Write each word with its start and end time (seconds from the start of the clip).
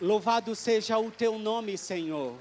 Louvado 0.00 0.54
seja 0.54 0.96
o 0.96 1.10
teu 1.10 1.40
nome, 1.40 1.76
Senhor. 1.76 2.36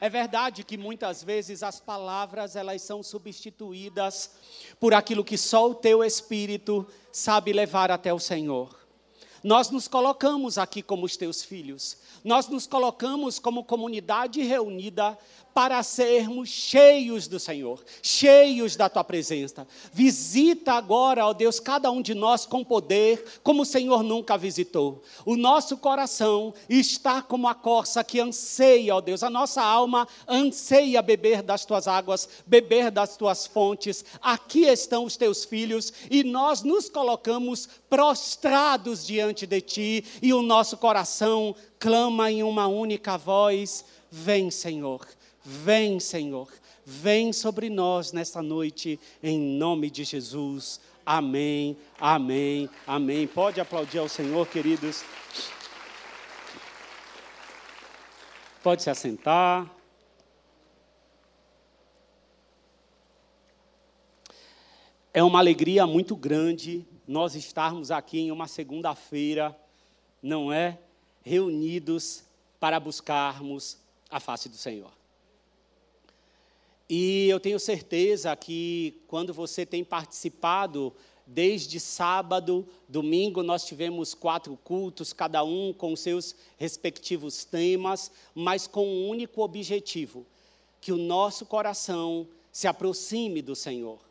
É 0.00 0.08
verdade 0.08 0.62
que 0.62 0.78
muitas 0.78 1.24
vezes 1.24 1.64
as 1.64 1.80
palavras 1.80 2.54
elas 2.54 2.80
são 2.82 3.02
substituídas 3.02 4.30
por 4.78 4.94
aquilo 4.94 5.24
que 5.24 5.36
só 5.36 5.68
o 5.68 5.74
teu 5.74 6.04
espírito 6.04 6.86
sabe 7.10 7.52
levar 7.52 7.90
até 7.90 8.14
o 8.14 8.20
Senhor. 8.20 8.84
Nós 9.42 9.68
nos 9.68 9.88
colocamos 9.88 10.58
aqui 10.58 10.80
como 10.80 11.04
os 11.04 11.16
teus 11.16 11.42
filhos. 11.42 11.98
Nós 12.22 12.48
nos 12.48 12.68
colocamos 12.68 13.40
como 13.40 13.64
comunidade 13.64 14.42
reunida 14.42 15.18
para 15.54 15.80
sermos 15.84 16.48
cheios 16.48 17.28
do 17.28 17.38
Senhor, 17.38 17.80
cheios 18.02 18.74
da 18.74 18.88
tua 18.88 19.04
presença. 19.04 19.66
Visita 19.92 20.72
agora, 20.72 21.24
ó 21.24 21.32
Deus, 21.32 21.60
cada 21.60 21.92
um 21.92 22.02
de 22.02 22.12
nós 22.12 22.44
com 22.44 22.64
poder, 22.64 23.24
como 23.44 23.62
o 23.62 23.66
Senhor 23.66 24.02
nunca 24.02 24.36
visitou. 24.36 25.00
O 25.24 25.36
nosso 25.36 25.76
coração 25.76 26.52
está 26.68 27.22
como 27.22 27.46
a 27.46 27.54
corça 27.54 28.02
que 28.02 28.18
anseia, 28.18 28.96
ó 28.96 29.00
Deus, 29.00 29.22
a 29.22 29.30
nossa 29.30 29.62
alma 29.62 30.08
anseia 30.28 31.00
beber 31.00 31.40
das 31.40 31.64
tuas 31.64 31.86
águas, 31.86 32.28
beber 32.44 32.90
das 32.90 33.16
tuas 33.16 33.46
fontes. 33.46 34.04
Aqui 34.20 34.64
estão 34.64 35.04
os 35.04 35.16
teus 35.16 35.44
filhos 35.44 35.92
e 36.10 36.24
nós 36.24 36.62
nos 36.62 36.90
colocamos 36.90 37.68
prostrados 37.88 39.06
diante 39.06 39.46
de 39.46 39.60
ti 39.60 40.04
e 40.20 40.34
o 40.34 40.42
nosso 40.42 40.76
coração 40.78 41.54
clama 41.78 42.28
em 42.32 42.42
uma 42.42 42.66
única 42.66 43.16
voz: 43.16 43.84
Vem, 44.10 44.50
Senhor. 44.50 45.06
Vem, 45.44 46.00
Senhor, 46.00 46.48
vem 46.86 47.30
sobre 47.30 47.68
nós 47.68 48.12
nesta 48.12 48.40
noite, 48.40 48.98
em 49.22 49.38
nome 49.38 49.90
de 49.90 50.02
Jesus. 50.02 50.80
Amém, 51.04 51.76
amém, 52.00 52.70
amém. 52.86 53.26
Pode 53.26 53.60
aplaudir 53.60 53.98
ao 53.98 54.08
Senhor, 54.08 54.46
queridos. 54.48 55.04
Pode 58.62 58.82
se 58.82 58.88
assentar. 58.88 59.70
É 65.12 65.22
uma 65.22 65.40
alegria 65.40 65.86
muito 65.86 66.16
grande 66.16 66.86
nós 67.06 67.34
estarmos 67.34 67.90
aqui 67.90 68.18
em 68.18 68.32
uma 68.32 68.48
segunda-feira, 68.48 69.54
não 70.22 70.50
é? 70.50 70.78
Reunidos 71.22 72.24
para 72.58 72.80
buscarmos 72.80 73.76
a 74.10 74.18
face 74.18 74.48
do 74.48 74.56
Senhor. 74.56 75.03
E 76.88 77.28
eu 77.28 77.40
tenho 77.40 77.58
certeza 77.58 78.34
que 78.36 79.02
quando 79.06 79.32
você 79.32 79.64
tem 79.64 79.82
participado, 79.82 80.92
desde 81.26 81.80
sábado, 81.80 82.66
domingo, 82.88 83.42
nós 83.42 83.64
tivemos 83.64 84.12
quatro 84.12 84.56
cultos, 84.62 85.12
cada 85.12 85.42
um 85.42 85.72
com 85.72 85.96
seus 85.96 86.36
respectivos 86.58 87.44
temas, 87.44 88.10
mas 88.34 88.66
com 88.66 88.86
um 88.86 89.08
único 89.08 89.42
objetivo: 89.42 90.26
que 90.80 90.92
o 90.92 90.98
nosso 90.98 91.46
coração 91.46 92.28
se 92.52 92.66
aproxime 92.66 93.40
do 93.40 93.56
Senhor. 93.56 94.03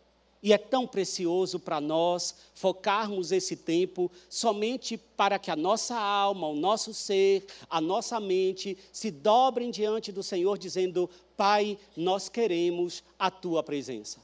E 0.43 0.51
é 0.51 0.57
tão 0.57 0.85
precioso 0.85 1.57
para 1.57 1.79
nós 1.79 2.35
focarmos 2.53 3.31
esse 3.31 3.55
tempo 3.55 4.11
somente 4.27 4.97
para 4.97 5.39
que 5.39 5.49
a 5.49 5.55
nossa 5.55 5.97
alma, 5.97 6.49
o 6.49 6.55
nosso 6.55 6.93
ser, 6.93 7.45
a 7.69 7.79
nossa 7.79 8.19
mente 8.19 8.77
se 8.91 9.09
dobrem 9.09 9.71
diante 9.71 10.11
do 10.11 10.21
Senhor, 10.21 10.57
dizendo: 10.57 11.09
Pai, 11.37 11.79
nós 11.95 12.27
queremos 12.27 13.01
a 13.17 13.31
tua 13.31 13.63
presença. 13.63 14.19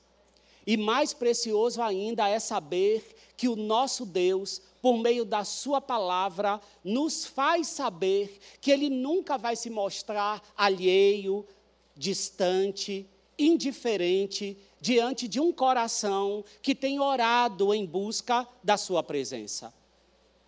E 0.67 0.75
mais 0.75 1.13
precioso 1.13 1.81
ainda 1.81 2.27
é 2.27 2.37
saber 2.37 3.15
que 3.37 3.47
o 3.47 3.55
nosso 3.55 4.05
Deus, 4.05 4.61
por 4.81 4.97
meio 4.97 5.23
da 5.23 5.45
Sua 5.45 5.79
palavra, 5.79 6.59
nos 6.83 7.25
faz 7.25 7.67
saber 7.67 8.39
que 8.59 8.71
Ele 8.71 8.89
nunca 8.89 9.37
vai 9.37 9.55
se 9.55 9.69
mostrar 9.69 10.43
alheio, 10.57 11.47
distante, 11.95 13.07
indiferente 13.37 14.57
diante 14.81 15.27
de 15.27 15.39
um 15.39 15.51
coração 15.51 16.43
que 16.61 16.73
tem 16.73 16.99
orado 16.99 17.73
em 17.73 17.85
busca 17.85 18.47
da 18.63 18.77
Sua 18.77 19.03
presença. 19.03 19.73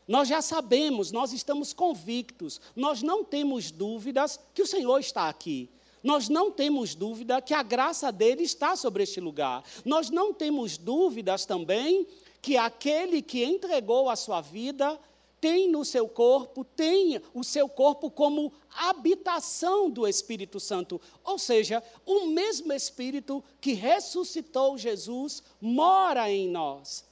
Nós 0.07 0.27
já 0.27 0.41
sabemos, 0.41 1.11
nós 1.11 1.31
estamos 1.31 1.73
convictos, 1.73 2.59
nós 2.75 3.01
não 3.01 3.23
temos 3.23 3.71
dúvidas 3.71 4.39
que 4.53 4.61
o 4.61 4.67
Senhor 4.67 4.99
está 4.99 5.29
aqui. 5.29 5.69
Nós 6.03 6.27
não 6.27 6.51
temos 6.51 6.95
dúvida 6.95 7.41
que 7.41 7.53
a 7.53 7.61
graça 7.61 8.11
dele 8.11 8.43
está 8.43 8.75
sobre 8.75 9.03
este 9.03 9.19
lugar. 9.19 9.63
Nós 9.85 10.09
não 10.09 10.33
temos 10.33 10.77
dúvidas 10.77 11.45
também 11.45 12.07
que 12.41 12.57
aquele 12.57 13.21
que 13.21 13.43
entregou 13.43 14.09
a 14.09 14.15
sua 14.15 14.41
vida 14.41 14.99
tem 15.41 15.67
no 15.67 15.83
seu 15.83 16.07
corpo, 16.07 16.63
tem 16.63 17.19
o 17.33 17.43
seu 17.43 17.67
corpo 17.67 18.11
como 18.11 18.53
habitação 18.69 19.89
do 19.89 20.07
Espírito 20.07 20.59
Santo. 20.59 21.01
Ou 21.23 21.39
seja, 21.39 21.83
o 22.05 22.27
mesmo 22.27 22.71
Espírito 22.71 23.43
que 23.59 23.73
ressuscitou 23.73 24.77
Jesus 24.77 25.41
mora 25.59 26.29
em 26.29 26.47
nós. 26.47 27.03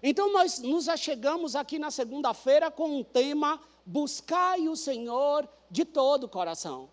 Então, 0.00 0.32
nós 0.32 0.60
nos 0.60 0.88
achegamos 0.88 1.56
aqui 1.56 1.80
na 1.80 1.90
segunda-feira 1.90 2.70
com 2.70 2.98
um 2.98 3.02
tema: 3.02 3.60
buscai 3.84 4.68
o 4.68 4.76
Senhor 4.76 5.48
de 5.68 5.84
todo 5.84 6.24
o 6.24 6.28
coração. 6.28 6.88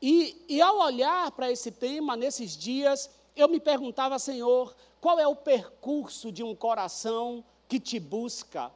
E, 0.00 0.44
e 0.48 0.60
ao 0.60 0.78
olhar 0.78 1.30
para 1.30 1.52
esse 1.52 1.70
tema 1.70 2.16
nesses 2.16 2.56
dias, 2.56 3.08
eu 3.36 3.48
me 3.48 3.60
perguntava, 3.60 4.18
Senhor, 4.18 4.74
qual 5.00 5.20
é 5.20 5.26
o 5.28 5.36
percurso 5.36 6.32
de 6.32 6.42
um 6.42 6.56
coração 6.56 7.44
que 7.68 7.78
te 7.78 8.00
busca? 8.00 8.72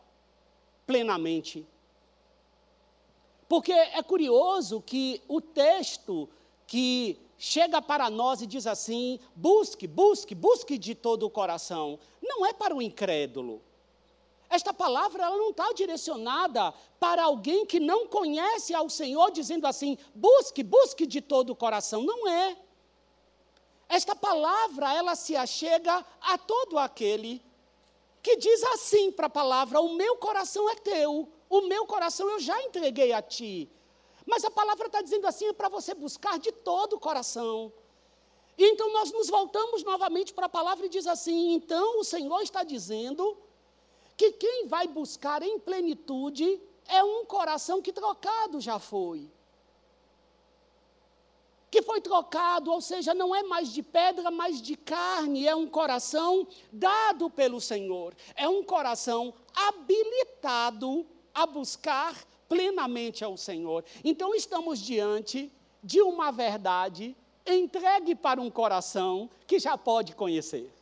Plenamente. 0.87 1.67
Porque 3.49 3.73
é 3.73 4.03
curioso 4.03 4.81
que 4.81 5.23
o 5.29 5.41
texto 5.41 6.29
que 6.67 7.19
chega 7.39 7.81
para 7.81 8.11
nós 8.11 8.41
e 8.43 8.47
diz 8.47 8.67
assim: 8.67 9.21
busque, 9.35 9.87
busque, 9.87 10.35
busque 10.35 10.79
de 10.79 10.95
todo 10.95 11.25
o 11.25 11.31
coração, 11.31 11.99
não 12.23 12.45
é 12.45 12.53
para 12.53 12.75
o 12.75 12.83
incrédulo. 12.83 13.63
Esta 14.49 14.73
palavra 14.73 15.25
ela 15.25 15.37
não 15.37 15.51
está 15.51 15.73
direcionada 15.73 16.73
para 17.01 17.25
alguém 17.25 17.67
que 17.67 17.81
não 17.81 18.07
conhece 18.07 18.75
ao 18.75 18.89
Senhor, 18.89 19.31
dizendo 19.31 19.67
assim: 19.67 19.99
busque, 20.15 20.63
busque 20.63 21.07
de 21.07 21.21
todo 21.21 21.51
o 21.51 21.57
coração. 21.57 22.03
Não 22.03 22.29
é. 22.29 22.57
Esta 23.89 24.17
palavra 24.17 24.93
ela 24.93 25.15
se 25.15 25.37
achega 25.37 26.05
a 26.21 26.37
todo 26.37 26.79
aquele 26.79 27.41
que 28.27 28.35
diz 28.35 28.61
assim 28.65 29.13
para 29.13 29.29
a 29.29 29.31
palavra: 29.31 29.81
O 29.81 29.95
meu 29.95 30.17
coração 30.17 30.69
é 30.69 30.75
teu, 30.75 31.29
o 31.49 31.61
meu 31.61 31.87
coração 31.87 32.29
eu 32.29 32.41
já 32.41 32.61
entreguei 32.65 33.13
a 33.13 33.23
ti. 33.23 33.71
Mas 34.27 34.45
a 34.45 34.51
palavra 34.51 34.89
está 34.89 35.01
dizendo 35.01 35.29
assim: 35.29 35.47
é 35.47 35.53
para 35.53 35.69
você 35.69 35.95
buscar 35.95 36.37
de 36.37 36.51
todo 36.51 36.97
o 36.97 36.99
coração. 36.99 37.73
E 38.59 38.65
então 38.65 38.93
nós 38.93 39.13
nos 39.13 39.29
voltamos 39.29 39.85
novamente 39.85 40.35
para 40.35 40.47
a 40.47 40.49
palavra 40.49 40.87
e 40.87 40.89
diz 40.89 41.07
assim: 41.07 41.53
então 41.55 42.01
o 42.01 42.05
Senhor 42.05 42.43
está 42.43 42.65
dizendo 42.65 43.39
que 44.17 44.33
quem 44.33 44.67
vai 44.67 44.89
buscar 44.89 45.41
em 45.41 45.61
plenitude 45.61 46.61
é 46.89 47.05
um 47.05 47.25
coração 47.27 47.81
que 47.81 47.93
trocado 47.93 48.61
já 48.61 48.81
foi 48.81 49.31
que 51.71 51.83
foi 51.83 52.01
trocado, 52.01 52.71
ou 52.71 52.81
seja, 52.81 53.13
não 53.13 53.35
é 53.35 53.43
mais 53.43 53.73
de 53.73 53.83
pedra, 53.83 54.31
mas 54.31 54.63
de 54.63 54.77
carne, 54.77 55.47
é 55.47 55.55
um 55.55 55.67
coração 55.67 56.47
dado 56.73 57.29
pelo 57.29 57.61
Senhor, 57.61 58.15
é 58.35 58.49
um 58.49 58.63
coração 58.63 59.35
habilitado 59.55 61.07
a 61.35 61.45
buscar 61.45 62.17
plenamente 62.49 63.25
ao 63.25 63.37
Senhor. 63.37 63.85
Então 64.05 64.35
estamos 64.35 64.79
diante 64.79 65.53
de 65.83 66.01
uma 66.01 66.31
verdade 66.31 67.17
entregue 67.47 68.15
para 68.15 68.41
um 68.41 68.51
coração 68.51 69.31
que 69.47 69.59
já 69.59 69.77
pode 69.77 70.15
conhecer. 70.15 70.73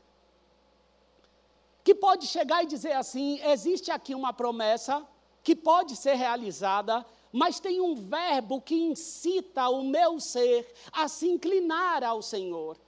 Que 1.82 1.94
pode 1.94 2.26
chegar 2.26 2.62
e 2.62 2.66
dizer 2.66 2.92
assim: 2.92 3.40
existe 3.42 3.90
aqui 3.90 4.14
uma 4.14 4.32
promessa 4.32 5.06
que 5.42 5.54
pode 5.54 5.96
ser 5.96 6.14
realizada 6.14 7.04
mas 7.34 7.58
tem 7.58 7.80
um 7.80 7.96
verbo 7.96 8.60
que 8.60 8.76
incita 8.76 9.68
o 9.68 9.82
meu 9.82 10.20
ser 10.20 10.72
a 10.92 11.08
se 11.08 11.28
inclinar 11.28 12.04
ao 12.04 12.22
Senhor, 12.22 12.78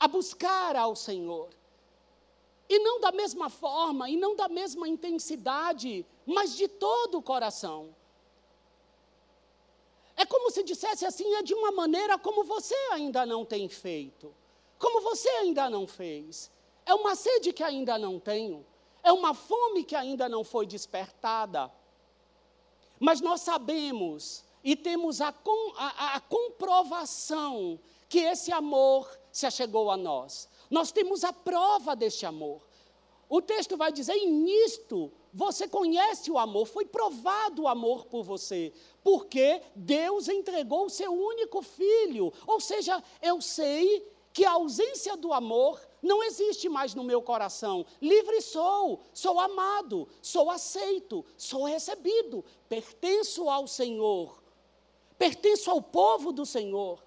a 0.00 0.08
buscar 0.08 0.74
ao 0.74 0.96
Senhor. 0.96 1.50
E 2.66 2.78
não 2.78 2.98
da 2.98 3.12
mesma 3.12 3.50
forma, 3.50 4.08
e 4.08 4.16
não 4.16 4.34
da 4.34 4.48
mesma 4.48 4.88
intensidade, 4.88 6.06
mas 6.24 6.56
de 6.56 6.68
todo 6.68 7.18
o 7.18 7.22
coração. 7.22 7.94
É 10.16 10.24
como 10.24 10.50
se 10.50 10.62
dissesse 10.62 11.04
assim, 11.04 11.34
é 11.34 11.42
de 11.42 11.52
uma 11.52 11.70
maneira 11.70 12.18
como 12.18 12.44
você 12.44 12.74
ainda 12.92 13.26
não 13.26 13.44
tem 13.44 13.68
feito, 13.68 14.34
como 14.78 15.02
você 15.02 15.28
ainda 15.28 15.68
não 15.68 15.86
fez. 15.86 16.50
É 16.86 16.94
uma 16.94 17.14
sede 17.14 17.52
que 17.52 17.62
ainda 17.62 17.98
não 17.98 18.18
tenho, 18.18 18.64
é 19.02 19.12
uma 19.12 19.34
fome 19.34 19.84
que 19.84 19.94
ainda 19.94 20.30
não 20.30 20.42
foi 20.42 20.64
despertada. 20.64 21.70
Mas 22.98 23.20
nós 23.20 23.42
sabemos 23.42 24.44
e 24.64 24.74
temos 24.74 25.20
a, 25.20 25.32
com, 25.32 25.72
a, 25.76 26.16
a 26.16 26.20
comprovação 26.20 27.78
que 28.08 28.18
esse 28.18 28.52
amor 28.52 29.08
se 29.30 29.46
achegou 29.46 29.90
a 29.90 29.96
nós. 29.96 30.48
Nós 30.70 30.90
temos 30.90 31.22
a 31.24 31.32
prova 31.32 31.94
deste 31.94 32.26
amor. 32.26 32.66
o 33.28 33.40
texto 33.42 33.76
vai 33.76 33.92
dizer: 33.92 34.16
e 34.16 34.26
nisto 34.26 35.12
você 35.32 35.68
conhece 35.68 36.30
o 36.30 36.38
amor, 36.38 36.66
foi 36.66 36.86
provado 36.86 37.62
o 37.62 37.68
amor 37.68 38.06
por 38.06 38.24
você, 38.24 38.72
porque 39.04 39.60
Deus 39.74 40.28
entregou 40.28 40.86
o 40.86 40.90
seu 40.90 41.12
único 41.12 41.60
filho. 41.60 42.32
Ou 42.46 42.58
seja, 42.58 43.02
eu 43.20 43.40
sei 43.40 44.10
que 44.32 44.44
a 44.44 44.52
ausência 44.52 45.16
do 45.16 45.32
amor 45.32 45.80
não 46.02 46.22
existe 46.22 46.68
mais 46.68 46.94
no 46.94 47.04
meu 47.04 47.22
coração. 47.22 47.84
Livre 48.00 48.40
sou, 48.40 49.00
sou 49.12 49.40
amado, 49.40 50.08
sou 50.20 50.50
aceito, 50.50 51.24
sou 51.36 51.64
recebido, 51.64 52.44
pertenço 52.68 53.48
ao 53.48 53.66
Senhor, 53.66 54.42
pertenço 55.18 55.70
ao 55.70 55.82
povo 55.82 56.32
do 56.32 56.46
Senhor. 56.46 57.02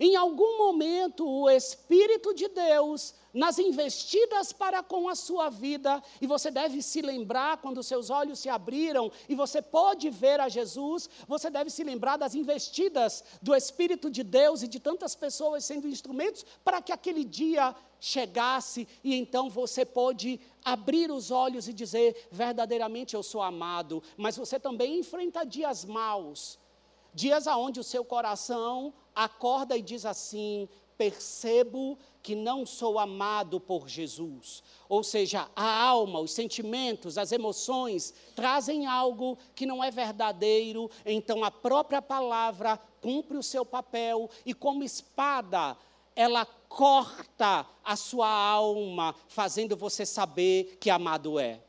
Em 0.00 0.16
algum 0.16 0.58
momento, 0.58 1.28
o 1.28 1.48
Espírito 1.48 2.34
de 2.34 2.48
Deus, 2.48 3.14
nas 3.32 3.58
investidas 3.58 4.52
para 4.52 4.82
com 4.82 5.08
a 5.08 5.14
sua 5.14 5.48
vida, 5.48 6.02
e 6.20 6.26
você 6.26 6.50
deve 6.50 6.82
se 6.82 7.00
lembrar 7.00 7.58
quando 7.58 7.82
seus 7.82 8.10
olhos 8.10 8.38
se 8.38 8.48
abriram 8.48 9.10
e 9.28 9.34
você 9.34 9.62
pode 9.62 10.10
ver 10.10 10.40
a 10.40 10.48
Jesus, 10.48 11.08
você 11.26 11.48
deve 11.48 11.70
se 11.70 11.82
lembrar 11.82 12.16
das 12.16 12.34
investidas 12.34 13.24
do 13.40 13.54
Espírito 13.54 14.10
de 14.10 14.22
Deus 14.22 14.62
e 14.62 14.68
de 14.68 14.78
tantas 14.78 15.14
pessoas 15.14 15.64
sendo 15.64 15.88
instrumentos 15.88 16.44
para 16.64 16.82
que 16.82 16.92
aquele 16.92 17.24
dia 17.24 17.74
chegasse 17.98 18.86
e 19.02 19.14
então 19.14 19.48
você 19.48 19.84
pode 19.84 20.40
abrir 20.64 21.10
os 21.10 21.30
olhos 21.30 21.68
e 21.68 21.72
dizer: 21.72 22.28
verdadeiramente 22.30 23.14
eu 23.14 23.22
sou 23.22 23.40
amado, 23.40 24.02
mas 24.16 24.36
você 24.36 24.58
também 24.58 24.98
enfrenta 24.98 25.44
dias 25.44 25.84
maus 25.84 26.58
Dias 27.14 27.46
aonde 27.46 27.78
o 27.78 27.84
seu 27.84 28.04
coração 28.04 28.92
acorda 29.14 29.76
e 29.76 29.82
diz 29.82 30.06
assim: 30.06 30.66
percebo 31.02 31.98
que 32.22 32.36
não 32.36 32.64
sou 32.64 32.96
amado 32.96 33.58
por 33.58 33.88
Jesus. 33.88 34.62
Ou 34.88 35.02
seja, 35.02 35.48
a 35.56 35.82
alma, 35.82 36.20
os 36.20 36.30
sentimentos, 36.30 37.18
as 37.18 37.32
emoções 37.32 38.14
trazem 38.36 38.86
algo 38.86 39.36
que 39.52 39.66
não 39.66 39.82
é 39.82 39.90
verdadeiro, 39.90 40.88
então 41.04 41.42
a 41.42 41.50
própria 41.50 42.00
palavra 42.00 42.78
cumpre 43.00 43.36
o 43.36 43.42
seu 43.42 43.66
papel 43.66 44.30
e, 44.46 44.54
como 44.54 44.84
espada, 44.84 45.76
ela 46.14 46.46
corta 46.68 47.66
a 47.82 47.96
sua 47.96 48.28
alma, 48.28 49.12
fazendo 49.26 49.76
você 49.76 50.06
saber 50.06 50.78
que 50.80 50.88
amado 50.88 51.36
é 51.36 51.60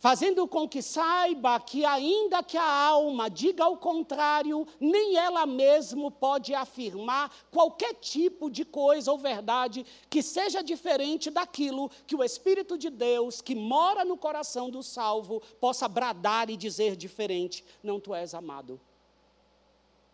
fazendo 0.00 0.48
com 0.48 0.66
que 0.66 0.80
saiba 0.80 1.60
que, 1.60 1.84
ainda 1.84 2.42
que 2.42 2.56
a 2.56 2.86
alma 2.86 3.28
diga 3.28 3.68
o 3.68 3.76
contrário, 3.76 4.66
nem 4.80 5.16
ela 5.16 5.44
mesma 5.44 6.10
pode 6.10 6.54
afirmar 6.54 7.30
qualquer 7.50 7.94
tipo 7.94 8.50
de 8.50 8.64
coisa 8.64 9.12
ou 9.12 9.18
verdade 9.18 9.84
que 10.08 10.22
seja 10.22 10.62
diferente 10.62 11.30
daquilo 11.30 11.90
que 12.06 12.16
o 12.16 12.24
Espírito 12.24 12.78
de 12.78 12.88
Deus, 12.88 13.42
que 13.42 13.54
mora 13.54 14.04
no 14.04 14.16
coração 14.16 14.70
do 14.70 14.82
salvo, 14.82 15.42
possa 15.60 15.86
bradar 15.86 16.48
e 16.48 16.56
dizer 16.56 16.96
diferente: 16.96 17.62
não 17.82 18.00
tu 18.00 18.14
és 18.14 18.32
amado 18.32 18.80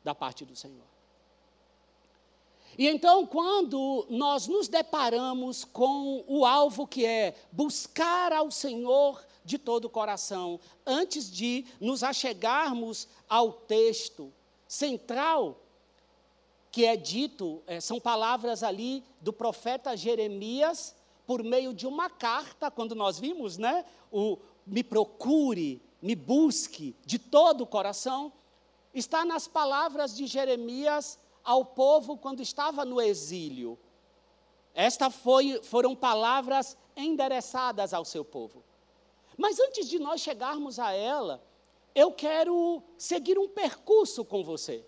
da 0.02 0.14
parte 0.14 0.44
do 0.44 0.56
Senhor. 0.56 0.84
E 2.78 2.86
então, 2.86 3.26
quando 3.26 4.06
nós 4.10 4.46
nos 4.46 4.68
deparamos 4.68 5.64
com 5.64 6.22
o 6.26 6.44
alvo 6.44 6.86
que 6.86 7.06
é 7.06 7.34
buscar 7.50 8.32
ao 8.32 8.50
Senhor 8.50 9.24
de 9.44 9.56
todo 9.56 9.86
o 9.86 9.90
coração, 9.90 10.60
antes 10.84 11.30
de 11.30 11.64
nos 11.80 12.02
achegarmos 12.02 13.08
ao 13.28 13.52
texto 13.52 14.30
central, 14.68 15.58
que 16.70 16.84
é 16.84 16.96
dito, 16.96 17.62
é, 17.66 17.80
são 17.80 17.98
palavras 17.98 18.62
ali 18.62 19.02
do 19.22 19.32
profeta 19.32 19.96
Jeremias, 19.96 20.94
por 21.26 21.42
meio 21.42 21.72
de 21.72 21.86
uma 21.86 22.10
carta, 22.10 22.70
quando 22.70 22.94
nós 22.94 23.18
vimos, 23.18 23.56
né? 23.56 23.86
O 24.12 24.36
me 24.66 24.84
procure, 24.84 25.80
me 26.02 26.14
busque 26.14 26.94
de 27.06 27.18
todo 27.18 27.62
o 27.62 27.66
coração, 27.66 28.30
está 28.92 29.24
nas 29.24 29.48
palavras 29.48 30.14
de 30.14 30.26
Jeremias 30.26 31.18
ao 31.46 31.64
povo 31.64 32.18
quando 32.18 32.42
estava 32.42 32.84
no 32.84 33.00
exílio. 33.00 33.78
Estas 34.74 35.14
foram 35.62 35.94
palavras 35.94 36.76
endereçadas 36.96 37.94
ao 37.94 38.04
seu 38.04 38.24
povo. 38.24 38.64
Mas 39.38 39.60
antes 39.60 39.88
de 39.88 39.98
nós 39.98 40.20
chegarmos 40.20 40.78
a 40.78 40.92
ela, 40.92 41.42
eu 41.94 42.10
quero 42.10 42.82
seguir 42.98 43.38
um 43.38 43.48
percurso 43.48 44.24
com 44.24 44.42
você. 44.42 44.84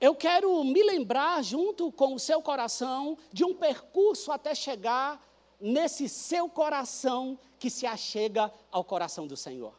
Eu 0.00 0.14
quero 0.14 0.64
me 0.64 0.82
lembrar, 0.82 1.42
junto 1.44 1.92
com 1.92 2.14
o 2.14 2.18
seu 2.18 2.40
coração, 2.42 3.16
de 3.32 3.44
um 3.44 3.54
percurso 3.54 4.32
até 4.32 4.54
chegar 4.54 5.22
nesse 5.60 6.08
seu 6.08 6.48
coração 6.48 7.38
que 7.58 7.70
se 7.70 7.86
achega 7.86 8.52
ao 8.72 8.82
coração 8.82 9.26
do 9.26 9.36
Senhor. 9.36 9.74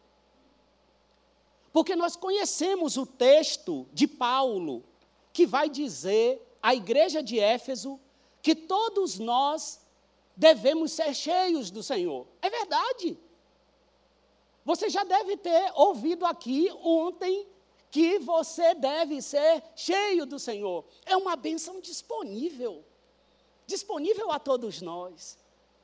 Porque 1.73 1.95
nós 1.95 2.15
conhecemos 2.15 2.95
o 2.97 3.05
texto 3.05 3.85
de 3.91 4.07
Paulo, 4.07 4.83
que 5.35 5.45
vai 5.45 5.69
dizer 5.69 6.41
à 6.63 6.73
igreja 6.73 7.21
de 7.21 7.37
Éfeso 7.37 7.99
que 8.41 8.55
todos 8.55 9.19
nós 9.19 9.81
devemos 10.33 10.93
ser 10.93 11.13
cheios 11.13 11.69
do 11.69 11.83
Senhor. 11.83 12.25
É 12.41 12.49
verdade. 12.49 13.19
Você 14.63 14.89
já 14.89 15.03
deve 15.03 15.35
ter 15.35 15.73
ouvido 15.75 16.25
aqui 16.25 16.71
ontem 16.81 17.45
que 17.91 18.17
você 18.19 18.73
deve 18.75 19.21
ser 19.21 19.61
cheio 19.75 20.25
do 20.25 20.39
Senhor. 20.39 20.85
É 21.05 21.17
uma 21.17 21.35
bênção 21.35 21.81
disponível. 21.81 22.85
Disponível 23.67 24.31
a 24.31 24.39
todos 24.39 24.81
nós. 24.81 25.37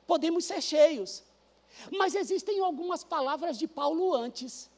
Podemos 0.06 0.46
ser 0.46 0.62
cheios. 0.62 1.22
Mas 1.90 2.14
existem 2.14 2.58
algumas 2.60 3.04
palavras 3.04 3.58
de 3.58 3.68
Paulo 3.68 4.14
antes. 4.14 4.70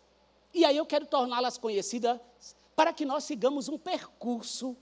E 0.52 0.64
aí 0.64 0.76
eu 0.76 0.84
quero 0.84 1.06
torná-las 1.06 1.56
conhecidas 1.58 2.18
para 2.74 2.92
que 2.92 3.04
nós 3.04 3.24
sigamos 3.24 3.68
um 3.68 3.78
percurso 3.78 4.76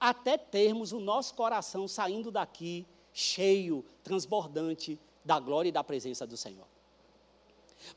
até 0.00 0.36
termos 0.36 0.92
o 0.92 1.00
nosso 1.00 1.34
coração 1.34 1.88
saindo 1.88 2.30
daqui 2.30 2.86
cheio, 3.12 3.84
transbordante 4.02 4.98
da 5.24 5.38
glória 5.40 5.68
e 5.68 5.72
da 5.72 5.82
presença 5.82 6.26
do 6.26 6.36
Senhor. 6.36 6.66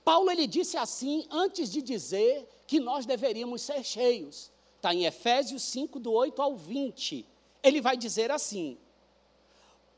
Paulo 0.04 0.30
ele 0.32 0.48
disse 0.48 0.78
assim 0.78 1.26
antes 1.30 1.70
de 1.70 1.82
dizer 1.82 2.48
que 2.68 2.80
nós 2.80 3.06
deveríamos 3.06 3.62
ser 3.62 3.84
cheios. 3.84 4.52
Está 4.78 4.94
em 4.94 5.06
Efésios 5.06 5.62
5, 5.64 6.00
do 6.00 6.12
8 6.12 6.42
ao 6.42 6.56
20. 6.56 7.26
Ele 7.62 7.82
vai 7.82 7.96
dizer 7.96 8.32
assim: 8.32 8.78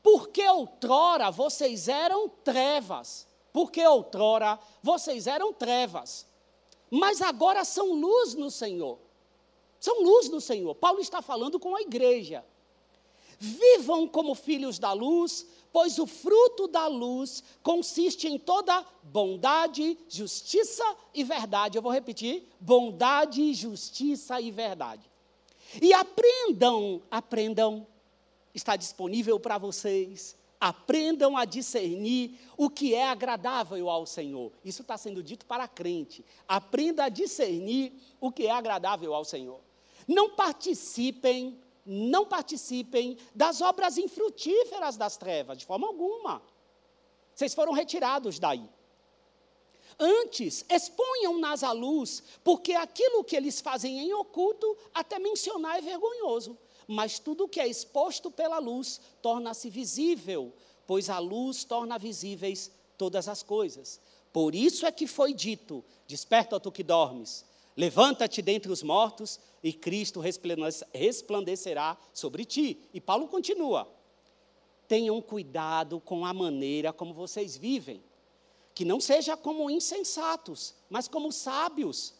Porque 0.02 0.46
outrora 0.46 1.30
vocês 1.30 1.88
eram 1.88 2.28
trevas, 2.28 3.26
porque 3.52 3.86
outrora 3.86 4.58
vocês 4.82 5.26
eram 5.26 5.52
trevas, 5.52 6.26
mas 6.90 7.22
agora 7.22 7.64
são 7.64 7.92
luz 7.94 8.34
no 8.34 8.50
Senhor. 8.50 8.98
São 9.84 10.02
luz 10.02 10.30
no 10.30 10.40
Senhor. 10.40 10.74
Paulo 10.74 10.98
está 10.98 11.20
falando 11.20 11.60
com 11.60 11.76
a 11.76 11.82
igreja. 11.82 12.42
Vivam 13.38 14.08
como 14.08 14.34
filhos 14.34 14.78
da 14.78 14.94
luz, 14.94 15.46
pois 15.70 15.98
o 15.98 16.06
fruto 16.06 16.66
da 16.66 16.86
luz 16.86 17.44
consiste 17.62 18.26
em 18.26 18.38
toda 18.38 18.82
bondade, 19.02 19.98
justiça 20.08 20.82
e 21.12 21.22
verdade. 21.22 21.76
Eu 21.76 21.82
vou 21.82 21.92
repetir: 21.92 22.48
bondade, 22.58 23.52
justiça 23.52 24.40
e 24.40 24.50
verdade. 24.50 25.02
E 25.82 25.92
aprendam, 25.92 27.02
aprendam, 27.10 27.86
está 28.54 28.76
disponível 28.76 29.38
para 29.38 29.58
vocês. 29.58 30.34
Aprendam 30.58 31.36
a 31.36 31.44
discernir 31.44 32.40
o 32.56 32.70
que 32.70 32.94
é 32.94 33.06
agradável 33.06 33.90
ao 33.90 34.06
Senhor. 34.06 34.50
Isso 34.64 34.80
está 34.80 34.96
sendo 34.96 35.22
dito 35.22 35.44
para 35.44 35.64
a 35.64 35.68
crente. 35.68 36.24
Aprenda 36.48 37.04
a 37.04 37.10
discernir 37.10 37.92
o 38.18 38.32
que 38.32 38.46
é 38.46 38.50
agradável 38.50 39.12
ao 39.12 39.26
Senhor. 39.26 39.63
Não 40.06 40.30
participem 40.30 41.60
não 41.86 42.24
participem 42.24 43.18
das 43.34 43.60
obras 43.60 43.98
infrutíferas 43.98 44.96
das 44.96 45.16
trevas, 45.16 45.58
de 45.58 45.66
forma 45.66 45.86
alguma. 45.86 46.42
Vocês 47.34 47.52
foram 47.52 47.72
retirados 47.72 48.38
daí. 48.38 48.66
Antes, 49.98 50.64
exponham-nas 50.68 51.62
à 51.62 51.72
luz, 51.72 52.22
porque 52.42 52.72
aquilo 52.72 53.22
que 53.22 53.36
eles 53.36 53.60
fazem 53.60 53.98
em 53.98 54.12
oculto, 54.14 54.76
até 54.92 55.18
mencionar 55.18 55.78
é 55.78 55.82
vergonhoso. 55.82 56.58
Mas 56.86 57.18
tudo 57.18 57.48
que 57.48 57.60
é 57.60 57.66
exposto 57.66 58.30
pela 58.30 58.58
luz 58.58 59.00
torna-se 59.22 59.70
visível, 59.70 60.52
pois 60.86 61.08
a 61.08 61.18
luz 61.18 61.64
torna 61.64 61.98
visíveis 61.98 62.70
todas 62.98 63.28
as 63.28 63.42
coisas. 63.42 64.00
Por 64.32 64.54
isso 64.54 64.84
é 64.84 64.92
que 64.92 65.06
foi 65.06 65.32
dito: 65.32 65.84
Desperta, 66.06 66.58
tu 66.58 66.72
que 66.72 66.82
dormes, 66.82 67.44
Levanta-te 67.76 68.40
dentre 68.40 68.70
os 68.70 68.82
mortos 68.82 69.40
e 69.62 69.72
Cristo 69.72 70.20
resplandecerá 70.20 71.96
sobre 72.12 72.44
ti. 72.44 72.78
E 72.92 73.00
Paulo 73.00 73.26
continua: 73.26 73.88
tenham 74.86 75.20
cuidado 75.20 76.00
com 76.00 76.24
a 76.24 76.32
maneira 76.32 76.92
como 76.92 77.12
vocês 77.12 77.56
vivem, 77.56 78.02
que 78.74 78.84
não 78.84 79.00
seja 79.00 79.36
como 79.36 79.70
insensatos, 79.70 80.74
mas 80.88 81.08
como 81.08 81.32
sábios, 81.32 82.14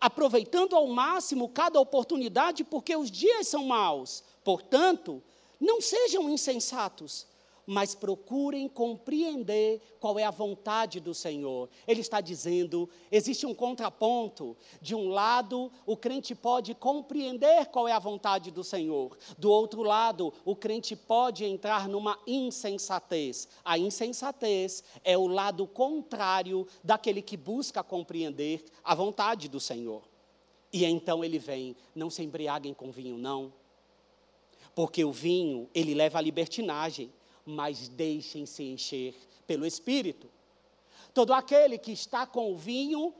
aproveitando 0.00 0.74
ao 0.74 0.88
máximo 0.88 1.48
cada 1.48 1.80
oportunidade, 1.80 2.64
porque 2.64 2.96
os 2.96 3.10
dias 3.10 3.46
são 3.46 3.64
maus. 3.64 4.24
Portanto, 4.42 5.22
não 5.60 5.80
sejam 5.80 6.28
insensatos, 6.28 7.26
mas 7.70 7.94
procurem 7.94 8.68
compreender 8.68 9.80
qual 10.00 10.18
é 10.18 10.24
a 10.24 10.30
vontade 10.32 10.98
do 10.98 11.14
Senhor. 11.14 11.70
Ele 11.86 12.00
está 12.00 12.20
dizendo: 12.20 12.90
existe 13.12 13.46
um 13.46 13.54
contraponto. 13.54 14.56
De 14.82 14.92
um 14.92 15.08
lado, 15.08 15.70
o 15.86 15.96
crente 15.96 16.34
pode 16.34 16.74
compreender 16.74 17.66
qual 17.66 17.86
é 17.86 17.92
a 17.92 18.00
vontade 18.00 18.50
do 18.50 18.64
Senhor. 18.64 19.16
Do 19.38 19.52
outro 19.52 19.84
lado, 19.84 20.34
o 20.44 20.56
crente 20.56 20.96
pode 20.96 21.44
entrar 21.44 21.88
numa 21.88 22.18
insensatez. 22.26 23.46
A 23.64 23.78
insensatez 23.78 24.82
é 25.04 25.16
o 25.16 25.28
lado 25.28 25.64
contrário 25.64 26.66
daquele 26.82 27.22
que 27.22 27.36
busca 27.36 27.84
compreender 27.84 28.64
a 28.82 28.96
vontade 28.96 29.48
do 29.48 29.60
Senhor. 29.60 30.02
E 30.72 30.84
então 30.84 31.24
ele 31.24 31.38
vem: 31.38 31.76
não 31.94 32.10
se 32.10 32.20
embriaguem 32.20 32.74
com 32.74 32.90
vinho, 32.90 33.16
não. 33.16 33.52
Porque 34.74 35.04
o 35.04 35.12
vinho, 35.12 35.68
ele 35.72 35.94
leva 35.94 36.18
à 36.18 36.20
libertinagem, 36.20 37.12
mas 37.44 37.88
deixem-se 37.88 38.62
encher 38.62 39.14
pelo 39.46 39.66
Espírito. 39.66 40.30
Todo 41.12 41.32
aquele 41.32 41.78
que 41.78 41.92
está 41.92 42.26
com 42.26 42.52
o 42.52 42.56
vinho 42.56 43.14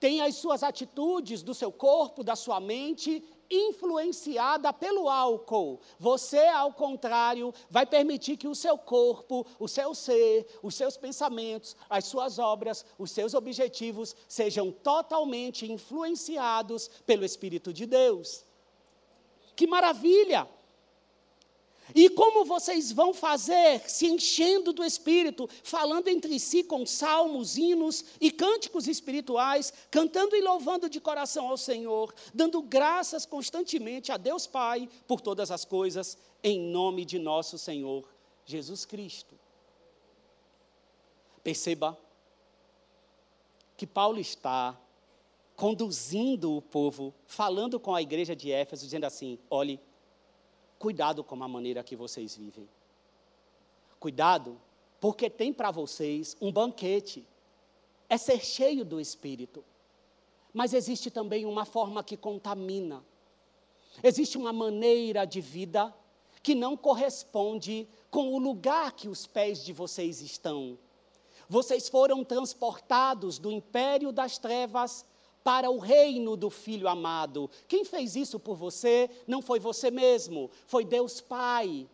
tem 0.00 0.20
as 0.20 0.34
suas 0.36 0.62
atitudes 0.62 1.42
do 1.42 1.54
seu 1.54 1.70
corpo, 1.70 2.24
da 2.24 2.34
sua 2.34 2.58
mente, 2.58 3.22
influenciada 3.48 4.72
pelo 4.72 5.08
álcool. 5.08 5.78
Você, 5.98 6.44
ao 6.48 6.72
contrário, 6.72 7.52
vai 7.70 7.84
permitir 7.84 8.36
que 8.36 8.48
o 8.48 8.54
seu 8.54 8.78
corpo, 8.78 9.46
o 9.58 9.68
seu 9.68 9.94
ser, 9.94 10.46
os 10.62 10.74
seus 10.74 10.96
pensamentos, 10.96 11.76
as 11.88 12.06
suas 12.06 12.38
obras, 12.38 12.84
os 12.98 13.10
seus 13.10 13.34
objetivos 13.34 14.16
sejam 14.26 14.72
totalmente 14.72 15.70
influenciados 15.70 16.88
pelo 17.06 17.24
Espírito 17.24 17.72
de 17.72 17.86
Deus. 17.86 18.44
Que 19.54 19.66
maravilha! 19.66 20.48
E 21.94 22.08
como 22.10 22.44
vocês 22.44 22.92
vão 22.92 23.12
fazer 23.12 23.80
se 23.88 24.06
enchendo 24.06 24.72
do 24.72 24.84
Espírito, 24.84 25.48
falando 25.62 26.08
entre 26.08 26.38
si 26.38 26.64
com 26.64 26.86
salmos, 26.86 27.56
hinos 27.56 28.04
e 28.20 28.30
cânticos 28.30 28.88
espirituais, 28.88 29.72
cantando 29.90 30.34
e 30.34 30.40
louvando 30.40 30.88
de 30.88 31.00
coração 31.00 31.48
ao 31.48 31.56
Senhor, 31.56 32.14
dando 32.32 32.62
graças 32.62 33.26
constantemente 33.26 34.10
a 34.10 34.16
Deus 34.16 34.46
Pai 34.46 34.88
por 35.06 35.20
todas 35.20 35.50
as 35.50 35.64
coisas, 35.64 36.16
em 36.42 36.60
nome 36.60 37.04
de 37.04 37.18
nosso 37.18 37.58
Senhor 37.58 38.08
Jesus 38.44 38.84
Cristo. 38.84 39.38
Perceba 41.42 41.98
que 43.76 43.86
Paulo 43.86 44.20
está 44.20 44.78
conduzindo 45.56 46.56
o 46.56 46.62
povo, 46.62 47.14
falando 47.26 47.78
com 47.78 47.94
a 47.94 48.02
igreja 48.02 48.34
de 48.34 48.50
Éfeso, 48.50 48.84
dizendo 48.84 49.04
assim: 49.04 49.38
olhe 49.50 49.80
Cuidado 50.82 51.22
com 51.22 51.40
a 51.40 51.46
maneira 51.46 51.84
que 51.84 51.94
vocês 51.94 52.34
vivem. 52.34 52.68
Cuidado, 54.00 54.60
porque 55.00 55.30
tem 55.30 55.52
para 55.52 55.70
vocês 55.70 56.36
um 56.40 56.50
banquete. 56.50 57.24
É 58.08 58.18
ser 58.18 58.44
cheio 58.44 58.84
do 58.84 59.00
Espírito. 59.00 59.64
Mas 60.52 60.74
existe 60.74 61.08
também 61.08 61.46
uma 61.46 61.64
forma 61.64 62.02
que 62.02 62.16
contamina. 62.16 63.00
Existe 64.02 64.36
uma 64.36 64.52
maneira 64.52 65.24
de 65.24 65.40
vida 65.40 65.94
que 66.42 66.52
não 66.52 66.76
corresponde 66.76 67.86
com 68.10 68.34
o 68.34 68.38
lugar 68.40 68.90
que 68.90 69.06
os 69.06 69.24
pés 69.24 69.64
de 69.64 69.72
vocês 69.72 70.20
estão. 70.20 70.76
Vocês 71.48 71.88
foram 71.88 72.24
transportados 72.24 73.38
do 73.38 73.52
império 73.52 74.10
das 74.10 74.36
trevas 74.36 75.06
para 75.42 75.70
o 75.70 75.78
reino 75.78 76.36
do 76.36 76.50
Filho 76.50 76.88
amado. 76.88 77.50
Quem 77.68 77.84
fez 77.84 78.16
isso 78.16 78.38
por 78.38 78.56
você 78.56 79.10
não 79.26 79.42
foi 79.42 79.58
você 79.58 79.90
mesmo, 79.90 80.50
foi 80.66 80.84
Deus 80.84 81.20
Pai. 81.20 81.88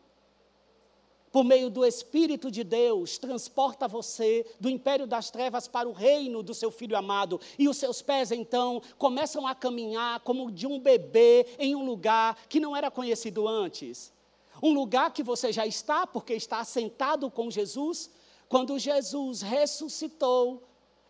Por 1.30 1.44
meio 1.44 1.68
do 1.68 1.84
Espírito 1.84 2.50
de 2.50 2.64
Deus, 2.64 3.18
transporta 3.18 3.86
você 3.86 4.46
do 4.58 4.68
império 4.68 5.06
das 5.06 5.30
trevas 5.30 5.68
para 5.68 5.88
o 5.88 5.92
reino 5.92 6.42
do 6.42 6.54
seu 6.54 6.70
filho 6.70 6.96
amado. 6.96 7.38
E 7.58 7.68
os 7.68 7.76
seus 7.76 8.00
pés, 8.00 8.32
então, 8.32 8.80
começam 8.96 9.46
a 9.46 9.54
caminhar 9.54 10.20
como 10.20 10.50
de 10.50 10.66
um 10.66 10.80
bebê 10.80 11.46
em 11.58 11.76
um 11.76 11.84
lugar 11.84 12.36
que 12.48 12.58
não 12.58 12.74
era 12.74 12.90
conhecido 12.90 13.46
antes. 13.46 14.10
Um 14.62 14.72
lugar 14.72 15.12
que 15.12 15.22
você 15.22 15.52
já 15.52 15.66
está, 15.66 16.06
porque 16.06 16.32
está 16.32 16.60
assentado 16.60 17.30
com 17.30 17.50
Jesus. 17.50 18.10
Quando 18.48 18.78
Jesus 18.78 19.42
ressuscitou 19.42 20.62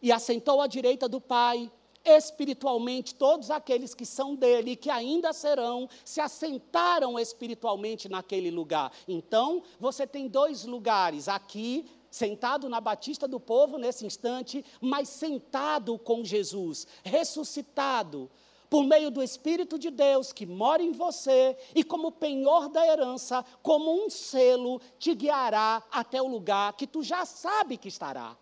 e 0.02 0.10
assentou 0.10 0.60
à 0.60 0.66
direita 0.66 1.08
do 1.08 1.20
Pai, 1.20 1.70
espiritualmente 2.16 3.14
todos 3.14 3.50
aqueles 3.50 3.94
que 3.94 4.06
são 4.06 4.34
dele 4.34 4.72
e 4.72 4.76
que 4.76 4.90
ainda 4.90 5.32
serão, 5.32 5.88
se 6.04 6.20
assentaram 6.20 7.18
espiritualmente 7.18 8.08
naquele 8.08 8.50
lugar. 8.50 8.92
Então, 9.06 9.62
você 9.78 10.06
tem 10.06 10.28
dois 10.28 10.64
lugares 10.64 11.28
aqui 11.28 11.86
sentado 12.10 12.68
na 12.68 12.80
Batista 12.80 13.28
do 13.28 13.38
Povo 13.38 13.78
nesse 13.78 14.06
instante, 14.06 14.64
mas 14.80 15.08
sentado 15.08 15.98
com 15.98 16.24
Jesus, 16.24 16.86
ressuscitado, 17.04 18.30
por 18.70 18.84
meio 18.84 19.10
do 19.10 19.22
Espírito 19.22 19.78
de 19.78 19.90
Deus 19.90 20.32
que 20.32 20.44
mora 20.44 20.82
em 20.82 20.92
você 20.92 21.56
e 21.74 21.82
como 21.82 22.12
penhor 22.12 22.68
da 22.68 22.86
herança, 22.86 23.44
como 23.62 24.04
um 24.04 24.10
selo, 24.10 24.80
te 24.98 25.14
guiará 25.14 25.82
até 25.90 26.20
o 26.20 26.28
lugar 26.28 26.74
que 26.74 26.86
tu 26.86 27.02
já 27.02 27.24
sabe 27.24 27.76
que 27.76 27.88
estará. 27.88 28.36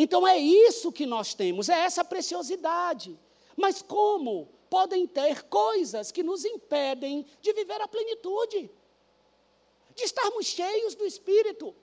Então 0.00 0.24
é 0.24 0.38
isso 0.38 0.92
que 0.92 1.04
nós 1.04 1.34
temos, 1.34 1.68
é 1.68 1.80
essa 1.80 2.04
preciosidade. 2.04 3.18
Mas 3.56 3.82
como 3.82 4.48
podem 4.70 5.08
ter 5.08 5.42
coisas 5.48 6.12
que 6.12 6.22
nos 6.22 6.44
impedem 6.44 7.26
de 7.42 7.52
viver 7.52 7.80
a 7.80 7.88
plenitude, 7.88 8.70
de 9.96 10.04
estarmos 10.04 10.46
cheios 10.46 10.94
do 10.94 11.04
Espírito, 11.04 11.74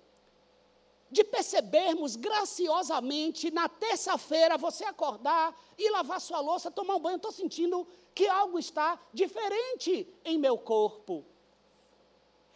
de 1.12 1.26
percebermos 1.26 2.16
graciosamente 2.16 3.52
na 3.52 3.68
terça-feira 3.68 4.58
você 4.58 4.86
acordar 4.86 5.54
e 5.78 5.90
lavar 5.90 6.22
sua 6.22 6.40
louça, 6.40 6.72
tomar 6.72 6.96
um 6.96 7.00
banho, 7.00 7.18
estou 7.18 7.34
sentindo 7.34 7.86
que 8.14 8.30
algo 8.30 8.58
está 8.58 8.98
diferente 9.14 10.08
em 10.24 10.38
meu 10.38 10.58
corpo. 10.58 11.26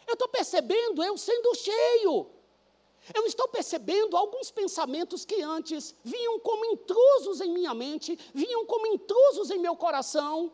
Eu 0.06 0.14
estou 0.14 0.28
percebendo 0.28 1.04
eu 1.04 1.18
sendo 1.18 1.54
cheio. 1.54 2.39
Eu 3.14 3.26
estou 3.26 3.48
percebendo 3.48 4.16
alguns 4.16 4.50
pensamentos 4.50 5.24
que 5.24 5.42
antes 5.42 5.94
vinham 6.04 6.38
como 6.38 6.64
intrusos 6.64 7.40
em 7.40 7.50
minha 7.50 7.74
mente, 7.74 8.18
vinham 8.32 8.64
como 8.66 8.86
intrusos 8.86 9.50
em 9.50 9.58
meu 9.58 9.74
coração, 9.76 10.52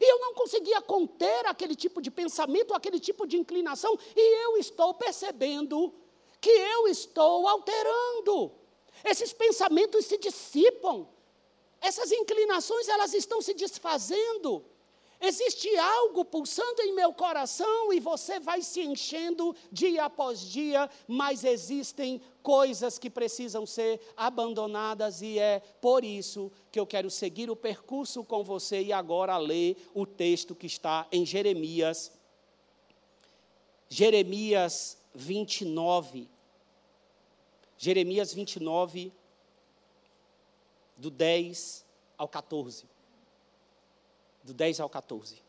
e 0.00 0.10
eu 0.10 0.18
não 0.18 0.34
conseguia 0.34 0.80
conter 0.80 1.46
aquele 1.46 1.76
tipo 1.76 2.00
de 2.00 2.10
pensamento, 2.10 2.74
aquele 2.74 2.98
tipo 2.98 3.26
de 3.26 3.36
inclinação, 3.36 3.98
e 4.16 4.44
eu 4.44 4.56
estou 4.56 4.94
percebendo 4.94 5.92
que 6.40 6.50
eu 6.50 6.88
estou 6.88 7.46
alterando. 7.46 8.52
Esses 9.04 9.32
pensamentos 9.32 10.06
se 10.06 10.18
dissipam, 10.18 11.06
essas 11.80 12.10
inclinações 12.12 12.88
elas 12.88 13.12
estão 13.12 13.40
se 13.42 13.54
desfazendo. 13.54 14.64
Existe 15.24 15.68
algo 15.76 16.24
pulsando 16.24 16.82
em 16.82 16.92
meu 16.92 17.14
coração 17.14 17.92
e 17.92 18.00
você 18.00 18.40
vai 18.40 18.60
se 18.60 18.80
enchendo 18.80 19.54
dia 19.70 20.06
após 20.06 20.40
dia, 20.40 20.90
mas 21.06 21.44
existem 21.44 22.20
coisas 22.42 22.98
que 22.98 23.08
precisam 23.08 23.64
ser 23.64 24.00
abandonadas 24.16 25.22
e 25.22 25.38
é 25.38 25.60
por 25.80 26.04
isso 26.04 26.50
que 26.72 26.80
eu 26.80 26.84
quero 26.84 27.08
seguir 27.08 27.48
o 27.48 27.54
percurso 27.54 28.24
com 28.24 28.42
você 28.42 28.82
e 28.82 28.92
agora 28.92 29.38
ler 29.38 29.76
o 29.94 30.04
texto 30.04 30.56
que 30.56 30.66
está 30.66 31.06
em 31.12 31.24
Jeremias. 31.24 32.10
Jeremias 33.88 34.98
29. 35.14 36.28
Jeremias 37.78 38.34
29, 38.34 39.12
do 40.96 41.10
10 41.12 41.84
ao 42.18 42.26
14 42.26 42.91
do 44.42 44.52
10 44.52 44.80
ao 44.80 44.88
14. 44.88 45.42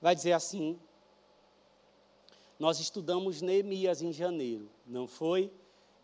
Vai 0.00 0.14
dizer 0.14 0.32
assim: 0.32 0.80
nós 2.58 2.80
estudamos 2.80 3.40
Neemias 3.40 4.02
em 4.02 4.12
janeiro, 4.12 4.68
não 4.86 5.06
foi? 5.06 5.50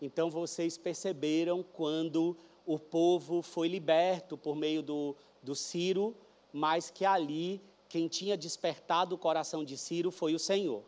Então 0.01 0.31
vocês 0.31 0.79
perceberam 0.79 1.63
quando 1.63 2.37
o 2.67 2.79
povo 2.79 3.43
foi 3.43 3.69
liberto 3.69 4.37
por 4.37 4.55
meio 4.55 4.83
do, 4.83 5.17
do 5.43 5.55
Ciro, 5.55 6.17
mas 6.53 6.91
que 6.91 7.05
ali 7.05 7.61
quem 7.89 8.09
tinha 8.09 8.37
despertado 8.37 9.15
o 9.15 9.19
coração 9.19 9.65
de 9.65 9.77
Ciro 9.77 10.11
foi 10.11 10.35
o 10.35 10.39
Senhor. 10.39 10.83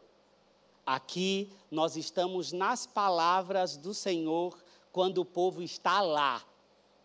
Aqui 0.84 1.50
nós 1.70 1.96
estamos 1.96 2.52
nas 2.52 2.86
palavras 2.86 3.76
do 3.76 3.92
Senhor 3.92 4.56
quando 4.92 5.18
o 5.18 5.24
povo 5.24 5.62
está 5.62 6.00
lá, 6.00 6.44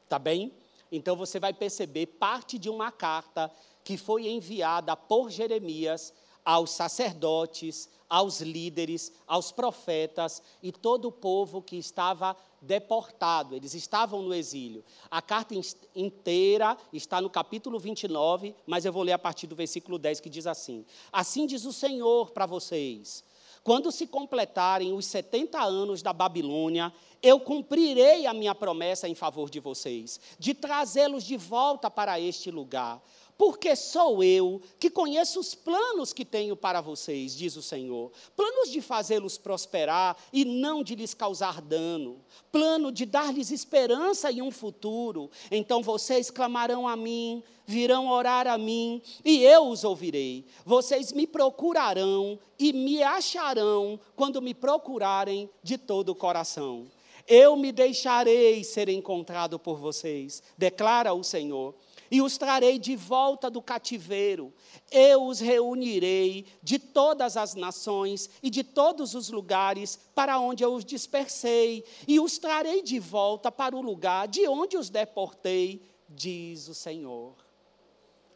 tá 0.08 0.20
bem? 0.20 0.53
Então 0.91 1.15
você 1.15 1.39
vai 1.39 1.53
perceber 1.53 2.06
parte 2.06 2.60
de 2.60 2.70
uma 2.70 2.91
carta 2.91 3.51
que 3.84 3.98
foi 3.98 4.27
enviada 4.27 4.96
por 4.96 5.30
Jeremias 5.32 6.13
aos 6.46 6.72
sacerdotes, 6.72 7.89
aos 8.12 8.41
líderes, 8.41 9.10
aos 9.25 9.53
profetas 9.53 10.44
e 10.62 10.70
todo 10.70 11.08
o 11.08 11.12
povo 11.13 11.62
que 11.62 11.77
estava 11.77 12.36
deportado, 12.62 13.56
eles 13.56 13.74
estavam 13.74 14.22
no 14.22 14.34
exílio. 14.34 14.84
A 15.10 15.22
carta 15.22 15.56
inteira 15.96 16.77
está 16.91 17.22
no 17.22 17.30
capítulo 17.30 17.80
29, 17.80 18.53
mas 18.68 18.84
eu 18.84 18.91
vou 18.91 19.01
ler 19.01 19.13
a 19.13 19.18
partir 19.18 19.48
do 19.48 19.56
versículo 19.56 19.98
10 19.98 20.20
que 20.20 20.30
diz 20.30 20.46
assim: 20.46 20.86
Assim 21.10 21.46
diz 21.46 21.63
o 21.63 21.72
Senhor 21.72 22.32
para 22.32 22.46
vocês: 22.46 23.24
quando 23.63 23.94
se 23.94 24.06
completarem 24.06 24.91
os 24.91 25.06
70 25.06 25.62
anos 25.63 26.01
da 26.01 26.12
Babilônia, 26.12 26.91
eu 27.24 27.39
cumprirei 27.39 28.25
a 28.25 28.34
minha 28.34 28.53
promessa 28.53 29.08
em 29.08 29.15
favor 29.15 29.50
de 29.50 29.62
vocês, 29.62 30.20
de 30.38 30.53
trazê-los 30.53 31.24
de 31.24 31.38
volta 31.38 31.89
para 31.89 32.20
este 32.20 32.51
lugar 32.51 33.01
porque 33.41 33.75
sou 33.75 34.24
eu 34.24 34.62
que 34.79 34.88
conheço 34.88 35.39
os 35.39 35.55
planos 35.55 36.13
que 36.13 36.24
tenho 36.24 36.55
para 36.55 36.79
vocês, 36.79 37.36
diz 37.36 37.55
o 37.55 37.62
Senhor. 37.63 38.12
Planos 38.36 38.69
de 38.69 38.81
fazê-los 38.81 39.36
prosperar 39.36 40.15
e 40.31 40.45
não 40.45 40.83
de 40.83 40.93
lhes 40.93 41.15
causar 41.15 41.60
dano. 41.60 42.21
Plano 42.51 42.91
de 42.91 43.03
dar-lhes 43.03 43.50
esperança 43.50 44.29
e 44.29 44.43
um 44.43 44.51
futuro. 44.51 45.27
Então 45.50 45.81
vocês 45.81 46.29
clamarão 46.29 46.88
a 46.88 46.95
mim, 46.95 47.41
virão 47.65 48.10
orar 48.10 48.45
a 48.45 48.60
mim, 48.60 49.01
e 49.25 49.43
eu 49.43 49.69
os 49.69 49.83
ouvirei. 49.83 50.45
Vocês 50.63 51.12
me 51.12 51.25
procurarão 51.25 52.38
e 52.60 52.71
me 52.71 53.01
acharão 53.01 54.00
quando 54.15 54.39
me 54.39 54.53
procurarem 54.53 55.50
de 55.63 55.79
todo 55.79 56.10
o 56.10 56.15
coração. 56.15 56.86
Eu 57.27 57.55
me 57.55 57.71
deixarei 57.71 58.63
ser 58.63 58.88
encontrado 58.88 59.57
por 59.57 59.79
vocês, 59.79 60.43
declara 60.60 61.12
o 61.12 61.24
Senhor 61.24 61.74
e 62.12 62.22
os 62.22 62.38
trarei 62.38 62.77
de 62.77 62.96
volta 62.96 63.50
do 63.50 63.62
cativeiro. 63.62 64.53
Eu 64.91 65.25
os 65.25 65.39
reunirei 65.39 66.46
de 66.62 66.77
todas 66.77 67.38
as 67.38 67.56
nações 67.56 68.30
e 68.44 68.50
de 68.50 68.63
todos 68.63 69.15
os 69.15 69.30
lugares 69.30 69.98
para 70.13 70.38
onde 70.38 70.63
eu 70.63 70.74
os 70.74 70.84
dispersei, 70.84 71.86
e 72.06 72.20
os 72.20 72.38
trarei 72.38 72.84
de 72.84 73.00
volta 73.00 73.50
para 73.50 73.75
o 73.75 73.82
lugar 73.82 74.27
de 74.27 74.46
onde 74.48 74.75
os 74.75 74.89
deportei, 74.89 75.82
diz 76.10 76.68
o 76.68 76.74
Senhor. 76.74 77.50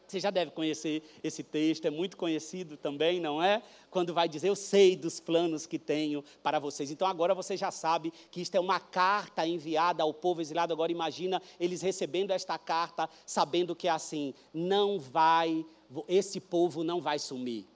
Você 0.06 0.20
já 0.20 0.30
deve 0.30 0.52
conhecer 0.52 1.02
esse 1.22 1.42
texto, 1.42 1.86
é 1.86 1.90
muito 1.90 2.16
conhecido 2.16 2.76
também, 2.76 3.20
não 3.20 3.42
é? 3.42 3.62
Quando 3.90 4.14
vai 4.14 4.28
dizer, 4.28 4.48
eu 4.48 4.56
sei 4.56 4.94
dos 4.94 5.18
planos 5.18 5.66
que 5.66 5.78
tenho 5.78 6.22
para 6.42 6.58
vocês. 6.58 6.90
Então 6.90 7.08
agora 7.08 7.34
você 7.34 7.56
já 7.56 7.70
sabe 7.70 8.12
que 8.30 8.40
isto 8.40 8.54
é 8.54 8.60
uma 8.60 8.78
carta 8.78 9.46
enviada 9.46 10.02
ao 10.02 10.14
povo 10.14 10.40
exilado. 10.40 10.72
Agora 10.72 10.92
imagina 10.92 11.42
eles 11.58 11.82
recebendo 11.82 12.30
esta 12.30 12.56
carta, 12.56 13.08
sabendo 13.24 13.74
que 13.74 13.88
é 13.88 13.90
assim: 13.90 14.32
não 14.54 14.98
vai, 14.98 15.66
esse 16.06 16.40
povo 16.40 16.84
não 16.84 17.00
vai 17.00 17.18
sumir. 17.18 17.66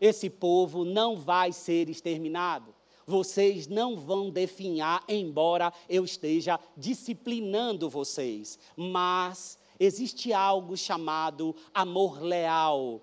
Esse 0.00 0.30
povo 0.30 0.84
não 0.84 1.16
vai 1.16 1.52
ser 1.52 1.88
exterminado 1.88 2.78
vocês 3.08 3.66
não 3.66 3.96
vão 3.96 4.28
definhar, 4.28 5.02
embora 5.08 5.72
eu 5.88 6.04
esteja 6.04 6.60
disciplinando 6.76 7.88
vocês. 7.88 8.58
Mas 8.76 9.57
Existe 9.78 10.32
algo 10.32 10.76
chamado 10.76 11.54
amor 11.72 12.20
leal. 12.20 13.00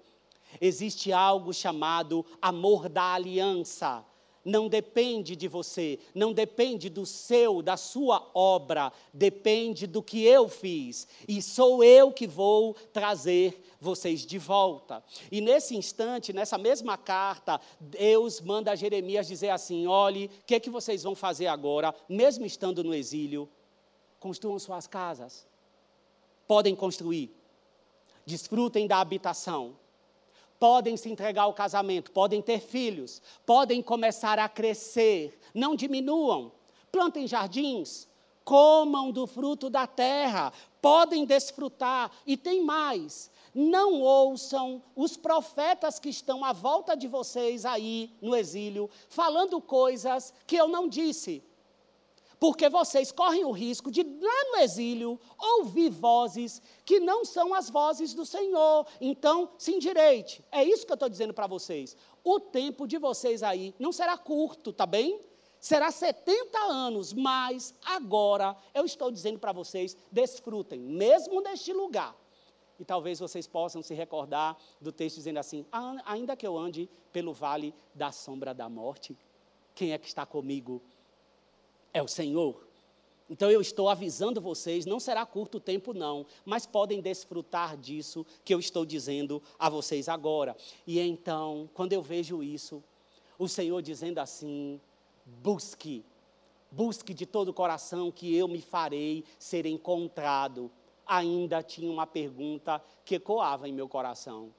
Existe 0.59 1.11
algo 1.11 1.53
chamado 1.53 2.25
amor 2.41 2.89
da 2.89 3.13
aliança. 3.13 4.05
Não 4.43 4.67
depende 4.67 5.35
de 5.35 5.47
você, 5.47 5.97
não 6.13 6.31
depende 6.31 6.87
do 6.87 7.03
seu, 7.03 7.63
da 7.63 7.75
sua 7.75 8.29
obra, 8.31 8.93
depende 9.11 9.87
do 9.87 10.03
que 10.03 10.23
eu 10.23 10.47
fiz. 10.47 11.07
E 11.27 11.41
sou 11.41 11.83
eu 11.83 12.11
que 12.11 12.27
vou 12.27 12.75
trazer 12.93 13.59
vocês 13.81 14.23
de 14.23 14.37
volta. 14.37 15.03
E 15.31 15.41
nesse 15.41 15.75
instante, 15.75 16.31
nessa 16.31 16.59
mesma 16.59 16.95
carta, 16.95 17.59
Deus 17.79 18.39
manda 18.39 18.75
Jeremias 18.75 19.25
dizer 19.25 19.49
assim: 19.49 19.87
olhe, 19.87 20.25
o 20.25 20.45
que, 20.45 20.53
é 20.53 20.59
que 20.59 20.69
vocês 20.69 21.01
vão 21.01 21.15
fazer 21.15 21.47
agora, 21.47 21.95
mesmo 22.07 22.45
estando 22.45 22.83
no 22.83 22.93
exílio? 22.93 23.49
Construam 24.19 24.59
suas 24.59 24.85
casas 24.85 25.47
podem 26.47 26.75
construir, 26.75 27.35
desfrutem 28.25 28.87
da 28.87 28.99
habitação, 28.99 29.75
podem 30.59 30.95
se 30.97 31.09
entregar 31.09 31.43
ao 31.43 31.53
casamento, 31.53 32.11
podem 32.11 32.41
ter 32.41 32.59
filhos, 32.59 33.21
podem 33.45 33.81
começar 33.81 34.39
a 34.39 34.49
crescer, 34.49 35.39
não 35.53 35.75
diminuam, 35.75 36.51
plantem 36.91 37.27
jardins, 37.27 38.07
comam 38.43 39.11
do 39.11 39.25
fruto 39.25 39.69
da 39.69 39.87
terra, 39.87 40.53
podem 40.81 41.25
desfrutar, 41.25 42.11
e 42.25 42.37
tem 42.37 42.63
mais. 42.63 43.31
Não 43.53 44.01
ouçam 44.01 44.83
os 44.95 45.17
profetas 45.17 45.97
que 45.97 46.09
estão 46.09 46.43
à 46.45 46.53
volta 46.53 46.95
de 46.95 47.07
vocês 47.07 47.65
aí 47.65 48.11
no 48.21 48.35
exílio, 48.35 48.89
falando 49.09 49.59
coisas 49.61 50.33
que 50.45 50.55
eu 50.55 50.67
não 50.67 50.87
disse 50.87 51.41
porque 52.45 52.69
vocês 52.69 53.11
correm 53.11 53.43
o 53.43 53.49
risco 53.49 53.89
de, 53.89 54.03
lá 54.03 54.51
no 54.51 54.57
exílio, 54.57 55.19
ouvir 55.39 55.89
vozes 55.89 56.61
que 56.85 56.99
não 56.99 57.25
são 57.25 57.55
as 57.55 57.71
vozes 57.71 58.13
do 58.13 58.23
Senhor. 58.23 58.85
Então, 59.01 59.49
se 59.57 59.73
endireite. 59.73 60.45
É 60.51 60.63
isso 60.63 60.85
que 60.85 60.91
eu 60.91 60.95
estou 60.95 61.09
dizendo 61.09 61.33
para 61.33 61.47
vocês. 61.47 61.97
O 62.23 62.39
tempo 62.39 62.85
de 62.85 62.99
vocês 62.99 63.41
aí 63.41 63.73
não 63.79 63.91
será 63.91 64.15
curto, 64.15 64.71
tá 64.71 64.85
bem? 64.85 65.19
Será 65.59 65.89
70 65.89 66.55
anos, 66.65 67.13
mas 67.13 67.73
agora 67.83 68.55
eu 68.75 68.85
estou 68.85 69.09
dizendo 69.09 69.39
para 69.39 69.51
vocês: 69.51 69.97
desfrutem, 70.11 70.79
mesmo 70.79 71.41
neste 71.41 71.73
lugar. 71.73 72.15
E 72.79 72.85
talvez 72.85 73.17
vocês 73.17 73.47
possam 73.47 73.81
se 73.81 73.95
recordar 73.95 74.55
do 74.79 74.91
texto 74.91 75.15
dizendo 75.15 75.39
assim: 75.39 75.65
ainda 76.05 76.35
que 76.35 76.45
eu 76.45 76.55
ande 76.55 76.87
pelo 77.11 77.33
vale 77.33 77.73
da 77.95 78.11
sombra 78.11 78.53
da 78.53 78.69
morte, 78.69 79.17
quem 79.73 79.93
é 79.93 79.97
que 79.97 80.07
está 80.07 80.27
comigo? 80.27 80.79
É 81.95 82.03
o 82.03 82.07
Senhor. 82.09 82.67
Então 83.29 83.49
eu 83.49 83.61
estou 83.61 83.87
avisando 83.87 84.41
vocês, 84.41 84.85
não 84.85 84.99
será 84.99 85.25
curto 85.25 85.61
tempo 85.61 85.93
não, 85.93 86.25
mas 86.43 86.65
podem 86.65 87.01
desfrutar 87.01 87.77
disso 87.77 88.25
que 88.43 88.53
eu 88.53 88.59
estou 88.59 88.85
dizendo 88.85 89.41
a 89.57 89.69
vocês 89.69 90.09
agora. 90.09 90.55
E 90.85 90.99
então, 90.99 91.69
quando 91.73 91.93
eu 91.93 92.03
vejo 92.03 92.43
isso, 92.43 92.83
o 93.39 93.47
Senhor 93.47 93.81
dizendo 93.81 94.19
assim: 94.19 94.79
busque, 95.41 96.03
busque 96.69 97.13
de 97.13 97.25
todo 97.25 97.49
o 97.49 97.53
coração 97.53 98.11
que 98.11 98.35
eu 98.35 98.47
me 98.47 98.61
farei 98.61 99.23
ser 99.39 99.65
encontrado. 99.65 100.69
Ainda 101.07 101.63
tinha 101.63 101.89
uma 101.89 102.05
pergunta 102.05 102.83
que 103.05 103.15
ecoava 103.15 103.69
em 103.69 103.73
meu 103.73 103.87
coração. 103.87 104.53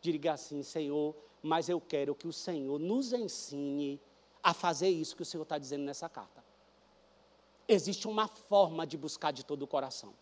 Diga 0.00 0.34
assim, 0.34 0.62
Senhor, 0.62 1.16
mas 1.42 1.68
eu 1.68 1.80
quero 1.80 2.14
que 2.14 2.28
o 2.28 2.32
Senhor 2.32 2.78
nos 2.78 3.12
ensine 3.12 4.00
a 4.42 4.54
fazer 4.54 4.88
isso 4.88 5.16
que 5.16 5.22
o 5.22 5.26
Senhor 5.26 5.42
está 5.42 5.58
dizendo 5.58 5.82
nessa 5.82 6.08
carta. 6.08 6.45
Existe 7.68 8.06
uma 8.06 8.28
forma 8.28 8.86
de 8.86 8.96
buscar 8.96 9.32
de 9.32 9.44
todo 9.44 9.62
o 9.62 9.66
coração. 9.66 10.14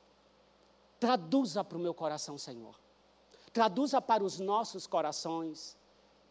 Traduza 0.98 1.62
para 1.62 1.76
o 1.76 1.80
meu 1.80 1.92
coração, 1.92 2.38
Senhor. 2.38 2.78
Traduza 3.52 4.00
para 4.00 4.24
os 4.24 4.38
nossos 4.40 4.86
corações. 4.86 5.76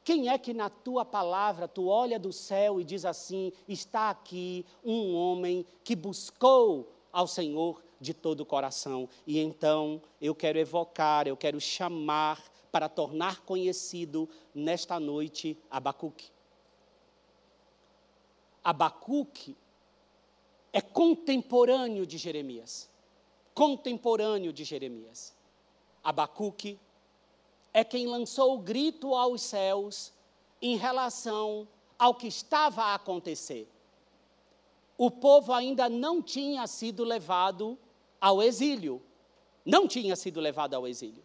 Quem 0.04 0.30
é 0.30 0.38
que 0.38 0.54
na 0.54 0.70
tua 0.70 1.06
palavra 1.06 1.68
tu 1.68 1.88
olha 1.88 2.20
do 2.20 2.34
céu 2.34 2.82
e 2.82 2.84
diz 2.84 3.06
assim: 3.06 3.54
está 3.68 4.10
aqui 4.10 4.66
um 4.84 5.14
homem 5.16 5.66
que 5.84 5.96
buscou 5.96 6.92
ao 7.12 7.28
Senhor 7.28 7.82
de 8.02 8.14
todo 8.14 8.42
o 8.42 8.46
coração. 8.46 9.08
E 9.26 9.40
então 9.40 10.02
eu 10.20 10.36
quero 10.36 10.58
evocar, 10.58 11.28
eu 11.28 11.38
quero 11.38 11.62
chamar 11.62 12.44
para 12.72 12.90
tornar 12.90 13.42
conhecido 13.42 14.28
nesta 14.54 15.00
noite 15.00 15.58
Abacuque. 15.70 16.32
Abacuque 18.64 19.56
é 20.74 20.82
contemporâneo 20.82 22.06
de 22.06 22.18
Jeremias. 22.18 22.90
Contemporâneo 23.54 24.52
de 24.52 24.64
Jeremias. 24.64 25.36
Abacuque 26.04 26.80
é 27.72 27.84
quem 27.84 28.08
lançou 28.08 28.56
o 28.56 28.60
grito 28.60 29.14
aos 29.14 29.44
céus 29.44 30.12
em 30.60 30.76
relação 30.76 31.68
ao 31.98 32.16
que 32.16 32.28
estava 32.28 32.84
a 32.86 32.96
acontecer. 32.96 33.70
O 34.98 35.12
povo 35.12 35.54
ainda 35.54 35.88
não 35.88 36.22
tinha 36.22 36.66
sido 36.66 37.04
levado 37.04 37.78
ao 38.20 38.42
exílio. 38.42 39.02
Não 39.64 39.88
tinha 39.88 40.16
sido 40.16 40.42
levado 40.42 40.74
ao 40.74 40.88
exílio. 40.88 41.24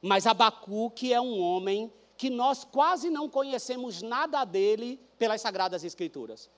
Mas 0.00 0.26
Abacuque 0.26 1.12
é 1.12 1.20
um 1.20 1.40
homem 1.40 1.92
que 2.16 2.30
nós 2.30 2.64
quase 2.64 3.10
não 3.10 3.28
conhecemos 3.28 4.00
nada 4.00 4.44
dele 4.44 5.00
pelas 5.18 5.40
Sagradas 5.40 5.82
Escrituras. 5.82 6.48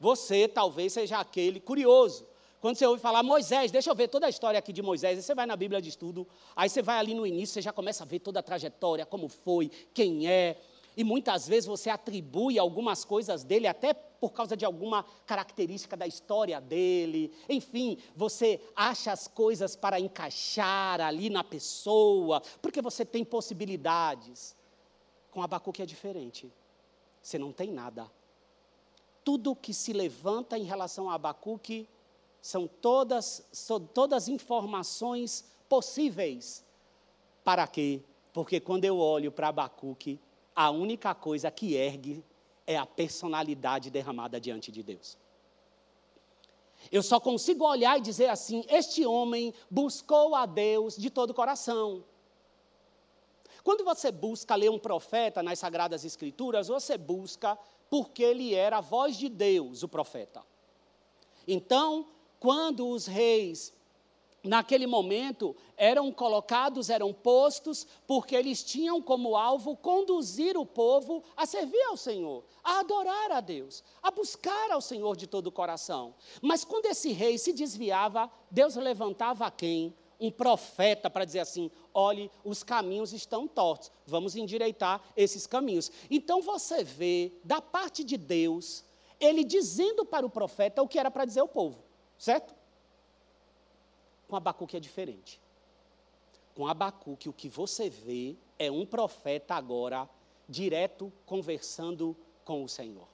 Você 0.00 0.48
talvez 0.48 0.92
seja 0.92 1.18
aquele 1.18 1.60
curioso. 1.60 2.26
Quando 2.60 2.76
você 2.76 2.86
ouve 2.86 3.00
falar 3.00 3.22
Moisés, 3.22 3.70
deixa 3.70 3.90
eu 3.90 3.94
ver 3.94 4.08
toda 4.08 4.26
a 4.26 4.30
história 4.30 4.58
aqui 4.58 4.72
de 4.72 4.80
Moisés. 4.80 5.18
Aí 5.18 5.22
você 5.22 5.34
vai 5.34 5.44
na 5.44 5.54
Bíblia 5.54 5.82
de 5.82 5.90
estudo, 5.90 6.26
aí 6.56 6.68
você 6.68 6.80
vai 6.80 6.98
ali 6.98 7.12
no 7.12 7.26
início, 7.26 7.52
você 7.52 7.60
já 7.60 7.72
começa 7.72 8.04
a 8.04 8.06
ver 8.06 8.20
toda 8.20 8.40
a 8.40 8.42
trajetória, 8.42 9.04
como 9.04 9.28
foi, 9.28 9.70
quem 9.92 10.26
é. 10.26 10.56
E 10.96 11.04
muitas 11.04 11.46
vezes 11.46 11.66
você 11.66 11.90
atribui 11.90 12.58
algumas 12.58 13.04
coisas 13.04 13.44
dele 13.44 13.66
até 13.66 13.92
por 13.92 14.32
causa 14.32 14.56
de 14.56 14.64
alguma 14.64 15.04
característica 15.26 15.94
da 15.94 16.06
história 16.06 16.58
dele. 16.58 17.30
Enfim, 17.50 17.98
você 18.16 18.58
acha 18.74 19.12
as 19.12 19.28
coisas 19.28 19.76
para 19.76 20.00
encaixar 20.00 21.00
ali 21.02 21.28
na 21.28 21.44
pessoa, 21.44 22.40
porque 22.62 22.80
você 22.80 23.04
tem 23.04 23.24
possibilidades. 23.24 24.56
Com 25.30 25.42
Abacuque 25.42 25.82
é 25.82 25.86
diferente. 25.86 26.50
Você 27.20 27.38
não 27.38 27.52
tem 27.52 27.70
nada. 27.70 28.10
Tudo 29.24 29.56
que 29.56 29.72
se 29.72 29.92
levanta 29.92 30.58
em 30.58 30.64
relação 30.64 31.10
a 31.10 31.14
Abacuque 31.14 31.88
são 32.40 32.68
todas, 32.68 33.46
são 33.50 33.80
todas 33.80 34.28
informações 34.28 35.44
possíveis. 35.68 36.62
Para 37.42 37.66
quê? 37.66 38.02
Porque 38.32 38.60
quando 38.60 38.84
eu 38.84 38.98
olho 38.98 39.32
para 39.32 39.48
Abacuque, 39.48 40.20
a 40.54 40.70
única 40.70 41.14
coisa 41.14 41.50
que 41.50 41.74
ergue 41.74 42.22
é 42.66 42.76
a 42.76 42.86
personalidade 42.86 43.90
derramada 43.90 44.40
diante 44.40 44.70
de 44.70 44.82
Deus. 44.82 45.16
Eu 46.92 47.02
só 47.02 47.18
consigo 47.18 47.66
olhar 47.66 47.98
e 47.98 48.02
dizer 48.02 48.28
assim: 48.28 48.64
este 48.68 49.06
homem 49.06 49.54
buscou 49.70 50.34
a 50.34 50.46
Deus 50.46 50.96
de 50.96 51.10
todo 51.10 51.30
o 51.30 51.34
coração. 51.34 52.04
Quando 53.62 53.82
você 53.84 54.12
busca 54.12 54.54
ler 54.54 54.70
um 54.70 54.78
profeta 54.78 55.42
nas 55.42 55.58
Sagradas 55.58 56.04
Escrituras, 56.04 56.68
você 56.68 56.98
busca 56.98 57.58
porque 57.94 58.24
ele 58.24 58.52
era 58.52 58.78
a 58.78 58.80
voz 58.80 59.16
de 59.16 59.28
Deus, 59.28 59.84
o 59.84 59.88
profeta. 59.88 60.42
Então, 61.46 62.08
quando 62.40 62.88
os 62.88 63.06
reis, 63.06 63.72
naquele 64.42 64.84
momento, 64.84 65.54
eram 65.76 66.10
colocados, 66.10 66.90
eram 66.90 67.12
postos, 67.12 67.86
porque 68.04 68.34
eles 68.34 68.64
tinham 68.64 69.00
como 69.00 69.36
alvo 69.36 69.76
conduzir 69.76 70.56
o 70.56 70.66
povo 70.66 71.22
a 71.36 71.46
servir 71.46 71.84
ao 71.84 71.96
Senhor, 71.96 72.42
a 72.64 72.80
adorar 72.80 73.30
a 73.30 73.40
Deus, 73.40 73.84
a 74.02 74.10
buscar 74.10 74.72
ao 74.72 74.80
Senhor 74.80 75.16
de 75.16 75.28
todo 75.28 75.46
o 75.46 75.52
coração. 75.52 76.16
Mas 76.42 76.64
quando 76.64 76.86
esse 76.86 77.12
rei 77.12 77.38
se 77.38 77.52
desviava, 77.52 78.28
Deus 78.50 78.74
levantava 78.74 79.48
quem? 79.52 79.94
Um 80.20 80.30
profeta 80.30 81.10
para 81.10 81.24
dizer 81.24 81.40
assim: 81.40 81.70
olhe, 81.92 82.30
os 82.44 82.62
caminhos 82.62 83.12
estão 83.12 83.46
tortos, 83.46 83.90
vamos 84.06 84.36
endireitar 84.36 85.02
esses 85.16 85.46
caminhos. 85.46 85.90
Então 86.10 86.40
você 86.40 86.82
vê, 86.84 87.32
da 87.44 87.60
parte 87.60 88.04
de 88.04 88.16
Deus, 88.16 88.84
ele 89.20 89.44
dizendo 89.44 90.04
para 90.04 90.26
o 90.26 90.30
profeta 90.30 90.82
o 90.82 90.88
que 90.88 90.98
era 90.98 91.10
para 91.10 91.24
dizer 91.24 91.40
ao 91.40 91.48
povo. 91.48 91.82
Certo? 92.18 92.54
Com 94.28 94.36
Abacuque 94.36 94.76
é 94.76 94.80
diferente. 94.80 95.40
Com 96.54 96.66
Abacuque, 96.66 97.28
o 97.28 97.32
que 97.32 97.48
você 97.48 97.90
vê 97.90 98.36
é 98.58 98.70
um 98.70 98.86
profeta 98.86 99.54
agora, 99.54 100.08
direto, 100.48 101.12
conversando 101.26 102.16
com 102.44 102.62
o 102.62 102.68
Senhor. 102.68 103.08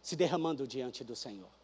Se 0.00 0.16
derramando 0.16 0.66
diante 0.66 1.02
do 1.04 1.16
Senhor. 1.16 1.59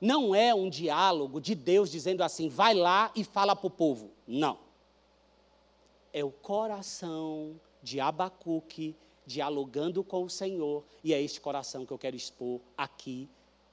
Não 0.00 0.34
é 0.34 0.54
um 0.54 0.68
diálogo 0.68 1.40
de 1.40 1.54
Deus 1.54 1.90
dizendo 1.90 2.22
assim, 2.22 2.48
vai 2.48 2.74
lá 2.74 3.10
e 3.14 3.24
fala 3.24 3.54
para 3.54 3.66
o 3.66 3.70
povo. 3.70 4.10
Não. 4.26 4.58
É 6.12 6.24
o 6.24 6.30
coração 6.30 7.58
de 7.82 8.00
Abacuque 8.00 8.96
dialogando 9.26 10.04
com 10.04 10.24
o 10.24 10.30
Senhor, 10.30 10.84
e 11.02 11.14
é 11.14 11.20
este 11.20 11.40
coração 11.40 11.86
que 11.86 11.92
eu 11.92 11.98
quero 11.98 12.16
expor 12.16 12.60
aqui 12.76 13.28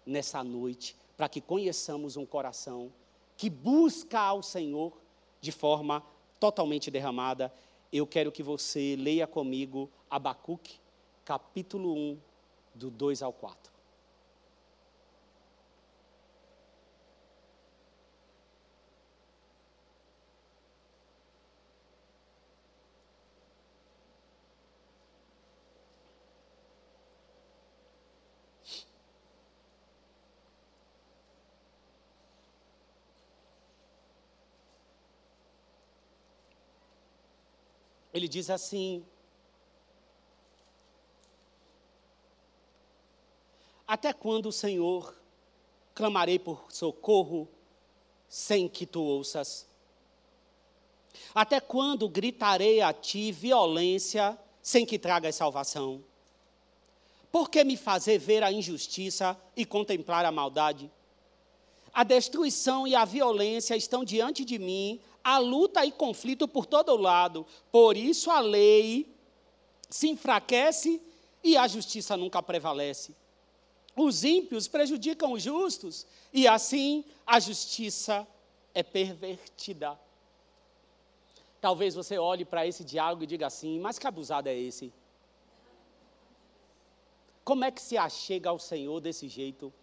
nessa 0.05 0.43
noite, 0.43 0.95
para 1.17 1.27
que 1.27 1.41
conheçamos 1.41 2.15
um 2.15 2.25
coração 2.25 2.91
que 3.35 3.49
busca 3.49 4.19
ao 4.19 4.41
Senhor 4.41 4.93
de 5.39 5.51
forma 5.51 6.03
totalmente 6.39 6.89
derramada. 6.89 7.53
Eu 7.91 8.07
quero 8.07 8.31
que 8.31 8.41
você 8.41 8.95
leia 8.97 9.27
comigo 9.27 9.89
Abacuque, 10.09 10.79
capítulo 11.25 11.93
1, 11.93 12.17
do 12.73 12.89
2 12.89 13.21
ao 13.21 13.33
4. 13.33 13.70
Ele 38.13 38.27
diz 38.27 38.49
assim: 38.49 39.05
Até 43.87 44.13
quando, 44.13 44.51
Senhor, 44.51 45.15
clamarei 45.93 46.39
por 46.39 46.71
socorro 46.71 47.47
sem 48.27 48.69
que 48.69 48.85
tu 48.85 49.01
ouças? 49.01 49.67
Até 51.35 51.59
quando 51.59 52.07
gritarei 52.07 52.81
a 52.81 52.93
ti 52.93 53.31
violência 53.31 54.37
sem 54.61 54.85
que 54.85 54.97
tragas 54.97 55.35
salvação? 55.35 56.03
Por 57.31 57.49
que 57.49 57.63
me 57.63 57.77
fazer 57.77 58.17
ver 58.17 58.43
a 58.43 58.51
injustiça 58.51 59.39
e 59.55 59.65
contemplar 59.65 60.25
a 60.25 60.31
maldade? 60.31 60.91
A 61.93 62.03
destruição 62.03 62.87
e 62.87 62.95
a 62.95 63.03
violência 63.03 63.75
estão 63.75 64.03
diante 64.03 64.45
de 64.45 64.57
mim, 64.57 65.01
há 65.23 65.37
luta 65.37 65.85
e 65.85 65.91
conflito 65.91 66.47
por 66.47 66.65
todo 66.65 66.95
lado. 66.95 67.45
Por 67.71 67.95
isso 67.97 68.29
a 68.31 68.39
lei 68.39 69.13
se 69.89 70.09
enfraquece 70.09 71.01
e 71.43 71.57
a 71.57 71.67
justiça 71.67 72.15
nunca 72.15 72.41
prevalece. 72.41 73.15
Os 73.95 74.23
ímpios 74.23 74.67
prejudicam 74.67 75.33
os 75.33 75.43
justos 75.43 76.07
e 76.33 76.47
assim 76.47 77.03
a 77.25 77.39
justiça 77.39 78.27
é 78.73 78.81
pervertida. 78.81 79.99
Talvez 81.59 81.93
você 81.93 82.17
olhe 82.17 82.45
para 82.45 82.65
esse 82.65 82.83
diálogo 82.83 83.23
e 83.23 83.27
diga 83.27 83.47
assim: 83.47 83.79
mas 83.79 83.99
que 83.99 84.07
abusado 84.07 84.49
é 84.49 84.57
esse? 84.57 84.91
Como 87.43 87.65
é 87.65 87.71
que 87.71 87.81
se 87.81 87.97
achega 87.97 88.49
ao 88.49 88.59
Senhor 88.59 88.99
desse 88.99 89.27
jeito? 89.27 89.73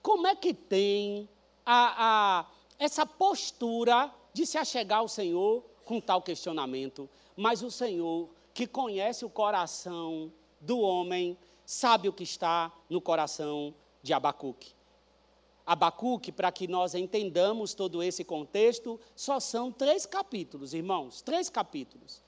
Como 0.00 0.26
é 0.26 0.34
que 0.34 0.54
tem 0.54 1.28
a, 1.66 2.46
essa 2.78 3.04
postura 3.04 4.12
de 4.32 4.46
se 4.46 4.56
achegar 4.56 5.00
ao 5.00 5.08
Senhor 5.08 5.64
com 5.84 6.00
tal 6.00 6.22
questionamento, 6.22 7.08
mas 7.36 7.62
o 7.62 7.70
Senhor, 7.70 8.28
que 8.54 8.66
conhece 8.66 9.24
o 9.24 9.30
coração 9.30 10.32
do 10.60 10.80
homem, 10.80 11.36
sabe 11.64 12.08
o 12.08 12.12
que 12.12 12.24
está 12.24 12.72
no 12.88 13.00
coração 13.00 13.74
de 14.02 14.12
Abacuque. 14.12 14.74
Abacuque, 15.66 16.32
para 16.32 16.50
que 16.50 16.66
nós 16.66 16.94
entendamos 16.94 17.74
todo 17.74 18.02
esse 18.02 18.24
contexto, 18.24 18.98
só 19.14 19.38
são 19.38 19.70
três 19.70 20.06
capítulos, 20.06 20.72
irmãos, 20.72 21.20
três 21.20 21.50
capítulos. 21.50 22.22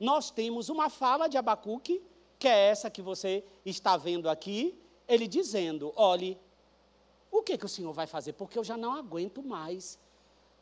Nós 0.00 0.30
temos 0.30 0.68
uma 0.68 0.88
fala 0.88 1.28
de 1.28 1.36
Abacuque, 1.36 2.02
que 2.38 2.48
é 2.48 2.68
essa 2.68 2.90
que 2.90 3.02
você 3.02 3.44
está 3.64 3.96
vendo 3.96 4.28
aqui, 4.28 4.78
ele 5.06 5.26
dizendo: 5.26 5.92
olhe, 5.94 6.38
o 7.30 7.42
que, 7.42 7.58
que 7.58 7.66
o 7.66 7.68
Senhor 7.68 7.92
vai 7.92 8.06
fazer? 8.06 8.32
Porque 8.32 8.58
eu 8.58 8.64
já 8.64 8.76
não 8.76 8.92
aguento 8.92 9.42
mais. 9.42 9.98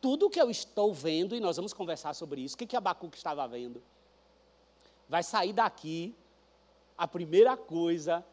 Tudo 0.00 0.29
que 0.29 0.40
eu 0.40 0.50
estou 0.50 0.92
vendo, 0.92 1.35
e 1.35 1.40
nós 1.40 1.57
vamos 1.57 1.72
conversar 1.72 2.14
sobre 2.14 2.40
isso, 2.40 2.55
o 2.55 2.59
que, 2.59 2.66
que 2.66 2.77
Abacuque 2.77 3.16
estava 3.16 3.46
vendo? 3.48 3.83
Vai 5.09 5.22
sair 5.22 5.53
daqui 5.53 6.14
a 6.96 7.07
primeira 7.09 7.57
coisa 7.57 8.24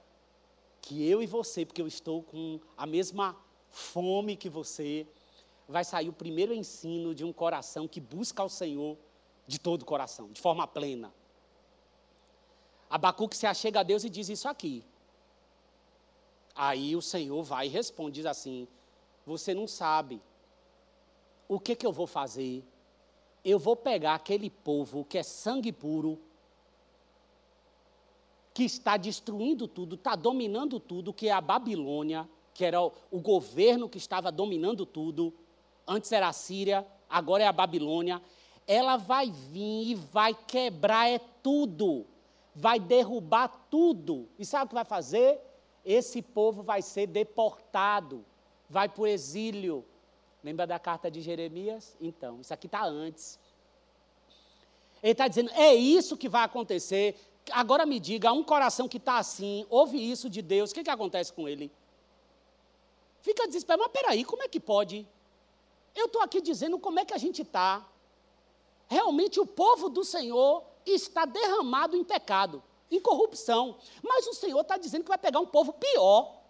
que 0.82 1.08
eu 1.08 1.22
e 1.22 1.28
você, 1.28 1.66
porque 1.66 1.82
eu 1.82 1.88
estou 1.88 2.24
com 2.24 2.60
a 2.76 2.86
mesma 2.86 3.38
fome 3.70 4.36
que 4.36 4.50
você, 4.50 5.08
vai 5.68 5.86
sair 5.86 6.10
o 6.10 6.14
primeiro 6.14 6.54
ensino 6.54 7.16
de 7.16 7.24
um 7.24 7.32
coração 7.32 7.88
que 7.88 8.02
busca 8.02 8.42
ao 8.42 8.50
Senhor 8.50 8.98
de 9.48 9.60
todo 9.60 9.84
o 9.84 9.86
coração, 9.86 10.30
de 10.32 10.42
forma 10.42 10.68
plena. 10.68 11.14
Abacuque 12.90 13.38
se 13.38 13.46
achega 13.46 13.80
a 13.80 13.84
Deus 13.84 14.04
e 14.04 14.10
diz 14.10 14.28
isso 14.28 14.48
aqui. 14.48 14.84
Aí 16.56 16.96
o 16.96 17.02
Senhor 17.02 17.42
vai 17.44 17.68
e 17.68 17.70
responde, 17.70 18.16
diz 18.16 18.26
assim: 18.26 18.68
Você 19.26 19.54
não 19.54 19.68
sabe. 19.68 20.22
O 21.48 21.60
que, 21.60 21.76
que 21.76 21.86
eu 21.86 21.92
vou 21.92 22.08
fazer? 22.08 22.64
Eu 23.44 23.58
vou 23.58 23.76
pegar 23.76 24.16
aquele 24.16 24.50
povo 24.50 25.04
que 25.04 25.18
é 25.18 25.24
sangue 25.24 25.72
puro, 25.72 26.20
que 28.54 28.64
está 28.64 28.98
destruindo 28.98 29.68
tudo, 29.68 29.96
está 29.96 30.16
dominando 30.16 30.80
tudo, 30.80 31.14
que 31.14 31.28
é 31.28 31.32
a 31.32 31.42
Babilônia, 31.42 32.30
que 32.54 32.64
era 32.64 32.82
o, 32.82 32.92
o 33.10 33.20
governo 33.20 33.90
que 33.90 33.98
estava 33.98 34.32
dominando 34.32 34.86
tudo. 34.86 35.34
Antes 35.88 36.12
era 36.12 36.28
a 36.28 36.34
Síria, 36.34 36.86
agora 37.10 37.44
é 37.44 37.48
a 37.48 37.52
Babilônia. 37.52 38.22
Ela 38.68 38.98
vai 38.98 39.32
vir 39.32 39.90
e 39.90 39.96
vai 39.96 40.34
quebrar 40.34 41.10
é 41.10 41.20
tudo, 41.42 42.06
vai 42.56 42.80
derrubar 42.80 43.48
tudo. 43.70 44.30
E 44.38 44.46
sabe 44.46 44.66
o 44.66 44.70
que 44.70 44.76
vai 44.76 44.86
fazer? 44.86 45.40
Esse 45.86 46.22
povo 46.22 46.62
vai 46.62 46.82
ser 46.82 47.08
deportado, 47.08 48.26
vai 48.70 48.88
para 48.88 49.02
o 49.02 49.08
exílio. 49.08 49.86
Lembra 50.44 50.66
da 50.66 50.80
carta 50.80 51.10
de 51.10 51.22
Jeremias? 51.22 51.96
Então, 52.00 52.42
isso 52.42 52.54
aqui 52.54 52.68
está 52.68 52.84
antes. 52.84 53.40
Ele 55.02 55.12
está 55.12 55.28
dizendo: 55.28 55.52
é 55.52 55.74
isso 55.74 56.18
que 56.18 56.30
vai 56.30 56.44
acontecer. 56.44 57.16
Agora 57.52 57.86
me 57.86 58.00
diga, 58.00 58.32
um 58.32 58.44
coração 58.44 58.88
que 58.88 58.98
está 58.98 59.18
assim, 59.18 59.66
ouve 59.70 59.98
isso 59.98 60.30
de 60.30 60.42
Deus, 60.42 60.72
o 60.72 60.74
que, 60.74 60.84
que 60.84 60.90
acontece 60.90 61.34
com 61.34 61.50
ele? 61.50 61.72
Fica 63.22 63.48
desesperado, 63.48 63.84
mas 63.84 63.92
peraí, 63.92 64.24
como 64.24 64.44
é 64.44 64.48
que 64.48 64.60
pode? 64.60 65.08
Eu 65.96 66.06
estou 66.06 66.22
aqui 66.22 66.40
dizendo 66.40 66.78
como 66.80 67.00
é 67.00 67.06
que 67.06 67.14
a 67.14 67.18
gente 67.18 67.42
está. 67.42 67.88
Realmente 68.88 69.40
o 69.40 69.46
povo 69.46 69.90
do 69.90 70.04
Senhor 70.04 70.64
está 70.86 71.26
derramado 71.26 71.96
em 71.96 72.04
pecado, 72.04 72.64
em 72.92 73.00
corrupção. 73.00 73.78
Mas 74.04 74.28
o 74.28 74.34
Senhor 74.34 74.62
está 74.62 74.78
dizendo 74.78 75.04
que 75.04 75.10
vai 75.10 75.18
pegar 75.18 75.40
um 75.40 75.48
povo 75.48 75.74
pior, 75.74 76.42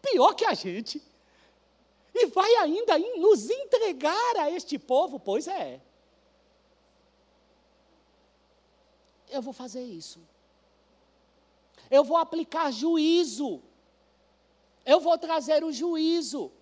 pior 0.00 0.34
que 0.34 0.44
a 0.44 0.54
gente, 0.54 1.02
e 2.14 2.26
vai 2.26 2.54
ainda 2.56 2.98
nos 2.98 3.50
entregar 3.50 4.36
a 4.38 4.50
este 4.50 4.78
povo. 4.78 5.18
Pois 5.18 5.46
é. 5.48 5.80
Eu 9.28 9.42
vou 9.42 9.52
fazer 9.52 9.84
isso. 9.84 10.20
Eu 11.90 12.04
vou 12.04 12.16
aplicar 12.16 12.70
juízo. 12.70 13.60
Eu 14.84 15.00
vou 15.00 15.18
trazer 15.18 15.64
o 15.64 15.72
juízo. 15.72 16.52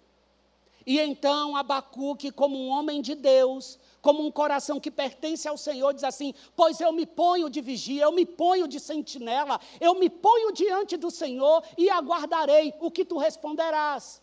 E 0.87 0.99
então 0.99 1.57
Abacuque, 1.57 2.31
como 2.31 2.59
um 2.59 2.69
homem 2.69 3.01
de 3.01 3.14
Deus, 3.14 3.79
como 4.05 4.23
um 4.23 4.31
coração 4.31 4.79
que 4.79 4.90
pertence 4.90 5.49
ao 5.49 5.57
Senhor, 5.57 5.95
diz 5.95 6.05
assim: 6.05 6.35
Pois 6.55 6.79
eu 6.79 6.93
me 6.93 7.07
ponho 7.07 7.49
de 7.49 7.62
vigia, 7.62 8.03
eu 8.03 8.12
me 8.12 8.27
ponho 8.27 8.69
de 8.69 8.79
sentinela, 8.79 9.59
eu 9.81 9.95
me 9.95 10.11
ponho 10.11 10.53
diante 10.53 10.99
do 10.99 11.11
Senhor 11.11 11.64
e 11.79 11.88
aguardarei 11.88 12.75
o 12.81 12.90
que 12.90 13.03
tu 13.03 13.17
responderás. 13.17 14.21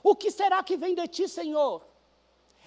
O 0.00 0.14
que 0.14 0.30
será 0.30 0.62
que 0.62 0.76
vem 0.76 0.94
de 0.94 1.08
ti, 1.08 1.26
Senhor? 1.28 1.84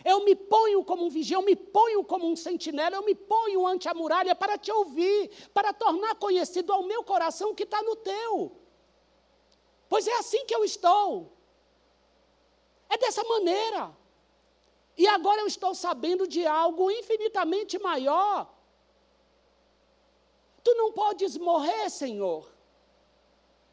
Eu 0.03 0.25
me 0.25 0.35
ponho 0.35 0.83
como 0.83 1.05
um 1.05 1.09
vigia, 1.09 1.37
eu 1.37 1.41
me 1.41 1.55
ponho 1.55 2.03
como 2.03 2.29
um 2.29 2.35
sentinela, 2.35 2.97
eu 2.97 3.05
me 3.05 3.15
ponho 3.15 3.65
ante 3.65 3.87
a 3.87 3.93
muralha 3.93 4.35
para 4.35 4.57
te 4.57 4.73
ouvir, 4.73 5.31
para 5.53 5.71
tornar 5.71 6.15
conhecido 6.15 6.73
ao 6.73 6.83
meu 6.83 7.05
coração 7.05 7.55
que 7.55 7.63
está 7.63 7.81
no 7.81 7.95
teu. 7.95 8.51
Pois 9.87 10.05
é 10.05 10.17
assim 10.17 10.45
que 10.45 10.53
eu 10.53 10.65
estou. 10.65 11.31
É 12.89 12.97
dessa 12.97 13.23
maneira. 13.23 14.04
E 14.97 15.07
agora 15.07 15.41
eu 15.41 15.47
estou 15.47 15.75
sabendo 15.75 16.27
de 16.27 16.45
algo 16.45 16.89
infinitamente 16.89 17.77
maior. 17.79 18.49
Tu 20.63 20.73
não 20.75 20.91
podes 20.91 21.37
morrer, 21.37 21.89
Senhor. 21.89 22.49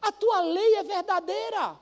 A 0.01 0.11
tua 0.11 0.41
lei 0.41 0.75
é 0.77 0.83
verdadeira. 0.83 1.81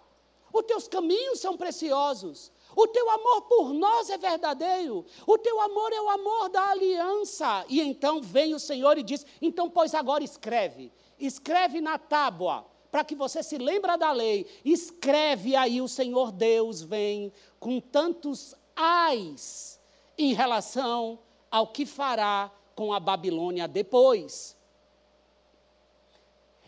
Os 0.53 0.65
teus 0.65 0.87
caminhos 0.87 1.41
são 1.41 1.57
preciosos. 1.57 2.53
O 2.77 2.87
teu 2.87 3.09
amor 3.11 3.43
por 3.43 3.73
nós 3.73 4.11
é 4.11 4.19
verdadeiro. 4.19 5.05
O 5.27 5.39
teu 5.39 5.61
amor 5.61 5.93
é 5.93 6.01
o 6.01 6.09
amor 6.09 6.49
da 6.49 6.71
aliança. 6.71 7.65
E 7.69 7.81
então 7.81 8.21
vem 8.21 8.55
o 8.55 8.61
Senhor 8.61 8.99
e 8.99 9.03
diz: 9.03 9.25
Então, 9.41 9.69
pois 9.69 9.95
agora 9.95 10.23
escreve. 10.23 10.93
Escreve 11.19 11.81
na 11.81 11.99
tábua, 11.99 12.67
para 12.91 13.05
que 13.05 13.15
você 13.15 13.43
se 13.43 13.59
lembre 13.59 13.97
da 13.97 14.13
lei. 14.13 14.47
Escreve 14.65 15.57
aí: 15.57 15.81
o 15.81 15.89
Senhor 15.89 16.31
Deus 16.31 16.83
vem 16.83 17.33
com 17.59 17.81
tantos 17.81 18.55
ais 18.81 19.79
em 20.17 20.33
relação 20.33 21.19
ao 21.51 21.67
que 21.67 21.85
fará 21.85 22.51
com 22.75 22.93
a 22.93 23.01
Babilônia 23.01 23.69
depois. 23.69 24.57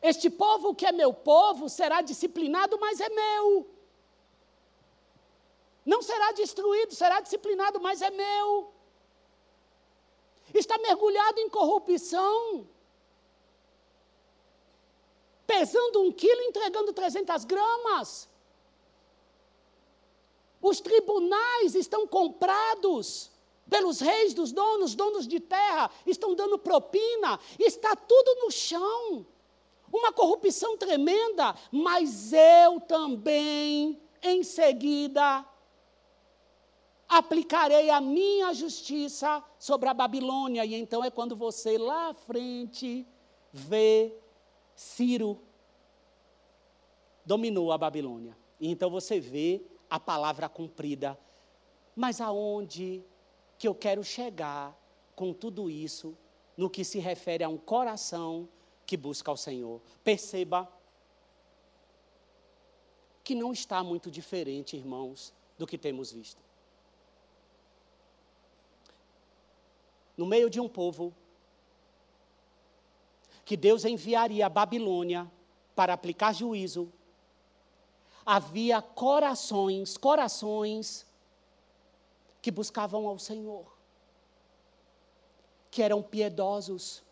Este 0.02 0.28
povo 0.28 0.74
que 0.74 0.84
é 0.84 0.92
meu 0.92 1.14
povo 1.14 1.68
será 1.68 2.02
disciplinado, 2.02 2.78
mas 2.78 3.00
é 3.00 3.08
meu. 3.08 3.70
Não 5.86 6.02
será 6.02 6.32
destruído, 6.32 6.94
será 6.94 7.20
disciplinado, 7.20 7.80
mas 7.80 8.02
é 8.02 8.10
meu. 8.10 8.72
Está 10.52 10.76
mergulhado 10.78 11.40
em 11.40 11.48
corrupção. 11.48 12.68
Pesando 15.46 16.02
um 16.02 16.12
quilo, 16.12 16.42
entregando 16.42 16.92
300 16.92 17.44
gramas. 17.44 18.28
Os 20.62 20.80
tribunais 20.80 21.74
estão 21.74 22.06
comprados 22.06 23.32
pelos 23.68 24.00
reis 24.00 24.32
dos 24.32 24.52
donos, 24.52 24.94
donos 24.94 25.26
de 25.26 25.40
terra, 25.40 25.90
estão 26.06 26.34
dando 26.34 26.58
propina, 26.58 27.40
está 27.58 27.96
tudo 27.96 28.44
no 28.44 28.50
chão. 28.50 29.26
Uma 29.92 30.12
corrupção 30.12 30.76
tremenda, 30.76 31.54
mas 31.70 32.32
eu 32.32 32.80
também, 32.80 34.00
em 34.22 34.42
seguida, 34.42 35.44
aplicarei 37.08 37.90
a 37.90 38.00
minha 38.00 38.54
justiça 38.54 39.42
sobre 39.58 39.88
a 39.88 39.94
Babilônia. 39.94 40.64
E 40.64 40.74
então 40.74 41.02
é 41.02 41.10
quando 41.10 41.34
você 41.34 41.76
lá 41.76 42.10
à 42.10 42.14
frente 42.14 43.06
vê 43.52 44.14
Ciro 44.74 45.38
dominou 47.24 47.72
a 47.72 47.78
Babilônia. 47.78 48.36
E 48.58 48.70
então 48.70 48.90
você 48.90 49.20
vê 49.20 49.62
a 49.92 50.00
palavra 50.00 50.48
cumprida. 50.48 51.18
Mas 51.94 52.18
aonde 52.18 53.04
que 53.58 53.68
eu 53.68 53.74
quero 53.74 54.02
chegar 54.02 54.74
com 55.14 55.34
tudo 55.34 55.68
isso 55.68 56.16
no 56.56 56.70
que 56.70 56.82
se 56.82 56.98
refere 56.98 57.44
a 57.44 57.48
um 57.50 57.58
coração 57.58 58.48
que 58.86 58.96
busca 58.96 59.30
ao 59.30 59.36
Senhor? 59.36 59.82
Perceba 60.02 60.66
que 63.22 63.34
não 63.34 63.52
está 63.52 63.84
muito 63.84 64.10
diferente, 64.10 64.78
irmãos, 64.78 65.34
do 65.58 65.66
que 65.66 65.76
temos 65.76 66.10
visto. 66.10 66.42
No 70.16 70.24
meio 70.24 70.48
de 70.48 70.58
um 70.58 70.70
povo 70.70 71.14
que 73.44 73.58
Deus 73.58 73.84
enviaria 73.84 74.46
a 74.46 74.48
Babilônia 74.48 75.30
para 75.74 75.92
aplicar 75.92 76.34
juízo 76.34 76.90
havia 78.24 78.80
corações, 78.80 79.96
corações 79.96 81.06
que 82.40 82.50
buscavam 82.50 83.06
ao 83.06 83.18
Senhor, 83.18 83.66
que 85.70 85.82
eram 85.82 86.02
piedosos. 86.02 87.02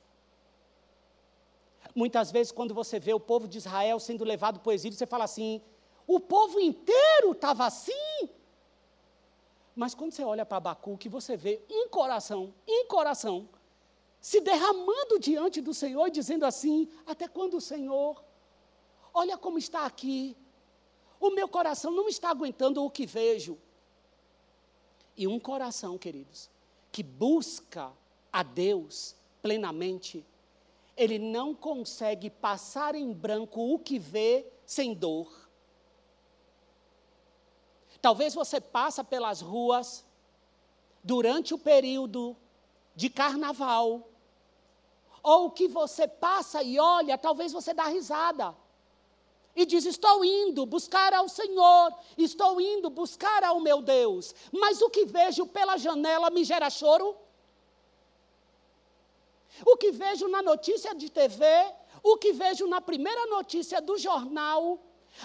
Muitas 1.95 2.31
vezes, 2.31 2.53
quando 2.53 2.75
você 2.75 2.99
vê 2.99 3.13
o 3.13 3.21
povo 3.21 3.49
de 3.49 3.59
Israel 3.59 3.99
sendo 3.99 4.25
levado 4.25 4.61
para 4.61 4.71
o 4.71 4.73
exílio, 4.73 4.97
você 4.97 5.07
fala 5.07 5.25
assim: 5.25 5.61
o 6.07 6.19
povo 6.19 6.61
inteiro 6.61 7.33
estava 7.33 7.67
assim. 7.67 8.29
Mas 9.75 9.95
quando 9.95 10.13
você 10.13 10.25
olha 10.25 10.45
para 10.45 10.59
Abacuque, 10.59 11.09
você 11.09 11.37
vê 11.37 11.63
um 11.71 11.89
coração, 11.89 12.53
um 12.69 12.85
coração, 12.87 13.49
se 14.21 14.41
derramando 14.41 15.19
diante 15.19 15.61
do 15.61 15.73
Senhor 15.73 16.09
e 16.09 16.11
dizendo 16.11 16.45
assim: 16.45 16.89
Até 17.07 17.29
quando 17.29 17.55
o 17.55 17.61
Senhor? 17.61 18.23
Olha 19.13 19.37
como 19.37 19.59
está 19.59 19.87
aqui, 19.87 20.37
o 21.21 21.31
meu 21.31 21.47
coração 21.47 21.93
não 21.93 22.09
está 22.09 22.31
aguentando 22.31 22.83
o 22.83 22.91
que 22.91 23.05
vejo. 23.05 23.59
E 25.17 25.29
um 25.29 25.39
coração, 25.39 25.99
queridos, 25.99 26.49
que 26.91 27.03
busca 27.03 27.93
a 28.33 28.43
Deus 28.43 29.15
plenamente, 29.43 30.25
ele 30.97 31.19
não 31.19 31.55
consegue 31.55 32.31
passar 32.31 32.95
em 32.95 33.13
branco 33.13 33.75
o 33.75 33.79
que 33.79 33.99
vê 33.99 34.47
sem 34.65 34.95
dor. 34.95 35.49
Talvez 38.01 38.33
você 38.33 38.59
passa 38.59 39.05
pelas 39.05 39.43
ruas 39.43 40.07
durante 41.05 41.53
o 41.53 41.59
período 41.59 42.35
de 42.95 43.11
carnaval, 43.11 44.09
ou 45.23 45.51
que 45.51 45.69
você 45.69 46.09
passa 46.09 46.63
e 46.63 46.79
olha, 46.79 47.19
talvez 47.19 47.53
você 47.53 47.75
dá 47.75 47.85
risada 47.85 48.57
e 49.61 49.67
diz: 49.67 49.85
Estou 49.85 50.25
indo 50.25 50.65
buscar 50.65 51.13
ao 51.13 51.29
Senhor, 51.29 51.93
estou 52.17 52.61
indo 52.61 52.89
buscar 52.89 53.45
ao 53.45 53.61
meu 53.61 53.83
Deus, 53.83 54.35
mas 54.51 54.81
o 54.81 54.89
que 54.89 55.05
vejo 55.05 55.47
pela 55.47 55.77
janela 55.77 56.31
me 56.31 56.45
gera 56.45 56.71
choro? 56.71 57.15
O 59.67 59.77
que 59.77 59.93
vejo 59.93 60.27
na 60.29 60.41
notícia 60.41 60.95
de 60.95 61.11
TV, 61.11 61.45
o 62.03 62.17
que 62.17 62.33
vejo 62.33 62.67
na 62.67 62.81
primeira 62.81 63.27
notícia 63.27 63.83
do 63.83 63.99
jornal, 63.99 64.79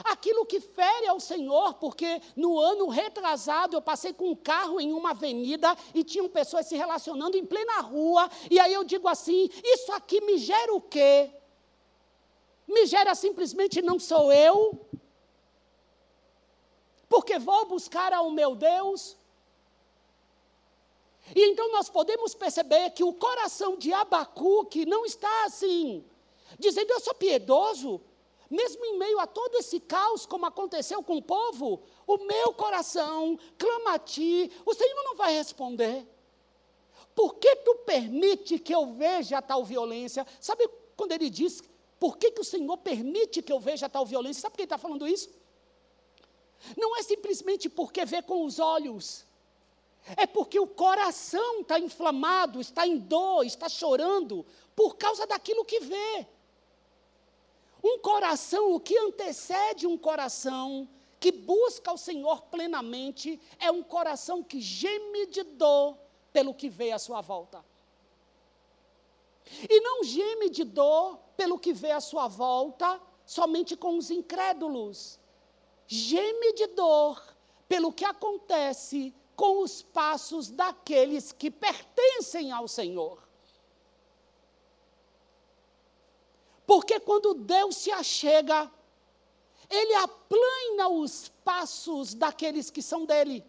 aquilo 0.03 0.45
que 0.45 0.59
fere 0.59 1.07
ao 1.07 1.19
Senhor, 1.19 1.75
porque 1.75 2.21
no 2.35 2.59
ano 2.59 2.89
retrasado 2.89 3.77
eu 3.77 3.81
passei 3.81 4.11
com 4.11 4.31
um 4.31 4.35
carro 4.35 4.81
em 4.81 4.91
uma 4.91 5.11
avenida 5.11 5.77
e 5.93 6.03
tinham 6.03 6.27
pessoas 6.27 6.67
se 6.67 6.75
relacionando 6.75 7.37
em 7.37 7.45
plena 7.45 7.79
rua, 7.79 8.29
e 8.51 8.59
aí 8.59 8.73
eu 8.73 8.83
digo 8.83 9.07
assim: 9.07 9.49
Isso 9.63 9.93
aqui 9.93 10.19
me 10.19 10.37
gera 10.37 10.73
o 10.73 10.81
quê? 10.81 11.31
Me 12.67 12.85
gera 12.85 13.13
simplesmente 13.15 13.81
não 13.81 13.99
sou 13.99 14.31
eu, 14.31 14.85
porque 17.07 17.37
vou 17.37 17.65
buscar 17.65 18.11
ao 18.13 18.31
meu 18.31 18.55
Deus. 18.55 19.17
E 21.35 21.41
então 21.43 21.71
nós 21.71 21.89
podemos 21.89 22.35
perceber 22.35 22.91
que 22.91 23.03
o 23.03 23.13
coração 23.13 23.77
de 23.77 23.93
Abacuque 23.93 24.85
não 24.85 25.05
está 25.05 25.45
assim, 25.45 26.05
dizendo 26.59 26.91
eu 26.91 26.99
sou 26.99 27.13
piedoso, 27.15 28.01
mesmo 28.49 28.85
em 28.85 28.97
meio 28.97 29.19
a 29.19 29.25
todo 29.25 29.55
esse 29.55 29.79
caos, 29.79 30.25
como 30.25 30.45
aconteceu 30.45 31.01
com 31.01 31.17
o 31.17 31.21
povo, 31.21 31.81
o 32.05 32.17
meu 32.17 32.53
coração 32.53 33.39
clama 33.57 33.95
a 33.95 33.99
ti, 33.99 34.51
o 34.65 34.73
Senhor 34.73 35.03
não 35.03 35.15
vai 35.15 35.33
responder. 35.33 36.07
por 37.15 37.35
que 37.35 37.55
tu 37.57 37.75
permite 37.85 38.59
que 38.59 38.75
eu 38.75 38.93
veja 38.93 39.41
tal 39.41 39.63
violência? 39.63 40.27
Sabe 40.39 40.69
quando 40.97 41.13
ele 41.13 41.29
diz, 41.29 41.63
por 42.05 42.19
que, 42.19 42.29
que 42.29 42.41
o 42.41 42.43
Senhor 42.43 42.77
permite 42.77 43.41
que 43.41 43.51
eu 43.51 43.59
veja 43.59 43.89
tal 43.89 44.05
violência? 44.05 44.41
Sabe 44.41 44.51
por 44.51 44.57
que 44.57 44.61
ele 44.61 44.65
está 44.67 44.77
falando 44.77 45.07
isso? 45.07 45.27
Não 46.77 46.95
é 46.95 47.01
simplesmente 47.01 47.67
porque 47.67 48.05
vê 48.05 48.21
com 48.21 48.45
os 48.45 48.59
olhos, 48.59 49.25
é 50.15 50.27
porque 50.27 50.59
o 50.59 50.67
coração 50.67 51.61
está 51.61 51.79
inflamado, 51.79 52.61
está 52.61 52.85
em 52.85 52.99
dor, 52.99 53.43
está 53.43 53.67
chorando, 53.67 54.45
por 54.75 54.97
causa 54.97 55.25
daquilo 55.25 55.65
que 55.65 55.79
vê. 55.79 56.27
Um 57.83 57.97
coração, 57.97 58.75
o 58.75 58.79
que 58.79 58.95
antecede 58.99 59.87
um 59.87 59.97
coração 59.97 60.87
que 61.19 61.31
busca 61.31 61.91
o 61.91 61.97
Senhor 61.97 62.39
plenamente, 62.43 63.41
é 63.59 63.71
um 63.71 63.81
coração 63.81 64.43
que 64.43 64.61
geme 64.61 65.25
de 65.25 65.41
dor 65.41 65.97
pelo 66.31 66.53
que 66.53 66.69
vê 66.69 66.91
à 66.91 66.99
sua 66.99 67.21
volta. 67.21 67.65
E 69.69 69.79
não 69.81 70.03
geme 70.03 70.49
de 70.49 70.63
dor 70.63 71.17
pelo 71.37 71.59
que 71.59 71.73
vê 71.73 71.91
à 71.91 71.99
sua 71.99 72.27
volta 72.27 73.01
somente 73.25 73.75
com 73.75 73.97
os 73.97 74.09
incrédulos. 74.09 75.19
Geme 75.87 76.53
de 76.53 76.67
dor 76.67 77.21
pelo 77.67 77.91
que 77.91 78.05
acontece 78.05 79.13
com 79.35 79.61
os 79.61 79.81
passos 79.81 80.49
daqueles 80.49 81.31
que 81.31 81.51
pertencem 81.51 82.51
ao 82.51 82.67
Senhor. 82.67 83.21
Porque 86.65 86.99
quando 86.99 87.33
Deus 87.35 87.75
se 87.77 87.91
achega, 87.91 88.71
Ele 89.69 89.93
aplana 89.95 90.89
os 90.89 91.29
passos 91.43 92.13
daqueles 92.13 92.69
que 92.69 92.81
são 92.81 93.05
dele. 93.05 93.45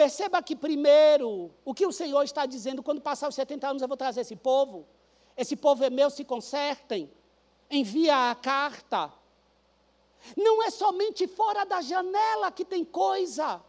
Perceba 0.00 0.42
que, 0.42 0.56
primeiro, 0.56 1.50
o 1.62 1.74
que 1.74 1.84
o 1.84 1.92
Senhor 1.92 2.22
está 2.22 2.46
dizendo, 2.46 2.82
quando 2.82 3.02
passar 3.02 3.28
os 3.28 3.34
70 3.34 3.68
anos, 3.68 3.82
eu 3.82 3.86
vou 3.86 3.98
trazer 3.98 4.22
esse 4.22 4.34
povo. 4.34 4.88
Esse 5.36 5.54
povo 5.54 5.84
é 5.84 5.90
meu, 5.90 6.08
se 6.08 6.24
consertem. 6.24 7.12
Envia 7.70 8.30
a 8.30 8.34
carta. 8.34 9.12
Não 10.34 10.62
é 10.62 10.70
somente 10.70 11.26
fora 11.26 11.66
da 11.66 11.82
janela 11.82 12.50
que 12.50 12.64
tem 12.64 12.82
coisa. 12.82 13.62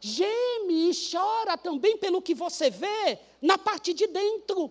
Geme 0.00 0.90
e 0.90 1.10
chora 1.12 1.56
também 1.56 1.96
pelo 1.96 2.20
que 2.20 2.34
você 2.34 2.68
vê 2.68 3.20
na 3.40 3.56
parte 3.56 3.94
de 3.94 4.08
dentro. 4.08 4.68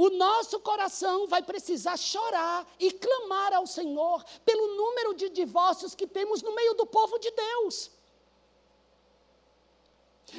O 0.00 0.08
nosso 0.08 0.58
coração 0.60 1.26
vai 1.26 1.42
precisar 1.42 1.94
chorar 1.98 2.66
e 2.78 2.90
clamar 2.90 3.52
ao 3.52 3.66
Senhor 3.66 4.24
pelo 4.46 4.74
número 4.74 5.12
de 5.12 5.28
divórcios 5.28 5.94
que 5.94 6.06
temos 6.06 6.40
no 6.40 6.54
meio 6.54 6.72
do 6.72 6.86
povo 6.86 7.18
de 7.18 7.30
Deus. 7.30 7.90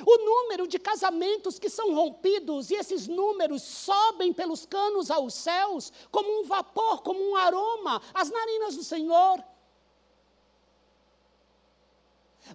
O 0.03 0.17
número 0.17 0.65
de 0.65 0.79
casamentos 0.79 1.59
que 1.59 1.69
são 1.69 1.93
rompidos, 1.93 2.71
e 2.71 2.73
esses 2.73 3.07
números 3.07 3.61
sobem 3.61 4.33
pelos 4.33 4.65
canos 4.65 5.11
aos 5.11 5.35
céus, 5.35 5.93
como 6.09 6.39
um 6.39 6.43
vapor, 6.43 7.03
como 7.03 7.21
um 7.21 7.35
aroma, 7.35 8.01
às 8.15 8.31
narinas 8.31 8.75
do 8.75 8.83
Senhor. 8.83 9.43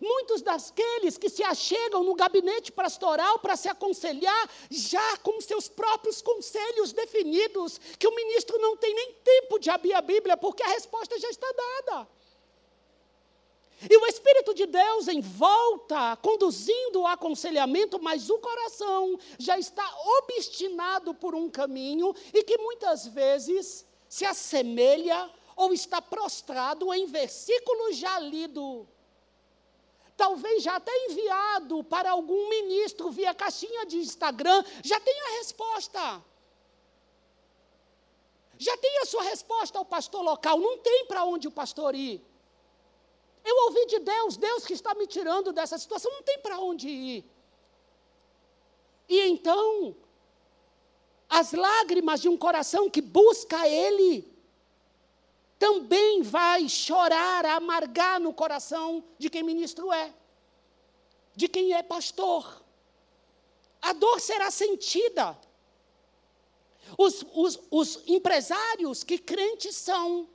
Muitos 0.01 0.43
daqueles 0.43 1.17
que 1.17 1.29
se 1.29 1.43
achegam 1.43 2.03
no 2.03 2.15
gabinete 2.15 2.71
pastoral 2.73 3.39
para 3.39 3.57
se 3.57 3.69
aconselhar, 3.69 4.51
já 4.71 5.17
com 5.19 5.41
seus 5.41 5.69
próprios 5.69 6.21
conselhos 6.21 6.93
definidos, 6.93 7.79
que 7.99 8.07
o 8.07 8.15
ministro 8.15 8.59
não 8.59 8.77
tem 8.77 8.95
nem 8.95 9.13
tempo 9.13 9.59
de 9.59 9.71
abrir 9.71 9.95
a 9.95 10.03
Bíblia, 10.03 10.37
porque 10.37 10.63
a 10.63 10.69
resposta 10.69 11.19
já 11.19 11.29
está 11.31 11.47
dada. 11.53 12.09
E 13.91 13.97
o 13.97 14.07
Espírito 14.07 14.55
de 14.55 14.67
Deus 14.67 15.07
em 15.07 15.21
volta, 15.21 16.17
conduzindo 16.17 17.03
o 17.03 17.07
aconselhamento, 17.07 18.01
mas 18.01 18.31
o 18.31 18.39
coração 18.39 19.19
já 19.39 19.59
está 19.59 19.87
obstinado 20.19 21.15
por 21.15 21.35
um 21.35 21.49
caminho 21.51 22.15
e 22.33 22.43
que 22.43 22.57
muitas 22.57 23.07
vezes 23.07 23.87
se 24.09 24.25
assemelha 24.25 25.31
ou 25.55 25.73
está 25.73 26.01
prostrado 26.01 26.93
em 26.93 27.07
versículos 27.07 27.97
já 27.97 28.19
lido 28.19 28.89
talvez 30.17 30.63
já 30.63 30.77
até 30.77 30.93
enviado 31.07 31.85
para 31.85 32.11
algum 32.11 32.49
ministro 32.49 33.11
via 33.11 33.35
caixinha 33.35 33.85
de 33.85 33.99
Instagram, 33.99 34.65
já 34.83 34.99
tem 34.99 35.21
a 35.21 35.39
resposta. 35.39 36.25
Já 38.59 38.77
tem 38.79 38.99
a 39.01 39.05
sua 39.05 39.23
resposta 39.23 39.79
ao 39.79 39.85
pastor 39.85 40.23
local, 40.23 40.59
não 40.59 40.79
tem 40.79 41.05
para 41.07 41.25
onde 41.25 41.47
o 41.47 41.51
pastor 41.51 41.95
ir. 41.95 42.25
Eu 43.45 43.57
ouvi 43.67 43.87
de 43.87 43.99
Deus, 44.01 44.37
Deus 44.37 44.67
que 44.67 44.73
está 44.73 44.95
me 44.95 45.07
tirando 45.07 45.53
dessa 45.53 45.79
situação, 45.79 46.11
não 46.11 46.23
tem 46.23 46.39
para 46.39 46.59
onde 46.59 46.89
ir. 46.89 47.25
E 49.09 49.21
então, 49.29 49.95
as 51.29 51.53
lágrimas 51.53 52.21
de 52.21 52.29
um 52.29 52.37
coração 52.37 52.89
que 52.91 53.01
busca 53.01 53.69
Ele, 53.69 54.36
também 55.59 56.23
vai 56.23 56.69
chorar, 56.69 57.45
amargar 57.47 58.21
no 58.21 58.33
coração 58.33 59.03
de 59.19 59.31
quem 59.31 59.43
ministro 59.43 59.93
é, 59.93 60.13
de 61.35 61.49
quem 61.49 61.73
é 61.73 61.83
pastor. 61.83 62.63
A 63.81 63.93
dor 63.93 64.21
será 64.21 64.51
sentida. 64.51 65.39
Os, 66.97 67.25
os, 67.35 67.59
os 67.71 68.03
empresários 68.07 69.03
que 69.03 69.19
crentes 69.19 69.75
são, 69.77 70.29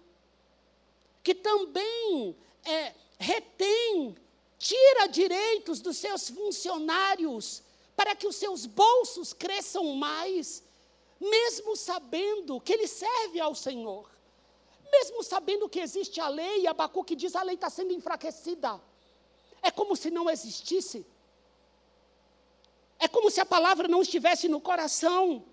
que 1.24 1.34
também 1.34 2.36
é, 2.66 2.94
retém, 3.18 4.16
tira 4.58 5.08
direitos 5.08 5.80
dos 5.80 5.98
seus 5.98 6.30
funcionários 6.30 7.64
para 7.96 8.16
que 8.16 8.28
os 8.28 8.36
seus 8.36 8.66
bolsos 8.66 9.34
cresçam 9.34 9.96
mais, 9.96 10.64
mesmo 11.20 11.76
sabendo 11.76 12.60
que 12.60 12.74
ele 12.74 12.88
serve 12.88 13.40
ao 13.40 13.56
Senhor 13.56 14.11
mesmo 14.92 15.24
sabendo 15.24 15.70
que 15.70 15.80
existe 15.80 16.20
a 16.20 16.28
lei, 16.28 16.68
Abacuque 16.68 17.16
diz 17.16 17.36
a 17.36 17.44
lei 17.44 17.56
está 17.56 17.70
sendo 17.70 17.94
enfraquecida. 17.94 18.80
É 19.62 19.72
como 19.72 19.96
se 19.96 20.12
não 20.12 20.30
existisse. 20.30 21.06
É 23.00 23.08
como 23.08 23.32
se 23.32 23.40
a 23.40 23.46
palavra 23.46 23.88
não 23.88 24.02
estivesse 24.02 24.48
no 24.48 24.60
coração. 24.60 25.44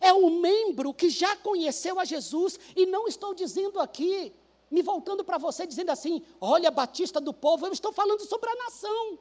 É 0.00 0.12
um 0.12 0.38
membro 0.38 0.92
que 0.92 1.08
já 1.08 1.34
conheceu 1.36 1.98
a 1.98 2.04
Jesus, 2.04 2.60
e 2.76 2.84
não 2.84 3.08
estou 3.08 3.32
dizendo 3.32 3.80
aqui, 3.80 4.34
me 4.70 4.82
voltando 4.82 5.24
para 5.24 5.38
você, 5.38 5.66
dizendo 5.66 5.90
assim: 5.90 6.22
olha, 6.40 6.70
Batista 6.70 7.20
do 7.20 7.32
povo, 7.32 7.66
eu 7.66 7.72
estou 7.72 7.92
falando 7.92 8.24
sobre 8.26 8.50
a 8.50 8.54
nação. 8.56 9.18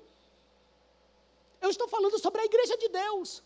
Eu 1.61 1.69
estou 1.69 1.87
falando 1.87 2.19
sobre 2.19 2.41
a 2.41 2.45
igreja 2.45 2.77
de 2.77 2.89
Deus. 2.89 3.41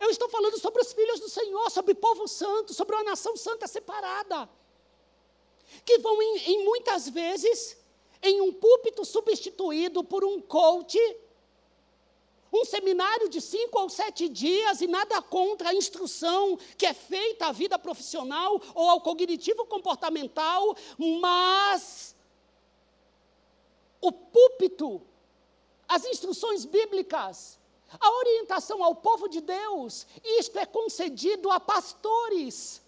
Eu 0.00 0.10
estou 0.10 0.28
falando 0.28 0.58
sobre 0.58 0.82
os 0.82 0.92
filhos 0.92 1.20
do 1.20 1.28
Senhor, 1.28 1.70
sobre 1.70 1.92
o 1.92 1.96
povo 1.96 2.26
santo, 2.28 2.74
sobre 2.74 2.94
uma 2.94 3.04
nação 3.04 3.36
santa 3.36 3.66
separada. 3.66 4.48
Que 5.84 5.98
vão, 5.98 6.20
em, 6.20 6.36
em 6.52 6.64
muitas 6.64 7.08
vezes, 7.08 7.76
em 8.22 8.40
um 8.40 8.52
púlpito 8.52 9.04
substituído 9.04 10.02
por 10.04 10.24
um 10.24 10.40
coach, 10.40 10.98
um 12.52 12.64
seminário 12.64 13.28
de 13.28 13.40
cinco 13.40 13.80
ou 13.80 13.88
sete 13.88 14.28
dias 14.28 14.80
e 14.80 14.86
nada 14.86 15.20
contra 15.20 15.70
a 15.70 15.74
instrução 15.74 16.56
que 16.78 16.86
é 16.86 16.94
feita 16.94 17.46
à 17.46 17.52
vida 17.52 17.78
profissional 17.78 18.60
ou 18.74 18.88
ao 18.88 19.00
cognitivo 19.00 19.66
comportamental, 19.66 20.76
mas 21.20 22.14
o 24.00 24.12
púlpito, 24.12 25.02
as 25.88 26.04
instruções 26.04 26.64
bíblicas, 26.64 27.58
a 28.00 28.10
orientação 28.10 28.82
ao 28.82 28.94
povo 28.94 29.28
de 29.28 29.40
Deus, 29.40 30.06
isto 30.22 30.58
é 30.58 30.66
concedido 30.66 31.50
a 31.50 31.60
pastores, 31.60 32.80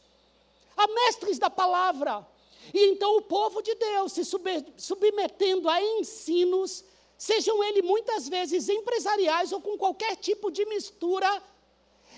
a 0.76 0.86
mestres 0.86 1.38
da 1.38 1.50
palavra. 1.50 2.26
E 2.74 2.86
então 2.90 3.16
o 3.16 3.22
povo 3.22 3.62
de 3.62 3.74
Deus 3.74 4.12
se 4.12 4.22
submetendo 4.24 5.68
a 5.68 5.80
ensinos, 5.80 6.84
sejam 7.16 7.62
eles 7.62 7.84
muitas 7.84 8.28
vezes 8.28 8.68
empresariais 8.68 9.52
ou 9.52 9.60
com 9.60 9.78
qualquer 9.78 10.16
tipo 10.16 10.50
de 10.50 10.64
mistura, 10.66 11.42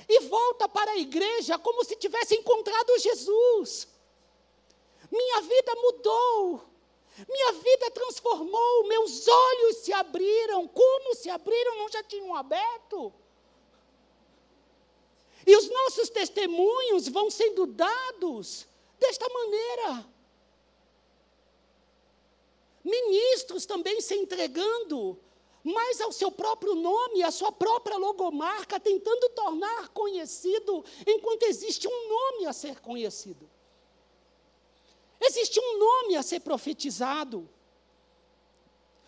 e 0.09 0.21
volta 0.21 0.69
para 0.69 0.93
a 0.93 0.99
igreja 0.99 1.59
como 1.59 1.85
se 1.85 1.95
tivesse 1.97 2.35
encontrado 2.35 2.99
Jesus. 2.99 3.87
Minha 5.11 5.43
vida 5.43 5.75
mudou. 5.77 6.63
Minha 7.27 7.53
vida 7.53 7.91
transformou, 7.91 8.87
meus 8.87 9.27
olhos 9.27 9.79
se 9.79 9.93
abriram. 9.93 10.69
Como 10.69 11.15
se 11.15 11.31
abriram? 11.31 11.79
Não 11.79 11.89
já 11.89 12.03
tinham 12.03 12.35
aberto? 12.35 13.13
E 15.47 15.57
os 15.57 15.69
nossos 15.69 16.11
testemunhos 16.11 17.09
vão 17.09 17.31
sendo 17.31 17.67
dados 17.67 18.67
desta 18.99 19.29
maneira. 19.29 20.07
Ministros 22.85 23.67
também 23.67 24.01
se 24.01 24.15
entregando 24.15 25.19
mais 25.65 26.01
ao 26.01 26.13
seu 26.13 26.31
próprio 26.31 26.75
nome, 26.75 27.23
à 27.23 27.31
sua 27.31 27.53
própria 27.53 27.97
logomarca, 27.97 28.79
tentando 28.79 29.29
tornar 29.31 29.89
conhecido, 29.89 30.85
enquanto 31.07 31.43
existe 31.45 31.87
um 31.89 32.09
nome 32.09 32.47
a 32.47 32.53
ser 32.53 32.81
conhecido. 32.81 33.49
Existe 35.21 35.59
um 35.61 35.79
nome 35.79 36.17
a 36.17 36.23
ser 36.23 36.41
profetizado. 36.41 37.49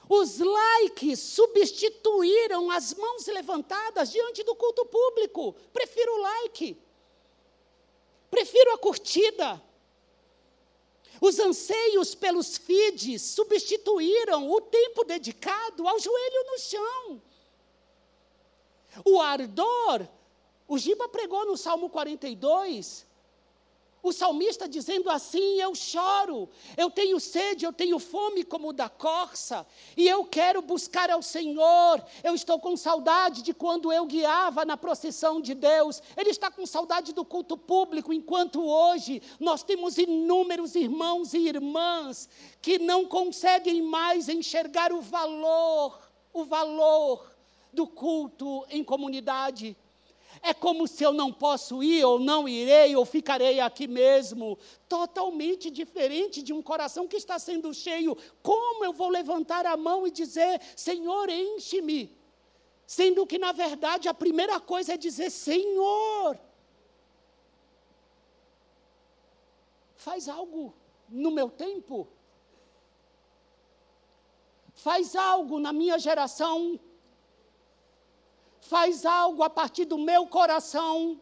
Os 0.09 0.39
likes 0.39 1.21
substituíram 1.21 2.71
as 2.71 2.95
mãos 2.95 3.27
levantadas 3.27 4.11
diante 4.11 4.43
do 4.43 4.57
culto 4.57 4.85
público. 4.87 5.53
Prefiro 5.73 6.13
o 6.15 6.21
like. 6.21 6.77
Prefiro 8.29 8.73
a 8.73 8.79
curtida. 8.79 9.63
Os 11.21 11.39
anseios 11.39 12.15
pelos 12.15 12.57
feeds 12.57 13.23
substituíram 13.23 14.51
o 14.51 14.61
tempo 14.61 15.05
dedicado 15.05 15.87
ao 15.87 15.99
joelho 15.99 16.45
no 16.47 16.59
chão. 16.59 17.23
O 19.05 19.21
ardor, 19.21 20.09
o 20.67 20.79
Giba 20.79 21.09
pregou 21.09 21.47
no 21.47 21.57
Salmo 21.57 21.91
42, 21.91 23.07
o 24.03 24.12
salmista 24.12 24.68
dizendo 24.68 25.11
assim: 25.11 25.61
Eu 25.61 25.74
choro, 25.74 26.48
eu 26.76 26.90
tenho 26.90 27.20
sede, 27.20 27.64
eu 27.64 27.72
tenho 27.72 27.98
fome 27.98 28.44
como 28.44 28.72
da 28.72 28.88
corça, 28.88 29.66
e 29.96 30.09
eu 30.09 30.24
quero 30.24 30.62
buscar 30.62 31.11
ao 31.11 31.22
Senhor. 31.22 32.03
Eu 32.22 32.34
estou 32.34 32.59
com 32.59 32.76
saudade 32.76 33.42
de 33.42 33.53
quando 33.53 33.92
eu 33.92 34.07
guiava 34.07 34.64
na 34.64 34.76
procissão 34.76 35.40
de 35.40 35.55
Deus. 35.55 36.03
Ele 36.16 36.30
está 36.30 36.51
com 36.51 36.64
saudade 36.66 37.12
do 37.12 37.24
culto 37.24 37.57
público, 37.57 38.12
enquanto 38.12 38.64
hoje 38.64 39.22
nós 39.38 39.62
temos 39.62 39.98
inúmeros 39.98 40.74
irmãos 40.74 41.34
e 41.34 41.38
irmãs 41.38 42.28
que 42.62 42.78
não 42.78 43.05
conseguem 43.07 43.82
mais 43.82 44.28
enxergar 44.28 44.92
o 44.92 45.01
valor, 45.01 45.98
o 46.32 46.44
valor 46.44 47.30
do 47.72 47.86
culto 47.86 48.64
em 48.68 48.82
comunidade. 48.82 49.76
É 50.43 50.55
como 50.55 50.88
se 50.88 51.05
eu 51.05 51.12
não 51.12 51.30
posso 51.30 51.82
ir, 51.82 52.03
ou 52.05 52.18
não 52.18 52.49
irei, 52.49 52.97
ou 52.97 53.05
ficarei 53.05 53.61
aqui 53.61 53.86
mesmo. 53.86 54.59
Totalmente 54.88 55.70
diferente 55.70 56.43
de 56.43 56.53
um 56.53 56.62
coração 56.62 57.07
que 57.07 57.16
está 57.16 57.38
sendo 57.38 57.74
cheio. 57.74 58.16
Como 58.43 58.84
eu 58.84 58.93
vou 58.93 59.11
levantar 59.11 59.66
a 59.66 59.76
mão 59.76 60.07
e 60.07 60.11
dizer, 60.11 60.61
Senhor, 60.74 61.28
enche-me? 61.28 62.18
Sendo 62.86 63.26
que, 63.26 63.38
na 63.38 63.53
verdade, 63.53 64.09
a 64.09 64.14
primeira 64.14 64.59
coisa 64.59 64.95
é 64.95 64.97
dizer, 64.97 65.30
Senhor, 65.30 66.38
faz 69.95 70.28
algo 70.28 70.74
no 71.09 71.30
meu 71.30 71.51
tempo. 71.51 72.09
Faz 74.72 75.14
algo 75.14 75.61
na 75.61 75.72
minha 75.72 75.99
geração 75.99 76.80
faz 78.61 79.05
algo 79.05 79.43
a 79.43 79.51
partir 79.51 79.85
do 79.85 79.99
meu 79.99 80.27
coração, 80.27 81.21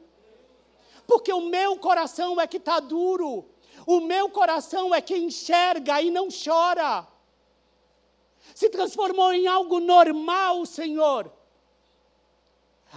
porque 1.07 1.33
o 1.33 1.49
meu 1.49 1.79
coração 1.79 2.41
é 2.41 2.47
que 2.47 2.59
está 2.59 2.81
duro, 2.81 3.47
o 3.87 4.01
meu 4.01 4.29
coração 4.29 4.95
é 4.95 5.01
que 5.01 5.17
enxerga 5.17 6.03
e 6.03 6.11
não 6.11 6.29
chora. 6.29 7.07
Se 8.55 8.69
transformou 8.69 9.33
em 9.33 9.47
algo 9.47 9.81
normal, 9.81 10.67
Senhor. 10.67 11.33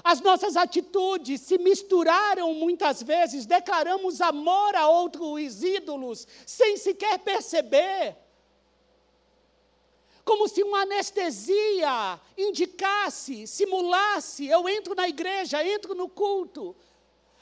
As 0.03 0.21
nossas 0.21 0.55
atitudes 0.55 1.41
se 1.41 1.57
misturaram 1.57 2.53
muitas 2.53 3.03
vezes, 3.03 3.45
declaramos 3.45 4.21
amor 4.21 4.75
a 4.75 4.87
outros 4.87 5.63
ídolos, 5.63 6.25
sem 6.45 6.77
sequer 6.77 7.19
perceber 7.19 8.17
como 10.31 10.47
se 10.47 10.63
uma 10.63 10.83
anestesia 10.83 12.17
indicasse, 12.37 13.45
simulasse: 13.45 14.47
eu 14.47 14.69
entro 14.69 14.95
na 14.95 15.09
igreja, 15.09 15.61
entro 15.61 15.93
no 15.93 16.07
culto, 16.07 16.73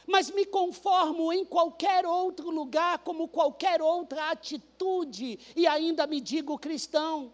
mas 0.08 0.32
me 0.32 0.44
conformo 0.44 1.32
em 1.32 1.46
qualquer 1.46 2.04
outro 2.04 2.50
lugar, 2.50 2.98
como 3.00 3.28
qualquer 3.28 3.80
outra 3.80 4.32
atitude, 4.32 5.38
e 5.56 5.68
ainda 5.68 6.08
me 6.08 6.20
digo 6.20 6.58
cristão. 6.58 7.32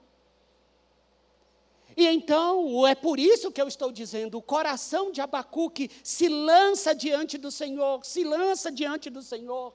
E 1.95 2.05
então, 2.05 2.85
é 2.85 2.93
por 2.93 3.17
isso 3.17 3.49
que 3.49 3.61
eu 3.61 3.69
estou 3.69 3.93
dizendo: 3.93 4.37
o 4.37 4.41
coração 4.41 5.09
de 5.09 5.21
Abacuque 5.21 5.89
se 6.03 6.27
lança 6.27 6.93
diante 6.93 7.37
do 7.37 7.49
Senhor, 7.49 8.03
se 8.03 8.25
lança 8.25 8.69
diante 8.69 9.09
do 9.09 9.21
Senhor. 9.21 9.73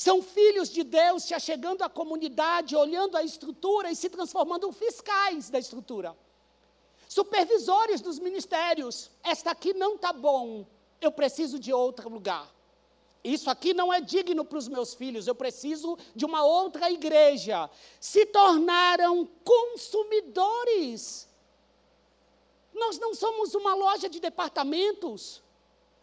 São 0.00 0.22
filhos 0.22 0.70
de 0.70 0.82
Deus 0.82 1.24
se 1.24 1.34
achegando 1.34 1.82
à 1.82 1.88
comunidade, 1.90 2.74
olhando 2.74 3.18
a 3.18 3.22
estrutura 3.22 3.90
e 3.90 3.94
se 3.94 4.08
transformando 4.08 4.66
em 4.66 4.72
fiscais 4.72 5.50
da 5.50 5.58
estrutura. 5.58 6.16
Supervisores 7.06 8.00
dos 8.00 8.18
ministérios. 8.18 9.10
Esta 9.22 9.50
aqui 9.50 9.74
não 9.74 9.96
está 9.96 10.10
bom, 10.10 10.64
eu 11.02 11.12
preciso 11.12 11.58
de 11.58 11.70
outro 11.70 12.08
lugar. 12.08 12.50
Isso 13.22 13.50
aqui 13.50 13.74
não 13.74 13.92
é 13.92 14.00
digno 14.00 14.42
para 14.42 14.56
os 14.56 14.68
meus 14.68 14.94
filhos, 14.94 15.26
eu 15.26 15.34
preciso 15.34 15.98
de 16.16 16.24
uma 16.24 16.42
outra 16.46 16.90
igreja. 16.90 17.68
Se 18.00 18.24
tornaram 18.24 19.28
consumidores. 19.44 21.28
Nós 22.72 22.98
não 22.98 23.12
somos 23.14 23.54
uma 23.54 23.74
loja 23.74 24.08
de 24.08 24.18
departamentos. 24.18 25.42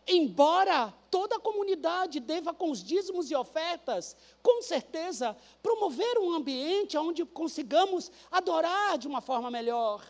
Embora 0.08 0.94
toda 1.12 1.36
a 1.36 1.40
comunidade 1.40 2.22
deva, 2.22 2.54
com 2.54 2.72
os 2.72 2.82
dízimos 2.82 3.30
e 3.30 3.36
ofertas, 3.36 4.16
com 4.42 4.62
certeza, 4.62 5.36
promover 5.62 6.18
um 6.18 6.32
ambiente 6.34 6.98
onde 6.98 7.26
consigamos 7.26 8.10
adorar 8.32 8.98
de 8.98 9.06
uma 9.06 9.20
forma 9.20 9.52
melhor. 9.52 10.02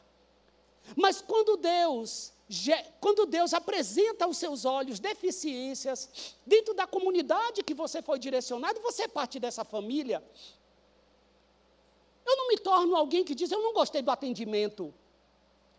Mas 0.95 1.19
quando 1.19 1.57
Deus, 1.57 2.31
quando 3.01 3.25
Deus 3.25 3.55
apresenta 3.55 4.25
aos 4.25 4.37
seus 4.37 4.65
olhos 4.65 4.99
deficiências 4.99 6.35
dentro 6.45 6.75
da 6.75 6.85
comunidade 6.85 7.63
que 7.63 7.73
você 7.73 7.99
foi 7.99 8.19
direcionado, 8.19 8.79
você 8.81 9.03
é 9.03 9.07
parte 9.07 9.39
dessa 9.39 9.65
família. 9.65 10.23
Eu 12.23 12.37
não 12.37 12.47
me 12.49 12.57
torno 12.59 12.95
alguém 12.95 13.23
que 13.23 13.33
diz: 13.33 13.51
Eu 13.51 13.63
não 13.63 13.73
gostei 13.73 14.03
do 14.03 14.11
atendimento. 14.11 14.93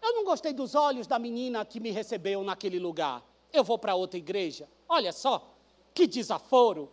Eu 0.02 0.14
não 0.14 0.24
gostei 0.24 0.52
dos 0.52 0.74
olhos 0.74 1.06
da 1.06 1.18
menina 1.20 1.64
que 1.64 1.78
me 1.78 1.90
recebeu 1.90 2.42
naquele 2.42 2.80
lugar 2.80 3.24
eu 3.52 3.64
vou 3.64 3.78
para 3.78 3.94
outra 3.94 4.18
igreja. 4.18 4.68
Olha 4.88 5.12
só, 5.12 5.54
que 5.94 6.06
desaforo. 6.06 6.90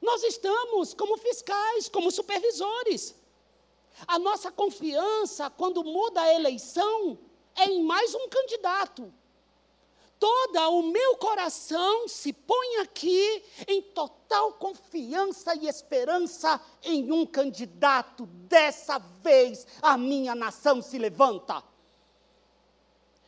Nós 0.00 0.22
estamos 0.22 0.92
como 0.92 1.16
fiscais, 1.16 1.88
como 1.88 2.10
supervisores. 2.10 3.14
A 4.06 4.18
nossa 4.18 4.50
confiança, 4.50 5.48
quando 5.50 5.84
muda 5.84 6.20
a 6.20 6.34
eleição, 6.34 7.18
é 7.56 7.64
em 7.64 7.82
mais 7.82 8.14
um 8.14 8.28
candidato. 8.28 9.12
Toda 10.18 10.68
o 10.68 10.82
meu 10.82 11.16
coração 11.16 12.08
se 12.08 12.32
põe 12.32 12.76
aqui 12.78 13.42
em 13.68 13.82
total 13.82 14.52
confiança 14.54 15.54
e 15.54 15.68
esperança 15.68 16.60
em 16.82 17.12
um 17.12 17.26
candidato. 17.26 18.26
Dessa 18.26 18.98
vez 18.98 19.66
a 19.82 19.96
minha 19.96 20.34
nação 20.34 20.80
se 20.80 20.98
levanta. 20.98 21.62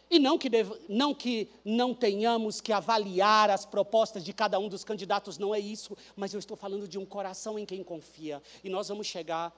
E 0.08 0.18
não 0.18 0.38
que, 0.38 0.48
não 0.88 1.12
que 1.12 1.50
não 1.64 1.92
tenhamos 1.92 2.60
que 2.60 2.72
avaliar 2.72 3.50
as 3.50 3.66
propostas 3.66 4.24
de 4.24 4.32
cada 4.32 4.58
um 4.58 4.68
dos 4.68 4.84
candidatos, 4.84 5.36
não 5.36 5.54
é 5.54 5.58
isso, 5.58 5.96
mas 6.14 6.32
eu 6.32 6.38
estou 6.38 6.56
falando 6.56 6.86
de 6.86 6.96
um 6.96 7.04
coração 7.04 7.58
em 7.58 7.66
quem 7.66 7.82
confia. 7.82 8.40
E 8.62 8.68
nós 8.68 8.88
vamos 8.88 9.06
chegar 9.06 9.52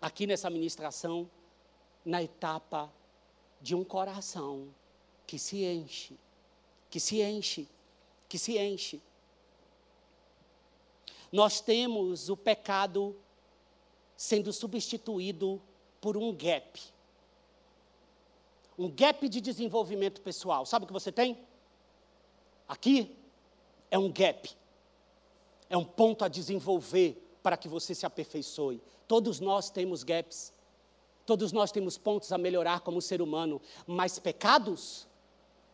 aqui 0.00 0.26
nessa 0.26 0.50
ministração 0.50 1.30
na 2.04 2.20
etapa 2.22 2.92
de 3.60 3.74
um 3.76 3.84
coração 3.84 4.68
que 5.26 5.38
se 5.38 5.64
enche, 5.64 6.18
que 6.90 6.98
se 6.98 7.22
enche, 7.22 7.68
que 8.28 8.38
se 8.38 8.58
enche. 8.58 9.00
Nós 11.30 11.60
temos 11.60 12.28
o 12.28 12.36
pecado 12.36 13.16
sendo 14.16 14.52
substituído 14.52 15.62
por 16.00 16.16
um 16.16 16.34
gap 16.34 16.80
um 18.82 18.90
gap 18.90 19.28
de 19.28 19.40
desenvolvimento 19.40 20.20
pessoal. 20.20 20.66
Sabe 20.66 20.84
o 20.84 20.86
que 20.86 20.92
você 20.92 21.12
tem? 21.12 21.38
Aqui 22.68 23.16
é 23.90 23.98
um 23.98 24.10
gap. 24.10 24.50
É 25.70 25.76
um 25.76 25.84
ponto 25.84 26.24
a 26.24 26.28
desenvolver 26.28 27.38
para 27.42 27.56
que 27.56 27.68
você 27.68 27.94
se 27.94 28.04
aperfeiçoe. 28.04 28.82
Todos 29.06 29.38
nós 29.38 29.70
temos 29.70 30.02
gaps. 30.02 30.52
Todos 31.24 31.52
nós 31.52 31.70
temos 31.70 31.96
pontos 31.96 32.32
a 32.32 32.38
melhorar 32.38 32.80
como 32.80 33.00
ser 33.00 33.22
humano, 33.22 33.60
mas 33.86 34.18
pecados 34.18 35.06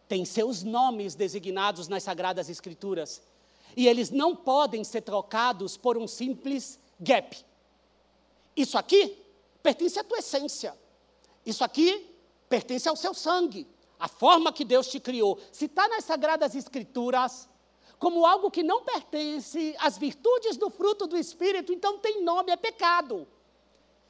têm 0.06 0.26
seus 0.26 0.62
nomes 0.62 1.14
designados 1.14 1.88
nas 1.88 2.02
sagradas 2.02 2.50
escrituras. 2.50 3.22
E 3.74 3.88
eles 3.88 4.10
não 4.10 4.36
podem 4.36 4.84
ser 4.84 5.00
trocados 5.00 5.78
por 5.78 5.96
um 5.96 6.06
simples 6.06 6.78
gap. 7.00 7.38
Isso 8.54 8.76
aqui 8.76 9.16
pertence 9.62 9.98
à 9.98 10.04
tua 10.04 10.18
essência. 10.18 10.76
Isso 11.46 11.64
aqui 11.64 12.07
pertence 12.48 12.88
ao 12.88 12.96
seu 12.96 13.14
sangue, 13.14 13.66
a 13.98 14.08
forma 14.08 14.52
que 14.52 14.64
Deus 14.64 14.88
te 14.88 15.00
criou. 15.00 15.38
Se 15.52 15.66
está 15.66 15.88
nas 15.88 16.04
Sagradas 16.04 16.54
Escrituras, 16.54 17.48
como 17.98 18.24
algo 18.24 18.50
que 18.50 18.62
não 18.62 18.82
pertence 18.84 19.74
às 19.78 19.98
virtudes 19.98 20.56
do 20.56 20.70
fruto 20.70 21.06
do 21.06 21.16
Espírito, 21.16 21.72
então 21.72 21.98
tem 21.98 22.22
nome, 22.22 22.52
é 22.52 22.56
pecado. 22.56 23.26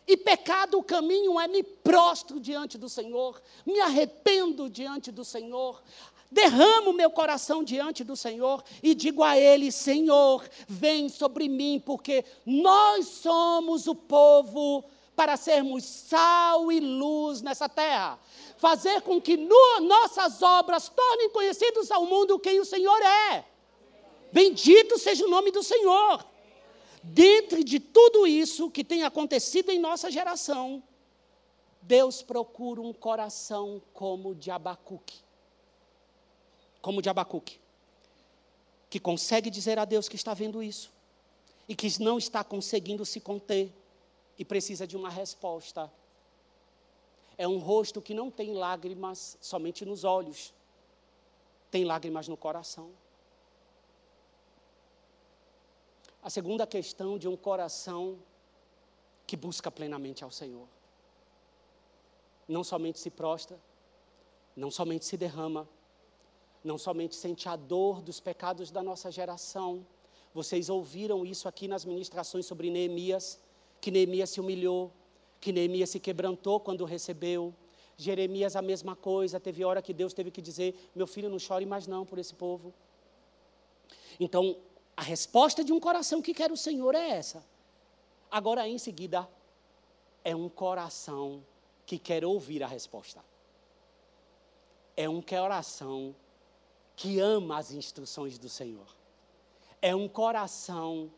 E 0.06 0.16
pecado, 0.16 0.78
o 0.78 0.82
caminho 0.82 1.38
é 1.38 1.46
me 1.46 1.62
prostro 1.62 2.40
diante 2.40 2.78
do 2.78 2.88
Senhor, 2.88 3.40
me 3.66 3.78
arrependo 3.80 4.68
diante 4.68 5.12
do 5.12 5.24
Senhor, 5.24 5.82
derramo 6.30 6.92
meu 6.92 7.10
coração 7.10 7.64
diante 7.64 8.04
do 8.04 8.16
Senhor 8.16 8.62
e 8.82 8.94
digo 8.94 9.22
a 9.22 9.36
Ele: 9.36 9.72
Senhor, 9.72 10.48
vem 10.66 11.08
sobre 11.08 11.48
mim, 11.48 11.82
porque 11.84 12.24
nós 12.44 13.06
somos 13.06 13.86
o 13.86 13.94
povo 13.94 14.84
para 15.18 15.36
sermos 15.36 15.82
sal 15.84 16.70
e 16.70 16.78
luz 16.78 17.42
nessa 17.42 17.68
terra. 17.68 18.20
Fazer 18.56 19.02
com 19.02 19.20
que 19.20 19.36
no, 19.36 19.80
nossas 19.80 20.40
obras 20.42 20.88
tornem 20.88 21.28
conhecidos 21.30 21.90
ao 21.90 22.06
mundo 22.06 22.38
quem 22.38 22.60
o 22.60 22.64
Senhor 22.64 23.02
é. 23.02 23.44
Bendito 24.32 24.96
seja 24.96 25.26
o 25.26 25.28
nome 25.28 25.50
do 25.50 25.60
Senhor. 25.60 26.24
Dentre 27.02 27.64
de 27.64 27.80
tudo 27.80 28.28
isso 28.28 28.70
que 28.70 28.84
tem 28.84 29.02
acontecido 29.02 29.70
em 29.70 29.80
nossa 29.80 30.08
geração, 30.08 30.80
Deus 31.82 32.22
procura 32.22 32.80
um 32.80 32.92
coração 32.92 33.82
como 33.92 34.36
de 34.36 34.52
Abacuque. 34.52 35.18
Como 36.80 37.02
de 37.02 37.08
Abacuque. 37.08 37.58
Que 38.88 39.00
consegue 39.00 39.50
dizer 39.50 39.80
a 39.80 39.84
Deus 39.84 40.08
que 40.08 40.14
está 40.14 40.32
vendo 40.32 40.62
isso. 40.62 40.92
E 41.68 41.74
que 41.74 42.00
não 42.00 42.18
está 42.18 42.44
conseguindo 42.44 43.04
se 43.04 43.18
conter. 43.18 43.72
E 44.38 44.44
precisa 44.44 44.86
de 44.86 44.96
uma 44.96 45.10
resposta. 45.10 45.92
É 47.36 47.46
um 47.46 47.58
rosto 47.58 48.00
que 48.00 48.14
não 48.14 48.30
tem 48.30 48.54
lágrimas 48.54 49.36
somente 49.40 49.84
nos 49.84 50.04
olhos. 50.04 50.54
Tem 51.70 51.84
lágrimas 51.84 52.28
no 52.28 52.36
coração. 52.36 52.90
A 56.22 56.30
segunda 56.30 56.66
questão 56.66 57.18
de 57.18 57.28
um 57.28 57.36
coração 57.36 58.18
que 59.26 59.36
busca 59.36 59.70
plenamente 59.70 60.24
ao 60.24 60.30
Senhor. 60.30 60.66
Não 62.48 62.64
somente 62.64 62.98
se 62.98 63.10
prostra, 63.10 63.58
não 64.56 64.70
somente 64.70 65.04
se 65.04 65.16
derrama, 65.16 65.68
não 66.64 66.76
somente 66.76 67.14
sente 67.14 67.48
a 67.48 67.54
dor 67.54 68.00
dos 68.02 68.20
pecados 68.20 68.70
da 68.70 68.82
nossa 68.82 69.10
geração. 69.10 69.86
Vocês 70.34 70.68
ouviram 70.68 71.24
isso 71.24 71.46
aqui 71.46 71.68
nas 71.68 71.84
ministrações 71.84 72.46
sobre 72.46 72.70
Neemias, 72.70 73.38
que 73.80 73.90
Neemias 73.90 74.30
se 74.30 74.40
humilhou, 74.40 74.92
que 75.40 75.52
Neemias 75.52 75.90
se 75.90 76.00
quebrantou 76.00 76.60
quando 76.60 76.84
recebeu. 76.84 77.54
Jeremias 77.96 78.54
a 78.54 78.62
mesma 78.62 78.94
coisa, 78.94 79.40
teve 79.40 79.64
hora 79.64 79.82
que 79.82 79.92
Deus 79.92 80.12
teve 80.12 80.30
que 80.30 80.40
dizer: 80.40 80.90
"Meu 80.94 81.06
filho, 81.06 81.28
não 81.28 81.38
chore 81.38 81.66
mais 81.66 81.86
não 81.86 82.06
por 82.06 82.18
esse 82.18 82.34
povo". 82.34 82.72
Então, 84.20 84.56
a 84.96 85.02
resposta 85.02 85.62
de 85.64 85.72
um 85.72 85.80
coração 85.80 86.20
que 86.20 86.34
quer 86.34 86.50
o 86.50 86.56
Senhor 86.56 86.94
é 86.94 87.10
essa. 87.10 87.44
Agora, 88.30 88.68
em 88.68 88.78
seguida, 88.78 89.28
é 90.24 90.34
um 90.34 90.48
coração 90.48 91.42
que 91.86 91.98
quer 91.98 92.24
ouvir 92.24 92.62
a 92.62 92.66
resposta. 92.66 93.24
É 94.96 95.08
um 95.08 95.22
coração 95.22 96.14
que 96.94 97.20
ama 97.20 97.58
as 97.58 97.70
instruções 97.70 98.38
do 98.38 98.48
Senhor. 98.48 98.86
É 99.80 99.94
um 99.94 100.08
coração 100.08 101.10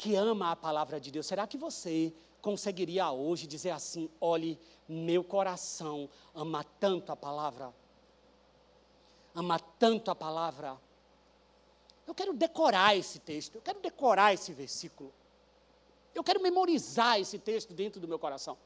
que 0.00 0.14
ama 0.14 0.52
a 0.52 0.56
palavra 0.56 1.00
de 1.00 1.10
Deus. 1.10 1.26
Será 1.26 1.46
que 1.46 1.58
você 1.58 2.12
conseguiria 2.40 3.10
hoje 3.10 3.46
dizer 3.46 3.70
assim: 3.70 4.10
olhe, 4.20 4.58
meu 4.88 5.22
coração 5.22 6.08
ama 6.34 6.64
tanto 6.78 7.12
a 7.12 7.16
palavra? 7.16 7.74
Ama 9.34 9.58
tanto 9.58 10.10
a 10.10 10.14
palavra 10.14 10.78
eu 12.10 12.14
quero 12.14 12.32
decorar 12.32 12.96
esse 12.96 13.20
texto, 13.20 13.54
eu 13.54 13.62
quero 13.62 13.78
decorar 13.78 14.34
esse 14.34 14.52
versículo. 14.52 15.14
Eu 16.12 16.24
quero 16.24 16.42
memorizar 16.42 17.20
esse 17.20 17.38
texto 17.38 17.72
dentro 17.72 18.00
do 18.00 18.08
meu 18.08 18.18
coração. 18.18 18.58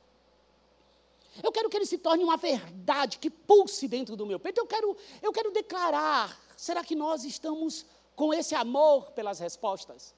Eu 1.43 1.53
quero 1.53 1.69
que 1.69 1.77
ele 1.77 1.85
se 1.85 1.99
torne 1.99 2.25
uma 2.25 2.39
verdade 2.39 3.19
que 3.19 3.29
pulse 3.29 3.87
dentro 3.87 4.17
do 4.17 4.25
meu 4.25 4.41
peito. 4.41 4.61
Eu 4.61 4.67
quero, 4.67 4.97
eu 5.21 5.31
quero 5.31 5.51
declarar. 5.51 6.41
Será 6.57 6.83
que 6.83 6.95
nós 6.95 7.23
estamos 7.23 7.85
com 8.17 8.33
esse 8.33 8.55
amor 8.55 9.11
pelas 9.11 9.41
respostas? 9.41 10.15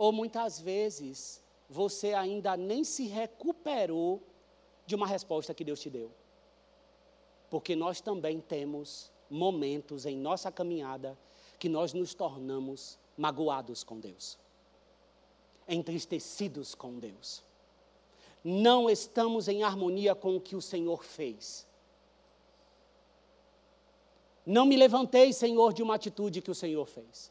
Ou 0.00 0.12
muitas 0.12 0.58
vezes 0.58 1.42
você 1.68 2.14
ainda 2.14 2.56
nem 2.56 2.84
se 2.84 3.06
recuperou 3.06 4.22
de 4.86 4.94
uma 4.94 5.06
resposta 5.06 5.52
que 5.52 5.62
Deus 5.62 5.78
te 5.78 5.90
deu. 5.90 6.10
Porque 7.50 7.76
nós 7.76 8.00
também 8.00 8.40
temos 8.40 9.12
momentos 9.28 10.06
em 10.06 10.16
nossa 10.16 10.50
caminhada 10.50 11.18
que 11.58 11.68
nós 11.68 11.92
nos 11.92 12.14
tornamos 12.14 12.98
magoados 13.14 13.84
com 13.84 14.00
Deus, 14.00 14.38
entristecidos 15.68 16.74
com 16.74 16.98
Deus. 16.98 17.42
Não 18.42 18.88
estamos 18.88 19.48
em 19.48 19.62
harmonia 19.62 20.14
com 20.14 20.34
o 20.34 20.40
que 20.40 20.56
o 20.56 20.62
Senhor 20.62 21.04
fez. 21.04 21.66
Não 24.46 24.64
me 24.64 24.78
levantei, 24.78 25.30
Senhor, 25.34 25.74
de 25.74 25.82
uma 25.82 25.96
atitude 25.96 26.40
que 26.40 26.50
o 26.50 26.54
Senhor 26.54 26.86
fez. 26.86 27.30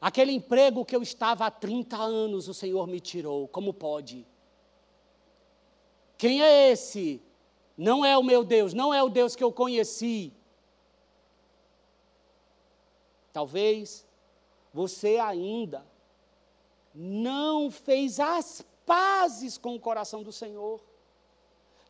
Aquele 0.00 0.32
emprego 0.32 0.84
que 0.84 0.94
eu 0.94 1.02
estava 1.02 1.46
há 1.46 1.50
30 1.50 1.96
anos, 1.96 2.46
o 2.48 2.54
Senhor 2.54 2.86
me 2.86 3.00
tirou. 3.00 3.48
Como 3.48 3.74
pode? 3.74 4.26
Quem 6.16 6.42
é 6.42 6.70
esse 6.70 7.20
não 7.76 8.04
é 8.04 8.16
o 8.16 8.22
meu 8.22 8.44
Deus, 8.44 8.72
não 8.72 8.92
é 8.92 9.02
o 9.02 9.08
Deus 9.08 9.34
que 9.34 9.42
eu 9.42 9.52
conheci. 9.52 10.32
Talvez 13.32 14.06
você 14.72 15.18
ainda 15.18 15.86
não 16.94 17.70
fez 17.70 18.18
as 18.18 18.64
pazes 18.84 19.58
com 19.58 19.74
o 19.74 19.80
coração 19.80 20.22
do 20.22 20.32
Senhor. 20.32 20.80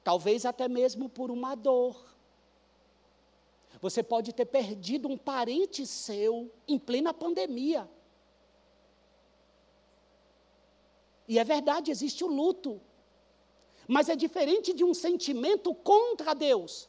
Talvez 0.03 0.45
até 0.45 0.69
mesmo 0.69 1.09
por 1.09 1.31
uma 1.31 1.55
dor. 1.55 1.97
Você 3.81 4.03
pode 4.03 4.33
ter 4.33 4.47
perdido 4.47 5.09
um 5.09 5.17
parente 5.17 5.87
seu 5.87 6.51
em 6.67 6.79
plena 6.79 7.15
pandemia. 7.15 7.89
E 11.29 11.39
é 11.39 11.45
verdade, 11.45 11.91
existe 11.91 12.25
o 12.25 12.27
luto 12.27 12.81
mas 13.89 14.11
é 14.11 14.15
diferente 14.15 14.75
de 14.75 14.85
um 14.85 14.93
sentimento 14.93 15.75
contra 15.75 16.35
Deus. 16.35 16.87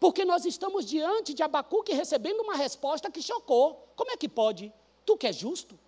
Porque 0.00 0.24
nós 0.24 0.46
estamos 0.46 0.86
diante 0.86 1.34
de 1.34 1.42
Abacuque 1.42 1.92
recebendo 1.92 2.40
uma 2.40 2.56
resposta 2.56 3.10
que 3.10 3.20
chocou. 3.20 3.86
Como 3.94 4.10
é 4.10 4.16
que 4.16 4.26
pode? 4.26 4.72
Tu 5.04 5.16
que 5.18 5.26
é 5.26 5.32
justo? 5.32 5.78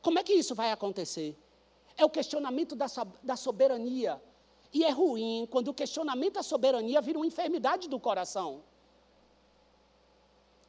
Como 0.00 0.20
é 0.20 0.22
que 0.22 0.32
isso 0.32 0.54
vai 0.54 0.70
acontecer? 0.70 1.36
É 1.96 2.04
o 2.04 2.08
questionamento 2.08 2.76
da, 2.76 2.86
da 3.20 3.36
soberania. 3.36 4.22
E 4.72 4.84
é 4.84 4.90
ruim 4.90 5.46
quando 5.50 5.68
o 5.68 5.74
questionamento 5.74 6.34
da 6.34 6.44
soberania 6.44 7.00
vira 7.00 7.18
uma 7.18 7.26
enfermidade 7.26 7.88
do 7.88 7.98
coração. 7.98 8.62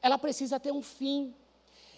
Ela 0.01 0.17
precisa 0.17 0.59
ter 0.59 0.71
um 0.71 0.81
fim. 0.81 1.31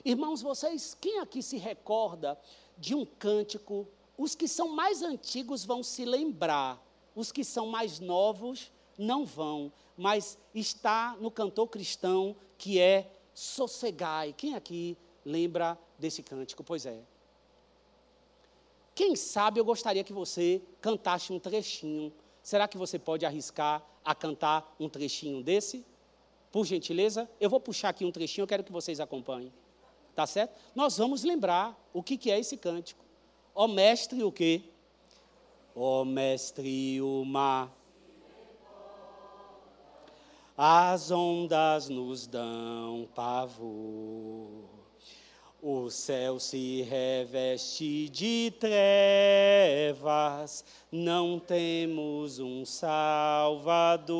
Irmãos, 0.03 0.41
vocês, 0.41 0.93
quem 0.99 1.19
aqui 1.19 1.41
se 1.41 1.55
recorda 1.55 2.37
de 2.77 2.95
um 2.95 3.05
cântico 3.05 3.87
os 4.17 4.35
que 4.35 4.47
são 4.47 4.69
mais 4.69 5.01
antigos 5.01 5.65
vão 5.65 5.81
se 5.81 6.05
lembrar, 6.05 6.81
os 7.15 7.31
que 7.31 7.43
são 7.43 7.67
mais 7.67 7.99
novos 7.99 8.71
não 8.97 9.25
vão, 9.25 9.71
mas 9.97 10.37
está 10.53 11.17
no 11.19 11.31
cantor 11.31 11.67
cristão 11.67 12.35
que 12.57 12.79
é 12.79 13.11
Sossegai. 13.33 14.33
Quem 14.33 14.53
aqui 14.53 14.97
lembra 15.25 15.77
desse 15.97 16.21
cântico? 16.21 16.63
Pois 16.63 16.85
é. 16.85 17.01
Quem 18.93 19.15
sabe 19.15 19.59
eu 19.59 19.65
gostaria 19.65 20.03
que 20.03 20.13
você 20.13 20.61
cantasse 20.79 21.33
um 21.33 21.39
trechinho. 21.39 22.13
Será 22.43 22.67
que 22.67 22.77
você 22.77 22.99
pode 22.99 23.25
arriscar 23.25 23.83
a 24.05 24.13
cantar 24.13 24.75
um 24.79 24.87
trechinho 24.87 25.41
desse? 25.41 25.83
Por 26.51 26.65
gentileza, 26.65 27.27
eu 27.39 27.49
vou 27.49 27.59
puxar 27.59 27.89
aqui 27.89 28.05
um 28.05 28.11
trechinho, 28.11 28.43
eu 28.43 28.47
quero 28.47 28.63
que 28.63 28.71
vocês 28.71 28.99
acompanhem. 28.99 29.51
Tá 30.15 30.27
certo? 30.27 30.55
Nós 30.75 30.97
vamos 30.97 31.23
lembrar 31.23 31.77
o 31.91 32.03
que, 32.03 32.17
que 32.17 32.31
é 32.31 32.39
esse 32.39 32.57
cântico. 32.57 33.03
Ó 33.55 33.67
mestre, 33.67 34.23
o 34.23 34.31
quê? 34.31 34.61
Ó 35.75 36.05
mestre, 36.05 37.01
o 37.01 37.23
mar. 37.25 37.71
As 40.55 41.09
ondas 41.09 41.89
nos 41.89 42.27
dão 42.27 43.09
pavor. 43.15 44.73
O 45.65 45.89
céu 45.89 46.39
se 46.39 46.81
reveste 46.81 48.09
de 48.09 48.51
trevas, 48.59 50.65
não 50.91 51.39
temos 51.39 52.37
um 52.37 52.65
Salvador. 52.65 54.11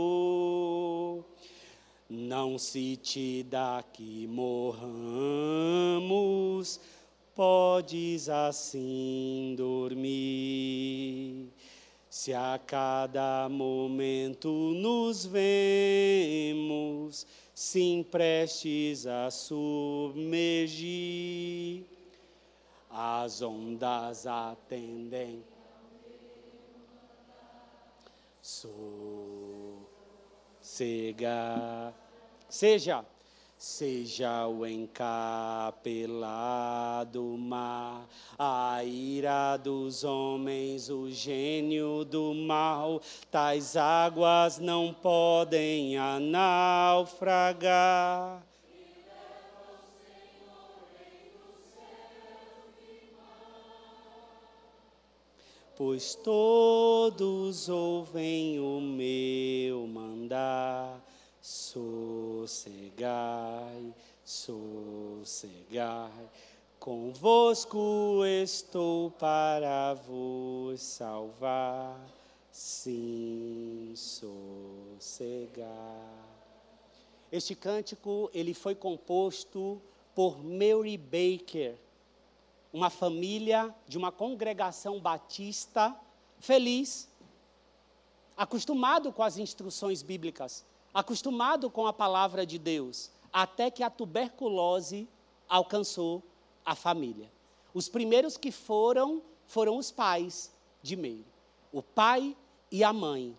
Não 2.09 2.57
se 2.57 2.97
te 2.97 3.43
dá 3.43 3.81
que 3.93 4.27
morramos, 4.27 4.89
podes 7.33 8.27
assim 8.29 9.55
dormir. 9.57 11.47
Se 12.09 12.33
a 12.33 12.59
cada 12.63 13.49
momento 13.49 14.49
nos 14.49 15.25
vemos, 15.25 17.25
sim 17.55 18.05
prestes 18.11 19.07
a 19.07 19.31
submergir, 19.31 21.85
as 22.89 23.41
ondas 23.41 24.27
atendem. 24.27 25.41
Sossega. 30.73 31.93
Seja 32.49 33.05
Seja 33.55 34.47
o 34.47 34.65
encapelado 34.65 35.77
mar, 37.37 38.05
a 38.37 38.83
ira 38.83 39.55
dos 39.55 40.03
homens, 40.03 40.89
o 40.89 41.09
gênio 41.09 42.03
do 42.03 42.33
mal, 42.33 43.01
tais 43.31 43.77
águas 43.77 44.59
não 44.59 44.93
podem 44.93 45.97
a 45.97 46.19
naufragar. 46.19 47.63
Pois 55.75 56.13
todos 56.13 57.67
ouvem 57.67 58.59
o 58.59 58.79
meu 58.79 59.87
mandar 59.87 61.03
sossegai, 61.41 63.03
sossegai. 64.23 65.49
Convosco 66.79 68.23
estou 68.25 69.09
para 69.11 69.95
vos 69.95 70.79
salvar, 70.79 71.99
sim, 72.51 73.93
sossegai. 73.95 75.65
Este 77.31 77.55
cântico 77.55 78.29
ele 78.31 78.53
foi 78.53 78.75
composto 78.75 79.81
por 80.13 80.37
Mary 80.43 80.97
Baker, 80.97 81.75
uma 82.73 82.89
família 82.89 83.73
de 83.87 83.97
uma 83.97 84.11
congregação 84.11 84.99
batista 84.99 85.95
feliz, 86.39 87.07
acostumado 88.35 89.13
com 89.13 89.23
as 89.23 89.37
instruções 89.37 90.01
bíblicas 90.01 90.65
acostumado 90.93 91.69
com 91.69 91.87
a 91.87 91.93
palavra 91.93 92.45
de 92.45 92.59
Deus, 92.59 93.09
até 93.31 93.71
que 93.71 93.81
a 93.81 93.89
tuberculose 93.89 95.09
alcançou 95.49 96.21
a 96.63 96.75
família. 96.75 97.31
Os 97.73 97.89
primeiros 97.89 98.37
que 98.37 98.51
foram 98.51 99.21
foram 99.47 99.77
os 99.77 99.91
pais 99.91 100.51
de 100.81 100.95
Meire, 100.95 101.25
o 101.71 101.81
pai 101.81 102.37
e 102.71 102.83
a 102.83 102.93
mãe. 102.93 103.35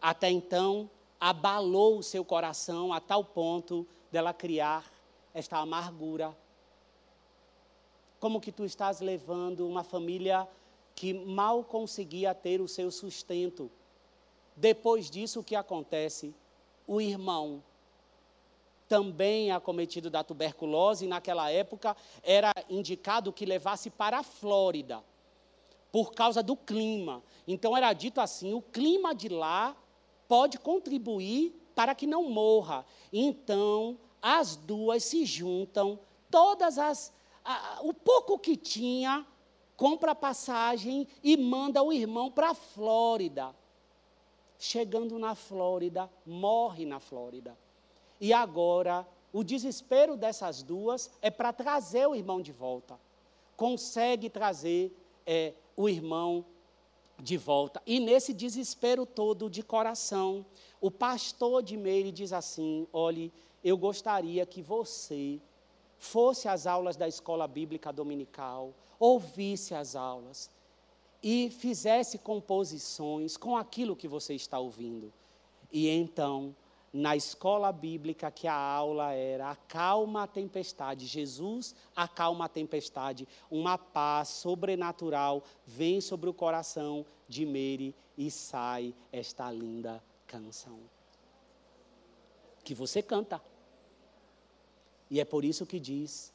Até 0.00 0.30
então, 0.30 0.90
abalou 1.18 1.98
o 1.98 2.02
seu 2.02 2.24
coração 2.24 2.92
a 2.92 3.00
tal 3.00 3.24
ponto 3.24 3.86
dela 4.10 4.34
criar 4.34 4.84
esta 5.32 5.58
amargura. 5.58 6.36
Como 8.22 8.40
que 8.40 8.52
tu 8.52 8.64
estás 8.64 9.00
levando 9.00 9.66
uma 9.66 9.82
família 9.82 10.48
que 10.94 11.12
mal 11.12 11.62
conseguia 11.64 12.32
ter 12.34 12.60
o 12.62 12.68
seu 12.68 12.90
sustento? 12.90 13.70
Depois 14.56 15.10
disso, 15.10 15.40
o 15.40 15.44
que 15.44 15.56
acontece? 15.56 16.34
o 16.86 17.00
irmão 17.00 17.62
também 18.88 19.50
acometido 19.50 20.10
da 20.10 20.22
tuberculose, 20.22 21.06
e 21.06 21.08
naquela 21.08 21.50
época 21.50 21.96
era 22.22 22.52
indicado 22.68 23.32
que 23.32 23.46
levasse 23.46 23.88
para 23.88 24.18
a 24.18 24.22
Flórida, 24.22 25.02
por 25.90 26.12
causa 26.12 26.42
do 26.42 26.54
clima. 26.54 27.22
Então 27.48 27.74
era 27.74 27.92
dito 27.94 28.20
assim: 28.20 28.52
o 28.52 28.60
clima 28.60 29.14
de 29.14 29.30
lá 29.30 29.74
pode 30.28 30.58
contribuir 30.58 31.54
para 31.74 31.94
que 31.94 32.06
não 32.06 32.28
morra. 32.28 32.84
Então 33.10 33.96
as 34.20 34.56
duas 34.56 35.04
se 35.04 35.24
juntam, 35.24 35.98
todas 36.30 36.78
as. 36.78 37.12
A, 37.44 37.80
o 37.82 37.92
pouco 37.92 38.38
que 38.38 38.56
tinha, 38.56 39.26
compra 39.76 40.14
passagem 40.14 41.06
e 41.22 41.36
manda 41.36 41.82
o 41.82 41.92
irmão 41.92 42.30
para 42.30 42.50
a 42.50 42.54
Flórida 42.54 43.54
chegando 44.62 45.18
na 45.18 45.34
Flórida, 45.34 46.08
morre 46.24 46.86
na 46.86 47.00
Flórida. 47.00 47.58
E 48.20 48.32
agora, 48.32 49.06
o 49.32 49.42
desespero 49.42 50.16
dessas 50.16 50.62
duas 50.62 51.10
é 51.20 51.32
para 51.32 51.52
trazer 51.52 52.06
o 52.06 52.14
irmão 52.14 52.40
de 52.40 52.52
volta. 52.52 52.98
Consegue 53.56 54.30
trazer 54.30 54.96
é, 55.26 55.52
o 55.76 55.88
irmão 55.88 56.44
de 57.18 57.36
volta. 57.36 57.82
E 57.84 57.98
nesse 57.98 58.32
desespero 58.32 59.04
todo 59.04 59.50
de 59.50 59.64
coração, 59.64 60.46
o 60.80 60.92
pastor 60.92 61.60
de 61.60 61.76
Meire 61.76 62.12
diz 62.12 62.32
assim: 62.32 62.86
olhe, 62.92 63.32
eu 63.64 63.76
gostaria 63.76 64.46
que 64.46 64.62
você 64.62 65.40
fosse 66.02 66.48
às 66.48 66.66
aulas 66.66 66.96
da 66.96 67.06
escola 67.06 67.46
bíblica 67.46 67.92
dominical, 67.92 68.74
ouvisse 68.98 69.72
as 69.72 69.94
aulas 69.94 70.50
e 71.22 71.48
fizesse 71.48 72.18
composições 72.18 73.36
com 73.36 73.56
aquilo 73.56 73.94
que 73.94 74.08
você 74.08 74.34
está 74.34 74.58
ouvindo. 74.58 75.12
E 75.70 75.88
então, 75.88 76.56
na 76.92 77.14
escola 77.14 77.70
bíblica, 77.70 78.32
que 78.32 78.48
a 78.48 78.54
aula 78.54 79.12
era 79.12 79.52
acalma 79.52 80.24
a 80.24 80.26
tempestade, 80.26 81.06
Jesus 81.06 81.72
acalma 81.94 82.46
a 82.46 82.48
tempestade, 82.48 83.28
uma 83.48 83.78
paz 83.78 84.28
sobrenatural 84.28 85.44
vem 85.64 86.00
sobre 86.00 86.28
o 86.28 86.34
coração 86.34 87.06
de 87.28 87.46
Mary 87.46 87.94
e 88.18 88.28
sai 88.28 88.92
esta 89.12 89.48
linda 89.52 90.02
canção. 90.26 90.80
Que 92.64 92.74
você 92.74 93.00
canta. 93.00 93.40
E 95.12 95.20
é 95.20 95.26
por 95.26 95.44
isso 95.44 95.66
que 95.66 95.78
diz: 95.78 96.32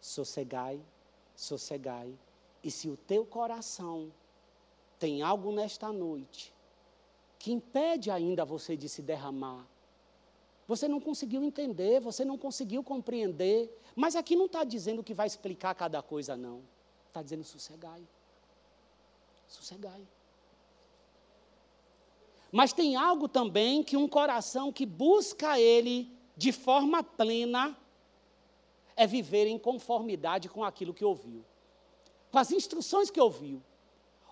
sossegai, 0.00 0.80
sossegai. 1.36 2.12
E 2.60 2.72
se 2.72 2.88
o 2.88 2.96
teu 2.96 3.24
coração 3.24 4.12
tem 4.98 5.22
algo 5.22 5.52
nesta 5.52 5.92
noite 5.92 6.52
que 7.38 7.52
impede 7.52 8.10
ainda 8.10 8.44
você 8.44 8.76
de 8.76 8.88
se 8.88 9.00
derramar. 9.00 9.64
Você 10.66 10.88
não 10.88 10.98
conseguiu 10.98 11.44
entender, 11.44 12.00
você 12.00 12.24
não 12.24 12.36
conseguiu 12.36 12.82
compreender. 12.82 13.72
Mas 13.94 14.16
aqui 14.16 14.34
não 14.34 14.46
está 14.46 14.64
dizendo 14.64 15.04
que 15.04 15.14
vai 15.14 15.28
explicar 15.28 15.72
cada 15.76 16.02
coisa, 16.02 16.36
não. 16.36 16.62
Está 17.06 17.22
dizendo 17.22 17.44
sossegai. 17.44 18.02
Sossegai. 19.46 20.04
Mas 22.50 22.72
tem 22.72 22.96
algo 22.96 23.28
também 23.28 23.84
que 23.84 23.96
um 23.96 24.08
coração 24.08 24.72
que 24.72 24.84
busca 24.84 25.60
Ele 25.60 26.10
de 26.36 26.50
forma 26.50 27.04
plena 27.04 27.78
é 28.96 29.06
viver 29.06 29.46
em 29.46 29.58
conformidade 29.58 30.48
com 30.48 30.64
aquilo 30.64 30.94
que 30.94 31.04
ouviu, 31.04 31.44
com 32.30 32.38
as 32.38 32.50
instruções 32.50 33.10
que 33.10 33.20
ouviu 33.20 33.62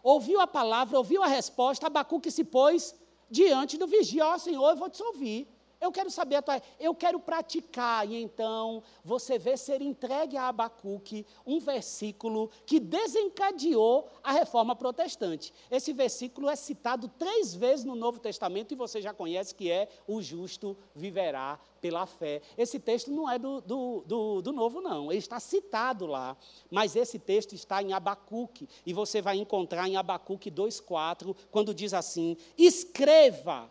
ouviu 0.04 0.38
a 0.38 0.46
palavra, 0.46 0.98
ouviu 0.98 1.22
a 1.22 1.26
resposta, 1.26 1.86
Abacuque 1.86 2.30
se 2.30 2.44
pôs 2.44 2.94
diante 3.30 3.78
do 3.78 3.86
vigia, 3.86 4.26
ó 4.26 4.34
oh, 4.34 4.38
Senhor, 4.38 4.70
eu 4.70 4.76
vou 4.76 4.90
te 4.90 5.02
ouvir. 5.02 5.48
Eu 5.84 5.92
quero 5.92 6.10
saber 6.10 6.36
a 6.36 6.42
tua. 6.42 6.62
Eu 6.80 6.94
quero 6.94 7.20
praticar. 7.20 8.08
E 8.08 8.22
então 8.22 8.82
você 9.04 9.38
vê 9.38 9.54
ser 9.54 9.82
entregue 9.82 10.36
a 10.36 10.48
Abacuque 10.48 11.26
um 11.46 11.60
versículo 11.60 12.50
que 12.64 12.80
desencadeou 12.80 14.08
a 14.22 14.32
reforma 14.32 14.74
protestante. 14.74 15.52
Esse 15.70 15.92
versículo 15.92 16.48
é 16.48 16.56
citado 16.56 17.06
três 17.18 17.54
vezes 17.54 17.84
no 17.84 17.94
Novo 17.94 18.18
Testamento 18.18 18.72
e 18.72 18.76
você 18.76 19.02
já 19.02 19.12
conhece 19.12 19.54
que 19.54 19.70
é: 19.70 19.88
o 20.08 20.22
justo 20.22 20.74
viverá 20.94 21.60
pela 21.82 22.06
fé. 22.06 22.40
Esse 22.56 22.80
texto 22.80 23.12
não 23.12 23.30
é 23.30 23.38
do, 23.38 23.60
do, 23.60 24.04
do, 24.06 24.40
do 24.40 24.52
Novo, 24.54 24.80
não. 24.80 25.12
Ele 25.12 25.18
está 25.18 25.38
citado 25.38 26.06
lá. 26.06 26.34
Mas 26.70 26.96
esse 26.96 27.18
texto 27.18 27.54
está 27.54 27.82
em 27.82 27.92
Abacuque. 27.92 28.66
E 28.86 28.94
você 28.94 29.20
vai 29.20 29.36
encontrar 29.36 29.86
em 29.86 29.98
Abacuque 29.98 30.50
2,4, 30.50 31.36
quando 31.50 31.74
diz 31.74 31.92
assim: 31.92 32.38
escreva 32.56 33.70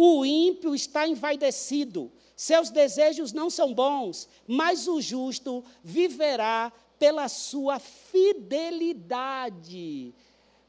o 0.00 0.24
ímpio 0.24 0.76
está 0.76 1.08
envaidecido, 1.08 2.12
seus 2.36 2.70
desejos 2.70 3.32
não 3.32 3.50
são 3.50 3.74
bons, 3.74 4.28
mas 4.46 4.86
o 4.86 5.00
justo 5.00 5.64
viverá 5.82 6.72
pela 7.00 7.26
sua 7.28 7.80
fidelidade. 7.80 8.94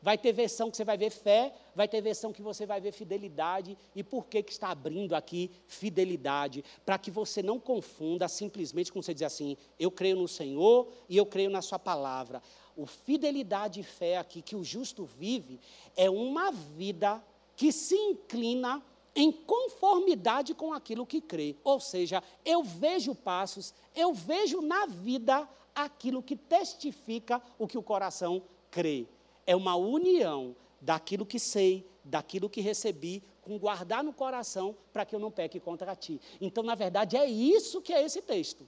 Vai 0.02 0.18
ter 0.18 0.34
versão 0.34 0.72
que 0.72 0.78
você 0.78 0.84
vai 0.84 0.98
ver 0.98 1.12
fé, 1.12 1.54
vai 1.76 1.88
ter 1.88 2.02
versão 2.02 2.34
que 2.34 2.42
você 2.42 2.66
vai 2.66 2.82
ver 2.82 2.92
fidelidade. 2.92 3.78
E 3.96 4.04
por 4.04 4.26
que, 4.26 4.42
que 4.42 4.52
está 4.52 4.70
abrindo 4.70 5.14
aqui 5.14 5.52
fidelidade? 5.68 6.66
Para 6.84 6.98
que 6.98 7.12
você 7.12 7.44
não 7.44 7.60
confunda 7.60 8.28
simplesmente 8.28 8.92
com 8.92 9.00
você 9.00 9.14
dizer 9.14 9.26
assim: 9.26 9.56
eu 9.80 9.92
creio 9.92 10.16
no 10.16 10.28
Senhor 10.28 10.92
e 11.08 11.16
eu 11.16 11.26
creio 11.28 11.52
na 11.52 11.62
Sua 11.62 11.78
palavra. 11.78 12.42
O 12.76 12.88
fidelidade 12.88 13.80
e 13.80 13.84
fé 13.84 14.18
aqui 14.18 14.42
que 14.42 14.56
o 14.56 14.64
justo 14.64 15.06
vive 15.06 15.60
é 15.96 16.10
uma 16.10 16.52
vida 16.52 17.24
que 17.56 17.72
se 17.72 17.94
inclina 17.94 18.82
em 19.20 19.34
conformidade 19.34 20.54
com 20.54 20.72
aquilo 20.72 21.06
que 21.06 21.20
crê. 21.20 21.58
Ou 21.62 21.78
seja, 21.78 22.24
eu 22.46 22.64
vejo 22.64 23.14
passos, 23.14 23.74
eu 23.94 24.14
vejo 24.14 24.62
na 24.62 24.86
vida 24.86 25.46
aquilo 25.76 26.24
que 26.24 26.38
testifica 26.38 27.42
o 27.58 27.68
que 27.68 27.78
o 27.78 27.84
coração 27.84 28.42
crê. 28.72 29.06
É 29.46 29.54
uma 29.54 29.76
união 29.76 30.56
daquilo 30.80 31.26
que 31.26 31.38
sei, 31.38 31.86
daquilo 32.02 32.50
que 32.50 32.62
recebi, 32.62 33.22
com 33.42 33.60
guardar 33.60 34.06
no 34.06 34.14
coração 34.14 34.74
para 34.94 35.04
que 35.04 35.14
eu 35.14 35.20
não 35.20 35.30
peque 35.30 35.60
contra 35.60 35.94
ti. 35.98 36.22
Então, 36.40 36.64
na 36.64 36.76
verdade, 36.76 37.18
é 37.18 37.26
isso 37.26 37.82
que 37.82 37.92
é 37.92 38.02
esse 38.02 38.22
texto. 38.22 38.66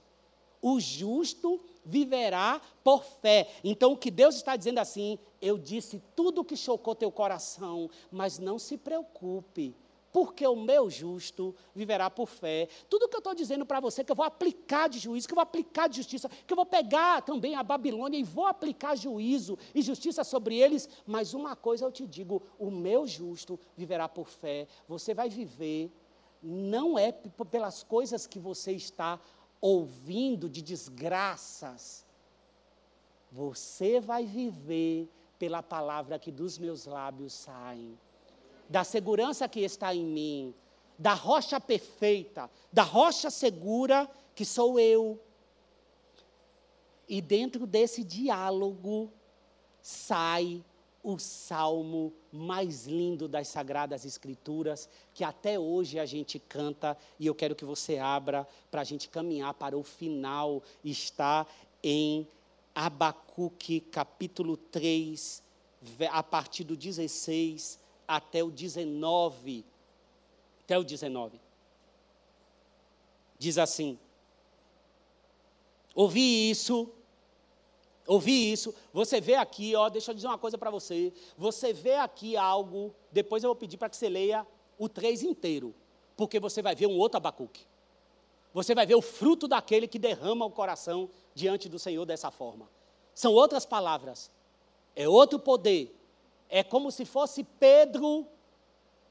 O 0.60 0.78
justo 0.78 1.58
viverá 1.82 2.60
por 2.84 3.02
fé. 3.02 3.50
Então, 3.64 3.92
o 3.92 3.96
que 3.96 4.10
Deus 4.10 4.34
está 4.34 4.54
dizendo 4.54 4.80
assim, 4.80 5.18
eu 5.40 5.56
disse 5.56 6.02
tudo 6.14 6.44
que 6.44 6.58
chocou 6.58 6.94
teu 6.94 7.10
coração, 7.10 7.88
mas 8.10 8.38
não 8.38 8.58
se 8.58 8.76
preocupe 8.76 9.74
porque 10.12 10.46
o 10.46 10.54
meu 10.54 10.90
justo 10.90 11.54
viverá 11.74 12.10
por 12.10 12.28
fé. 12.28 12.68
Tudo 12.88 13.08
que 13.08 13.16
eu 13.16 13.20
estou 13.20 13.34
dizendo 13.34 13.64
para 13.64 13.80
você, 13.80 14.04
que 14.04 14.12
eu 14.12 14.16
vou 14.16 14.26
aplicar 14.26 14.88
de 14.88 14.98
juízo, 14.98 15.26
que 15.26 15.32
eu 15.32 15.36
vou 15.36 15.42
aplicar 15.42 15.88
de 15.88 15.96
justiça, 15.96 16.28
que 16.28 16.52
eu 16.52 16.56
vou 16.56 16.66
pegar 16.66 17.22
também 17.22 17.56
a 17.56 17.62
Babilônia 17.62 18.18
e 18.18 18.22
vou 18.22 18.46
aplicar 18.46 18.94
juízo 18.94 19.58
e 19.74 19.80
justiça 19.80 20.22
sobre 20.22 20.58
eles, 20.58 20.88
mas 21.06 21.32
uma 21.32 21.56
coisa 21.56 21.86
eu 21.86 21.90
te 21.90 22.06
digo: 22.06 22.42
o 22.58 22.70
meu 22.70 23.06
justo 23.06 23.58
viverá 23.74 24.06
por 24.06 24.28
fé. 24.28 24.68
Você 24.86 25.14
vai 25.14 25.30
viver, 25.30 25.90
não 26.42 26.98
é 26.98 27.10
pelas 27.50 27.82
coisas 27.82 28.26
que 28.26 28.38
você 28.38 28.72
está 28.72 29.18
ouvindo 29.62 30.50
de 30.50 30.60
desgraças, 30.60 32.04
você 33.30 33.98
vai 33.98 34.26
viver 34.26 35.08
pela 35.38 35.62
palavra 35.62 36.18
que 36.18 36.30
dos 36.30 36.58
meus 36.58 36.84
lábios 36.84 37.32
saem 37.32 37.98
da 38.72 38.84
segurança 38.84 39.46
que 39.46 39.60
está 39.60 39.94
em 39.94 40.02
mim, 40.02 40.54
da 40.98 41.12
rocha 41.12 41.60
perfeita, 41.60 42.50
da 42.72 42.82
rocha 42.82 43.28
segura 43.28 44.10
que 44.34 44.46
sou 44.46 44.80
eu. 44.80 45.20
E 47.06 47.20
dentro 47.20 47.66
desse 47.66 48.02
diálogo 48.02 49.12
sai 49.82 50.64
o 51.02 51.18
salmo 51.18 52.14
mais 52.32 52.86
lindo 52.86 53.28
das 53.28 53.48
Sagradas 53.48 54.06
Escrituras, 54.06 54.88
que 55.12 55.22
até 55.22 55.58
hoje 55.58 55.98
a 55.98 56.06
gente 56.06 56.38
canta, 56.38 56.96
e 57.20 57.26
eu 57.26 57.34
quero 57.34 57.54
que 57.54 57.66
você 57.66 57.98
abra 57.98 58.48
para 58.70 58.80
a 58.80 58.84
gente 58.84 59.10
caminhar 59.10 59.52
para 59.52 59.76
o 59.76 59.82
final, 59.82 60.62
está 60.82 61.46
em 61.82 62.26
Abacuque, 62.74 63.80
capítulo 63.80 64.56
3, 64.56 65.42
a 66.10 66.22
partir 66.22 66.64
do 66.64 66.74
16 66.74 67.81
até 68.06 68.42
o 68.42 68.50
19. 68.50 69.64
Até 70.64 70.78
o 70.78 70.84
19. 70.84 71.40
Diz 73.38 73.58
assim: 73.58 73.98
Ouvi 75.94 76.50
isso, 76.50 76.88
ouvi 78.06 78.52
isso. 78.52 78.74
Você 78.92 79.20
vê 79.20 79.34
aqui, 79.34 79.74
ó, 79.74 79.88
deixa 79.88 80.10
eu 80.10 80.14
dizer 80.14 80.26
uma 80.26 80.38
coisa 80.38 80.56
para 80.56 80.70
você. 80.70 81.12
Você 81.36 81.72
vê 81.72 81.94
aqui 81.96 82.36
algo, 82.36 82.94
depois 83.10 83.42
eu 83.42 83.48
vou 83.48 83.56
pedir 83.56 83.76
para 83.76 83.88
que 83.88 83.96
você 83.96 84.08
leia 84.08 84.46
o 84.78 84.88
3 84.88 85.22
inteiro, 85.22 85.74
porque 86.16 86.40
você 86.40 86.62
vai 86.62 86.74
ver 86.74 86.86
um 86.86 86.98
outro 86.98 87.18
Abacuque. 87.18 87.66
Você 88.54 88.74
vai 88.74 88.84
ver 88.84 88.94
o 88.94 89.02
fruto 89.02 89.48
daquele 89.48 89.88
que 89.88 89.98
derrama 89.98 90.44
o 90.44 90.50
coração 90.50 91.08
diante 91.34 91.68
do 91.68 91.78
Senhor 91.78 92.04
dessa 92.04 92.30
forma. 92.30 92.68
São 93.14 93.32
outras 93.32 93.66
palavras, 93.66 94.30
é 94.96 95.08
outro 95.08 95.38
poder, 95.38 95.94
é 96.52 96.62
como 96.62 96.90
se 96.90 97.06
fosse 97.06 97.42
Pedro, 97.42 98.26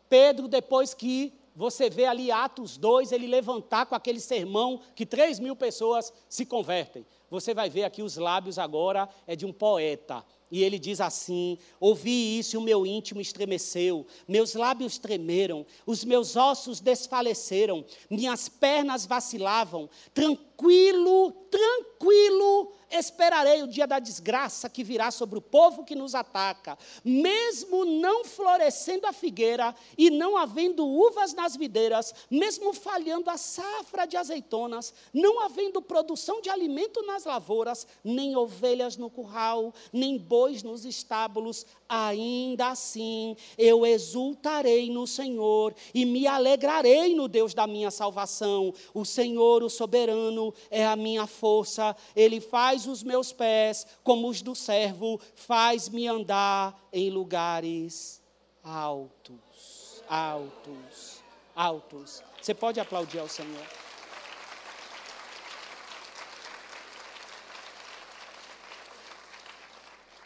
Pedro, 0.07 0.47
depois 0.47 0.93
que 0.93 1.33
você 1.55 1.89
vê 1.89 2.05
ali 2.05 2.31
Atos 2.31 2.77
2, 2.77 3.11
ele 3.11 3.25
levantar 3.25 3.87
com 3.87 3.95
aquele 3.95 4.19
sermão 4.19 4.79
que 4.95 5.07
3 5.07 5.39
mil 5.39 5.55
pessoas 5.55 6.13
se 6.29 6.45
convertem. 6.45 7.03
Você 7.31 7.53
vai 7.53 7.69
ver 7.69 7.85
aqui 7.85 8.03
os 8.03 8.17
lábios 8.17 8.59
agora, 8.59 9.07
é 9.25 9.37
de 9.37 9.45
um 9.45 9.53
poeta. 9.53 10.23
E 10.51 10.61
ele 10.61 10.77
diz 10.77 10.99
assim: 10.99 11.57
Ouvi 11.79 12.37
isso 12.37 12.57
e 12.57 12.57
o 12.57 12.61
meu 12.61 12.85
íntimo 12.85 13.21
estremeceu, 13.21 14.05
meus 14.27 14.53
lábios 14.53 14.97
tremeram, 14.97 15.65
os 15.85 16.03
meus 16.03 16.35
ossos 16.35 16.81
desfaleceram, 16.81 17.85
minhas 18.09 18.49
pernas 18.49 19.05
vacilavam. 19.05 19.89
Tranquilo, 20.13 21.31
tranquilo 21.49 22.73
esperarei 22.91 23.63
o 23.63 23.67
dia 23.67 23.87
da 23.87 23.99
desgraça 23.99 24.69
que 24.69 24.83
virá 24.83 25.11
sobre 25.11 25.37
o 25.37 25.41
povo 25.41 25.83
que 25.83 25.95
nos 25.95 26.13
ataca. 26.13 26.77
Mesmo 27.03 27.85
não 27.85 28.25
florescendo 28.25 29.07
a 29.07 29.13
figueira 29.13 29.73
e 29.97 30.09
não 30.09 30.37
havendo 30.37 30.85
uvas 30.85 31.33
nas 31.33 31.55
videiras, 31.55 32.13
mesmo 32.29 32.73
falhando 32.73 33.29
a 33.29 33.37
safra 33.37 34.05
de 34.05 34.17
azeitonas, 34.17 34.93
não 35.13 35.39
havendo 35.39 35.81
produção 35.81 36.41
de 36.41 36.49
alimento 36.49 37.01
nas 37.03 37.20
lavouras, 37.25 37.87
nem 38.03 38.35
ovelhas 38.35 38.97
no 38.97 39.09
curral, 39.09 39.73
nem 39.91 40.17
bois 40.17 40.63
nos 40.63 40.85
estábulos, 40.85 41.65
ainda 41.87 42.69
assim 42.69 43.35
eu 43.57 43.85
exultarei 43.85 44.89
no 44.89 45.05
Senhor 45.05 45.73
e 45.93 46.05
me 46.05 46.27
alegrarei 46.27 47.15
no 47.15 47.27
Deus 47.27 47.53
da 47.53 47.67
minha 47.67 47.91
salvação. 47.91 48.73
O 48.93 49.05
Senhor, 49.05 49.63
o 49.63 49.69
soberano, 49.69 50.53
é 50.69 50.85
a 50.85 50.95
minha 50.95 51.27
força, 51.27 51.95
ele 52.15 52.39
faz 52.39 52.87
os 52.87 53.03
meus 53.03 53.31
pés 53.31 53.85
como 54.03 54.29
os 54.29 54.41
do 54.41 54.55
servo, 54.55 55.19
faz-me 55.35 56.07
andar 56.07 56.87
em 56.91 57.09
lugares 57.09 58.21
altos, 58.63 60.03
altos, 60.07 61.23
altos. 61.55 62.23
Você 62.41 62.53
pode 62.53 62.79
aplaudir 62.79 63.19
ao 63.19 63.27
Senhor. 63.27 63.90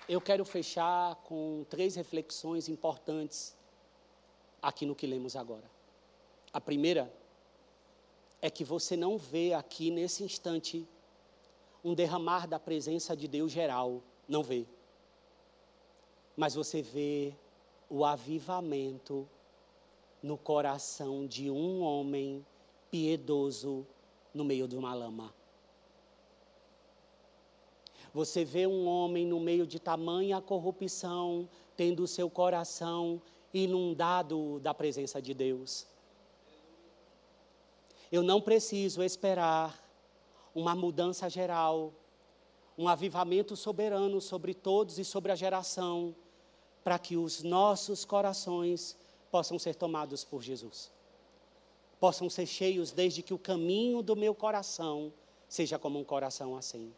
Eu 0.08 0.22
quero 0.22 0.46
fechar 0.46 1.16
com 1.24 1.66
três 1.68 1.96
reflexões 1.96 2.70
importantes 2.70 3.58
aqui 4.62 4.86
no 4.86 4.96
que 4.96 5.08
lemos 5.08 5.36
agora. 5.36 5.70
A 6.54 6.62
primeira 6.62 7.12
é 8.40 8.48
que 8.52 8.64
você 8.64 8.96
não 8.96 9.18
vê 9.18 9.54
aqui 9.54 9.90
nesse 9.90 10.24
instante 10.24 10.88
um 11.84 11.96
derramar 11.96 12.48
da 12.48 12.60
presença 12.60 13.18
de 13.18 13.28
Deus 13.28 13.52
geral, 13.52 14.04
não 14.28 14.44
vê. 14.44 14.68
Mas 16.38 16.54
você 16.54 16.84
vê 16.84 17.34
o 17.90 18.06
avivamento 18.06 19.28
no 20.22 20.38
coração 20.38 21.26
de 21.26 21.50
um 21.50 21.82
homem 21.82 22.46
piedoso 22.92 23.88
no 24.32 24.46
meio 24.46 24.68
de 24.68 24.76
uma 24.76 24.94
lama. 24.94 25.34
Você 28.16 28.46
vê 28.46 28.66
um 28.66 28.88
homem 28.88 29.28
no 29.28 29.42
meio 29.42 29.68
de 29.68 29.78
tamanha 29.78 30.40
corrupção, 30.40 31.50
tendo 31.76 32.04
o 32.04 32.08
seu 32.08 32.30
coração 32.30 33.22
inundado 33.54 34.58
da 34.62 34.74
presença 34.74 35.22
de 35.22 35.34
Deus. 35.34 35.86
Eu 38.10 38.24
não 38.24 38.40
preciso 38.40 39.04
esperar 39.04 39.78
uma 40.56 40.74
mudança 40.74 41.30
geral, 41.30 41.92
um 42.78 42.88
avivamento 42.88 43.54
soberano 43.54 44.22
sobre 44.22 44.54
todos 44.54 44.98
e 44.98 45.04
sobre 45.04 45.34
a 45.34 45.36
geração, 45.36 46.16
para 46.86 46.98
que 46.98 47.18
os 47.18 47.44
nossos 47.44 48.06
corações 48.06 48.98
possam 49.30 49.60
ser 49.60 49.76
tomados 49.76 50.24
por 50.24 50.42
Jesus. 50.42 50.90
Possam 52.00 52.30
ser 52.30 52.46
cheios 52.46 52.94
desde 52.94 53.22
que 53.22 53.34
o 53.34 53.38
caminho 53.38 54.02
do 54.02 54.16
meu 54.16 54.34
coração 54.34 55.12
seja 55.50 55.78
como 55.78 56.00
um 56.00 56.04
coração 56.06 56.56
assim. 56.56 56.94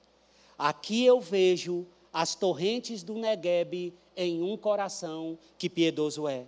Aqui 0.58 1.06
eu 1.06 1.22
vejo 1.22 1.86
as 2.12 2.34
torrentes 2.34 3.04
do 3.04 3.14
Negueb 3.16 3.94
em 4.16 4.42
um 4.42 4.58
coração 4.58 5.38
que 5.58 5.70
piedoso 5.70 6.28
é. 6.28 6.48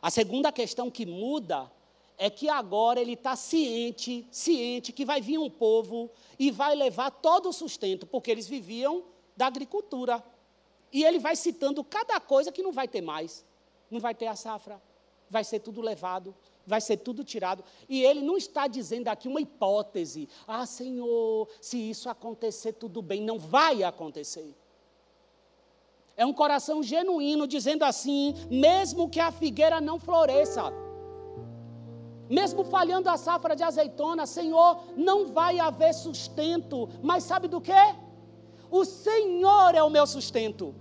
A 0.00 0.10
segunda 0.10 0.50
questão 0.50 0.90
que 0.90 1.04
muda 1.04 1.70
é 2.16 2.30
que 2.30 2.48
agora 2.48 3.00
ele 3.00 3.12
está 3.12 3.36
ciente, 3.36 4.26
ciente 4.30 4.92
que 4.92 5.04
vai 5.04 5.20
vir 5.20 5.38
um 5.38 5.50
povo 5.50 6.10
e 6.38 6.50
vai 6.50 6.74
levar 6.74 7.10
todo 7.10 7.50
o 7.50 7.52
sustento, 7.52 8.06
porque 8.06 8.30
eles 8.30 8.48
viviam 8.48 9.04
da 9.36 9.46
agricultura. 9.46 10.24
E 10.92 11.04
ele 11.04 11.18
vai 11.18 11.36
citando 11.36 11.84
cada 11.84 12.18
coisa 12.20 12.50
que 12.50 12.62
não 12.62 12.72
vai 12.72 12.88
ter 12.88 13.02
mais. 13.02 13.44
Não 13.90 14.00
vai 14.00 14.14
ter 14.14 14.26
a 14.26 14.34
safra, 14.34 14.80
vai 15.28 15.44
ser 15.44 15.60
tudo 15.60 15.80
levado, 15.80 16.34
vai 16.66 16.80
ser 16.80 16.98
tudo 16.98 17.22
tirado. 17.22 17.62
E 17.88 18.02
ele 18.02 18.20
não 18.20 18.36
está 18.36 18.66
dizendo 18.66 19.08
aqui 19.08 19.28
uma 19.28 19.40
hipótese. 19.40 20.28
Ah, 20.46 20.66
Senhor, 20.66 21.48
se 21.60 21.78
isso 21.78 22.08
acontecer, 22.08 22.72
tudo 22.72 23.00
bem. 23.00 23.22
Não 23.22 23.38
vai 23.38 23.82
acontecer. 23.84 24.54
É 26.16 26.24
um 26.24 26.32
coração 26.32 26.82
genuíno 26.82 27.46
dizendo 27.46 27.84
assim: 27.84 28.34
mesmo 28.50 29.08
que 29.08 29.20
a 29.20 29.30
figueira 29.30 29.80
não 29.80 29.98
floresça, 29.98 30.72
mesmo 32.28 32.64
falhando 32.64 33.08
a 33.08 33.16
safra 33.16 33.54
de 33.54 33.62
azeitona, 33.62 34.26
Senhor, 34.26 34.80
não 34.96 35.26
vai 35.26 35.60
haver 35.60 35.94
sustento. 35.94 36.88
Mas 37.02 37.24
sabe 37.24 37.46
do 37.48 37.60
que? 37.60 37.72
O 38.70 38.84
Senhor 38.84 39.74
é 39.74 39.82
o 39.82 39.90
meu 39.90 40.06
sustento. 40.06 40.74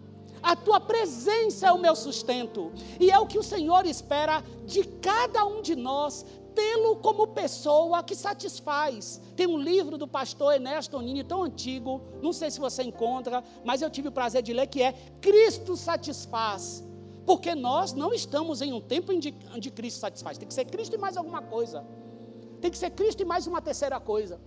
A 0.46 0.56
tua 0.56 0.80
presença 0.80 1.66
é 1.66 1.72
o 1.72 1.80
meu 1.80 1.96
sustento. 1.96 2.72
E 3.00 3.10
é 3.10 3.18
o 3.18 3.26
que 3.26 3.40
o 3.40 3.44
Senhor 3.44 3.84
espera 3.88 4.44
de 4.64 4.84
cada 4.84 5.44
um 5.44 5.60
de 5.60 5.76
nós, 5.76 6.24
tê-lo 6.54 6.98
como 6.98 7.30
pessoa 7.30 8.04
que 8.04 8.16
satisfaz. 8.16 9.20
Tem 9.36 9.48
um 9.48 9.58
livro 9.58 9.98
do 9.98 10.08
pastor 10.08 10.54
Ernesto 10.54 11.02
Nini, 11.02 11.24
tão 11.24 11.42
antigo, 11.42 12.00
não 12.22 12.32
sei 12.32 12.52
se 12.52 12.60
você 12.60 12.84
encontra, 12.84 13.44
mas 13.64 13.82
eu 13.82 13.90
tive 13.90 14.10
o 14.10 14.12
prazer 14.12 14.44
de 14.44 14.54
ler, 14.54 14.68
que 14.68 14.84
é 14.84 14.94
Cristo 15.20 15.76
satisfaz. 15.76 16.84
Porque 17.26 17.56
nós 17.56 17.94
não 17.94 18.14
estamos 18.14 18.62
em 18.62 18.72
um 18.72 18.80
tempo 18.80 19.12
onde 19.12 19.72
Cristo 19.72 20.00
satisfaz. 20.00 20.38
Tem 20.38 20.48
que 20.48 20.54
ser 20.54 20.66
Cristo 20.66 20.94
e 20.94 21.00
mais 21.00 21.18
alguma 21.18 21.42
coisa. 21.42 21.84
Tem 22.62 22.70
que 22.70 22.78
ser 22.78 22.92
Cristo 22.92 23.22
e 23.22 23.26
mais 23.26 23.48
uma 23.48 23.64
terceira 23.64 24.00
coisa. 24.00 24.40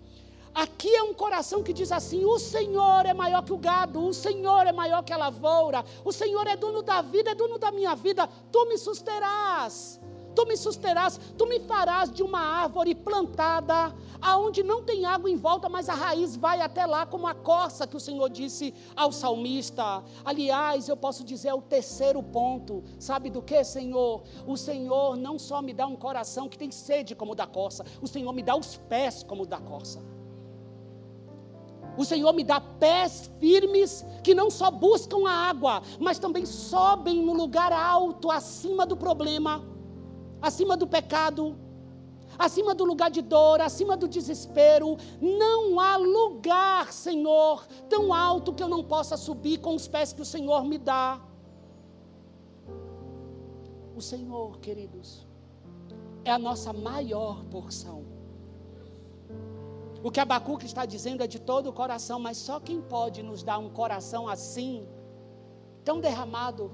Aqui 0.59 0.93
é 0.93 1.03
um 1.05 1.15
coração 1.15 1.63
que 1.63 1.73
diz 1.73 1.93
assim: 1.93 2.25
o 2.25 2.37
Senhor 2.37 3.07
é 3.07 3.15
maior 3.15 3.45
que 3.45 3.53
o 3.53 3.57
gado, 3.57 4.05
o 4.05 4.13
Senhor 4.13 4.67
é 4.67 4.73
maior 4.73 5.05
que 5.05 5.13
a 5.13 5.17
lavoura, 5.17 5.85
o 6.05 6.11
Senhor 6.11 6.45
é 6.49 6.57
dono 6.57 6.83
da 6.83 7.01
vida, 7.01 7.31
é 7.31 7.35
dono 7.35 7.59
da 7.59 7.71
minha 7.71 7.95
vida, 7.95 8.29
tu 8.51 8.67
me 8.67 8.77
susterás 8.77 10.01
tu 10.35 10.47
me 10.47 10.57
susterás, 10.57 11.19
tu 11.37 11.49
me 11.49 11.59
farás 11.59 12.13
de 12.13 12.23
uma 12.23 12.39
árvore 12.39 12.95
plantada, 12.95 13.93
aonde 14.21 14.63
não 14.63 14.85
tem 14.85 15.05
água 15.05 15.29
em 15.29 15.35
volta, 15.35 15.69
mas 15.69 15.89
a 15.89 15.95
raiz 15.95 16.37
vai 16.37 16.61
até 16.61 16.87
lá, 16.87 17.05
como 17.05 17.27
a 17.27 17.35
corça 17.35 17.89
que 17.89 17.97
o 17.97 18.01
Senhor 18.01 18.29
disse 18.29 18.73
ao 18.95 19.11
salmista. 19.11 20.01
Aliás, 20.25 20.89
eu 20.89 20.97
posso 20.97 21.25
dizer 21.25 21.49
é 21.49 21.55
o 21.55 21.61
terceiro 21.61 22.23
ponto, 22.23 22.85
sabe 23.01 23.31
do 23.31 23.43
que, 23.43 23.65
Senhor? 23.65 24.23
O 24.47 24.57
Senhor 24.57 25.17
não 25.17 25.41
só 25.41 25.61
me 25.61 25.73
dá 25.73 25.89
um 25.89 25.97
coração 25.97 26.49
que 26.49 26.57
tem 26.57 26.71
sede 26.71 27.17
como 27.17 27.33
o 27.33 27.35
da 27.35 27.47
corça, 27.47 27.85
o 28.01 28.07
Senhor 28.07 28.33
me 28.33 28.43
dá 28.43 28.55
os 28.55 28.77
pés 28.77 29.25
como 29.25 29.43
o 29.43 29.47
da 29.47 29.59
corça. 29.59 30.18
O 31.99 32.05
Senhor 32.05 32.33
me 32.33 32.45
dá 32.45 32.61
pés 32.61 33.31
firmes 33.39 34.07
que 34.25 34.35
não 34.35 34.51
só 34.51 34.71
buscam 34.71 35.29
a 35.29 35.33
água, 35.33 35.83
mas 36.01 36.19
também 36.19 36.47
sobem 36.47 37.23
no 37.23 37.35
lugar 37.35 37.73
alto, 37.73 38.31
acima 38.31 38.87
do 38.87 38.97
problema 38.97 39.77
acima 40.41 40.77
do 40.77 40.87
pecado, 40.87 41.57
acima 42.39 42.75
do 42.75 42.85
lugar 42.85 43.11
de 43.11 43.23
dor, 43.23 43.61
acima 43.61 43.97
do 43.97 44.09
desespero. 44.09 44.97
Não 45.21 45.79
há 45.81 45.97
lugar, 45.97 46.93
Senhor, 46.93 47.67
tão 47.89 48.13
alto 48.13 48.53
que 48.53 48.63
eu 48.63 48.69
não 48.69 48.83
possa 48.83 49.17
subir 49.17 49.59
com 49.59 49.75
os 49.75 49.89
pés 49.89 50.13
que 50.13 50.23
o 50.23 50.25
Senhor 50.25 50.65
me 50.65 50.79
dá. 50.79 51.21
O 53.97 54.01
Senhor, 54.01 54.59
queridos, 54.61 55.27
é 56.25 56.31
a 56.31 56.39
nossa 56.39 56.73
maior 56.73 57.45
porção. 57.47 58.18
O 60.03 60.11
que 60.11 60.21
Abacuque 60.21 60.67
está 60.67 60.87
dizendo 60.87 61.23
é 61.23 61.27
de 61.27 61.39
todo 61.39 61.69
o 61.69 61.73
coração, 61.73 62.21
mas 62.21 62.37
só 62.37 62.61
quem 62.61 62.81
pode 62.81 63.23
nos 63.23 63.43
dar 63.43 63.59
um 63.59 63.69
coração 63.69 64.29
assim, 64.29 64.87
tão 65.85 66.01
derramado, 66.01 66.71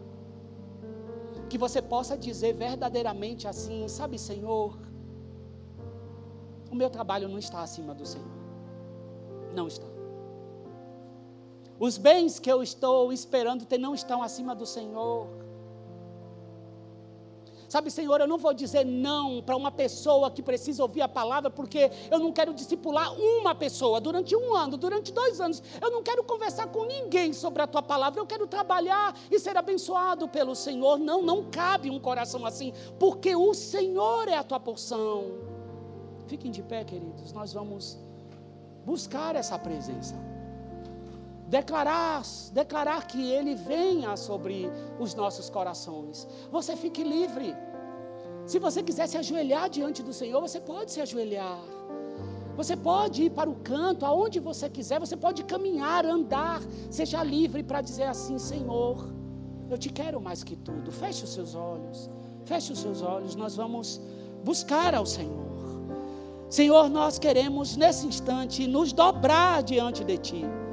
que 1.49 1.57
você 1.57 1.81
possa 1.81 2.17
dizer 2.17 2.55
verdadeiramente 2.55 3.49
assim: 3.49 3.89
sabe, 3.89 4.19
Senhor, 4.19 4.77
o 6.71 6.75
meu 6.75 6.91
trabalho 6.91 7.29
não 7.29 7.39
está 7.39 7.63
acima 7.63 7.95
do 7.95 8.05
Senhor. 8.05 8.27
Não 9.55 9.69
está. 9.69 9.87
Os 11.79 11.97
bens 11.97 12.39
que 12.39 12.51
eu 12.51 12.63
estou 12.63 13.13
esperando 13.13 13.65
ter 13.65 13.79
não 13.79 13.95
estão 13.95 14.23
acima 14.23 14.55
do 14.55 14.67
Senhor. 14.67 15.44
Sabe, 17.75 17.91
Senhor, 17.91 18.21
eu 18.21 18.29
não 18.29 18.39
vou 18.39 18.55
dizer 18.55 18.87
não 18.87 19.43
para 19.43 19.57
uma 19.57 19.73
pessoa 19.73 20.31
que 20.31 20.41
precisa 20.41 20.81
ouvir 20.81 21.03
a 21.03 21.09
palavra, 21.09 21.51
porque 21.51 21.91
eu 22.09 22.21
não 22.21 22.31
quero 22.31 22.55
discipular 22.55 23.13
uma 23.19 23.53
pessoa 23.53 24.01
durante 24.01 24.37
um 24.37 24.55
ano, 24.55 24.77
durante 24.77 25.13
dois 25.13 25.41
anos. 25.41 25.61
Eu 25.83 25.91
não 25.91 26.01
quero 26.01 26.23
conversar 26.23 26.69
com 26.69 26.85
ninguém 26.85 27.33
sobre 27.33 27.63
a 27.63 27.67
tua 27.67 27.83
palavra. 27.83 28.21
Eu 28.21 28.27
quero 28.27 28.47
trabalhar 28.47 29.19
e 29.29 29.41
ser 29.41 29.57
abençoado 29.57 30.29
pelo 30.29 30.55
Senhor. 30.55 31.01
Não, 31.01 31.21
não 31.21 31.51
cabe 31.51 31.91
um 31.91 31.99
coração 31.99 32.47
assim, 32.47 32.73
porque 32.97 33.35
o 33.35 33.53
Senhor 33.53 34.29
é 34.29 34.37
a 34.37 34.45
tua 34.45 34.61
porção. 34.61 35.25
Fiquem 36.29 36.53
de 36.53 36.63
pé, 36.63 36.85
queridos. 36.85 37.33
Nós 37.33 37.53
vamos 37.53 37.99
buscar 38.87 39.35
essa 39.35 39.59
presença. 39.59 40.15
Declarar, 41.55 42.23
declarar 42.53 43.07
que 43.07 43.31
Ele 43.31 43.55
venha 43.55 44.17
sobre 44.17 44.69
os 44.99 45.15
nossos 45.15 45.49
corações. 45.49 46.27
Você 46.51 46.75
fique 46.75 47.05
livre. 47.05 47.55
Se 48.45 48.59
você 48.59 48.83
quiser 48.83 49.07
se 49.07 49.17
ajoelhar 49.17 49.71
diante 49.71 50.03
do 50.03 50.13
Senhor, 50.13 50.41
você 50.41 50.61
pode 50.61 50.91
se 50.91 51.01
ajoelhar. 51.01 51.63
Você 52.57 52.75
pode 52.77 53.23
ir 53.27 53.31
para 53.31 53.49
o 53.49 53.55
canto, 53.55 54.05
aonde 54.05 54.41
você 54.41 54.69
quiser, 54.69 54.99
você 54.99 55.17
pode 55.17 55.45
caminhar, 55.45 56.05
andar, 56.05 56.61
seja 56.91 57.23
livre 57.23 57.63
para 57.63 57.81
dizer 57.81 58.09
assim: 58.15 58.37
Senhor, 58.37 58.97
eu 59.71 59.79
te 59.79 59.91
quero 59.91 60.21
mais 60.21 60.43
que 60.43 60.57
tudo. 60.57 60.91
Feche 60.91 61.23
os 61.23 61.33
seus 61.33 61.55
olhos, 61.55 62.11
feche 62.45 62.73
os 62.73 62.81
seus 62.81 63.01
olhos, 63.01 63.37
nós 63.37 63.55
vamos 63.55 64.01
buscar 64.43 64.93
ao 64.93 65.07
Senhor. 65.07 65.45
Senhor, 66.51 66.91
nós 66.91 67.17
queremos 67.17 67.77
nesse 67.77 68.09
instante 68.09 68.67
nos 68.67 68.93
dobrar 68.93 69.63
diante 69.63 70.03
de 70.03 70.19
Ti. 70.19 70.64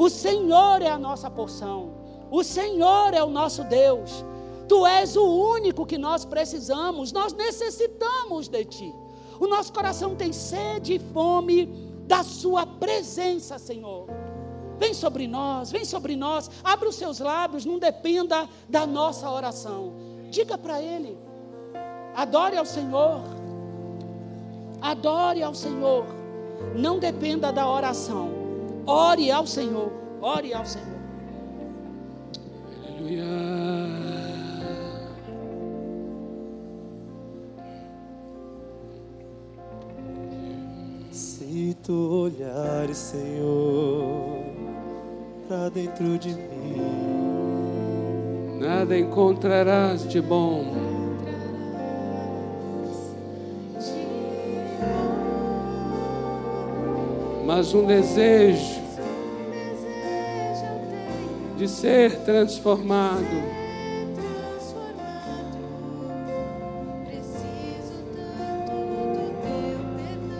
O 0.00 0.08
Senhor 0.08 0.80
é 0.80 0.88
a 0.88 0.98
nossa 0.98 1.30
porção, 1.30 1.90
o 2.30 2.42
Senhor 2.42 3.12
é 3.12 3.22
o 3.22 3.28
nosso 3.28 3.62
Deus. 3.64 4.24
Tu 4.66 4.86
és 4.86 5.14
o 5.14 5.26
único 5.26 5.84
que 5.84 5.98
nós 5.98 6.24
precisamos, 6.24 7.12
nós 7.12 7.34
necessitamos 7.34 8.48
de 8.48 8.64
Ti. 8.64 8.94
O 9.38 9.46
nosso 9.46 9.70
coração 9.70 10.16
tem 10.16 10.32
sede 10.32 10.94
e 10.94 10.98
fome 10.98 11.66
da 12.06 12.22
Sua 12.24 12.64
presença, 12.64 13.58
Senhor. 13.58 14.06
Vem 14.78 14.94
sobre 14.94 15.26
nós, 15.26 15.70
vem 15.70 15.84
sobre 15.84 16.16
nós, 16.16 16.50
abre 16.64 16.88
os 16.88 16.94
seus 16.94 17.18
lábios, 17.18 17.66
não 17.66 17.78
dependa 17.78 18.48
da 18.70 18.86
nossa 18.86 19.30
oração. 19.30 19.92
Diga 20.30 20.56
para 20.56 20.80
Ele, 20.80 21.18
adore 22.16 22.56
ao 22.56 22.64
Senhor, 22.64 23.20
adore 24.80 25.42
ao 25.42 25.54
Senhor, 25.54 26.06
não 26.74 26.98
dependa 26.98 27.52
da 27.52 27.68
oração, 27.68 28.39
ore 28.90 29.30
ao 29.30 29.46
Senhor, 29.46 29.92
ore 30.20 30.52
ao 30.52 30.66
Senhor. 30.66 30.98
Aleluia. 32.88 33.24
Se 41.12 41.76
tu 41.84 42.26
olhares, 42.26 42.96
Senhor, 42.96 44.42
para 45.48 45.68
dentro 45.68 46.18
de 46.18 46.30
mim, 46.30 46.80
nada 48.60 48.98
encontrarás 48.98 50.08
de 50.08 50.20
bom. 50.20 50.64
Mas 57.46 57.74
um 57.74 57.84
desejo 57.84 58.79
de 61.60 61.68
ser 61.68 62.16
transformado. 62.20 63.20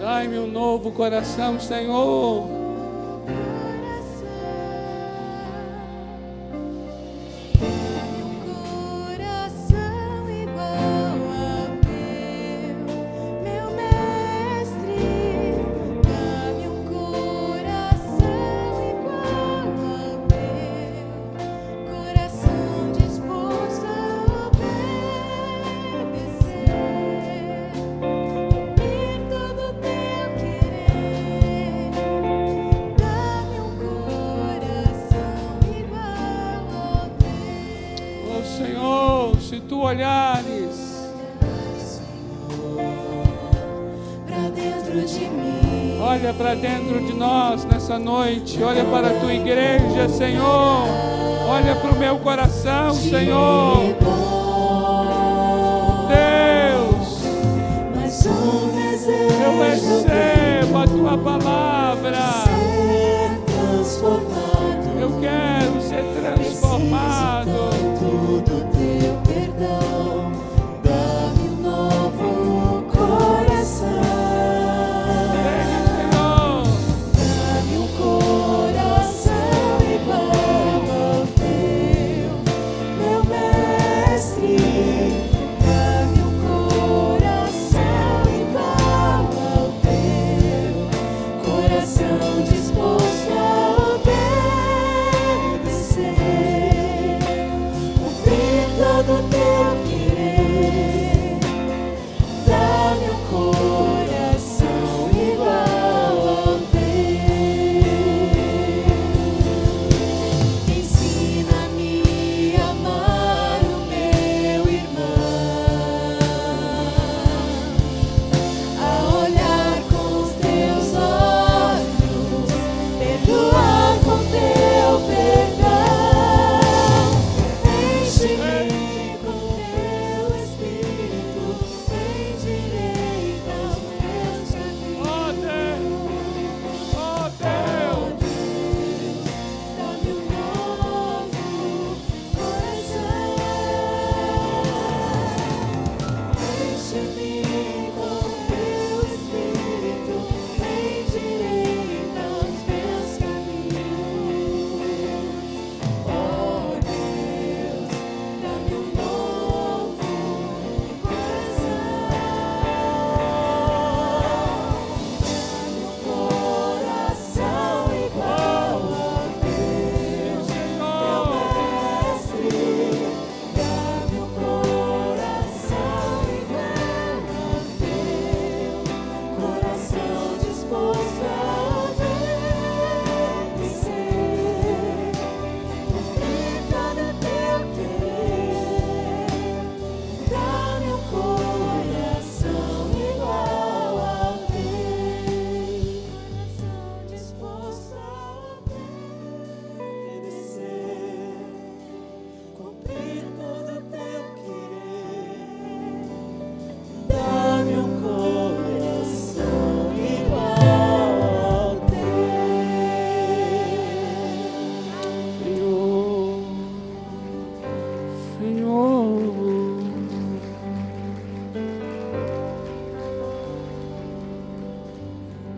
Dai-me 0.00 0.38
um 0.38 0.46
novo 0.46 0.90
coração, 0.92 1.60
Senhor. 1.60 2.59
Senhor. 50.20 50.86
Olha 51.48 51.74
para 51.76 51.92
o 51.92 51.98
meu 51.98 52.18
coração, 52.18 52.92
Senhor. 52.92 53.59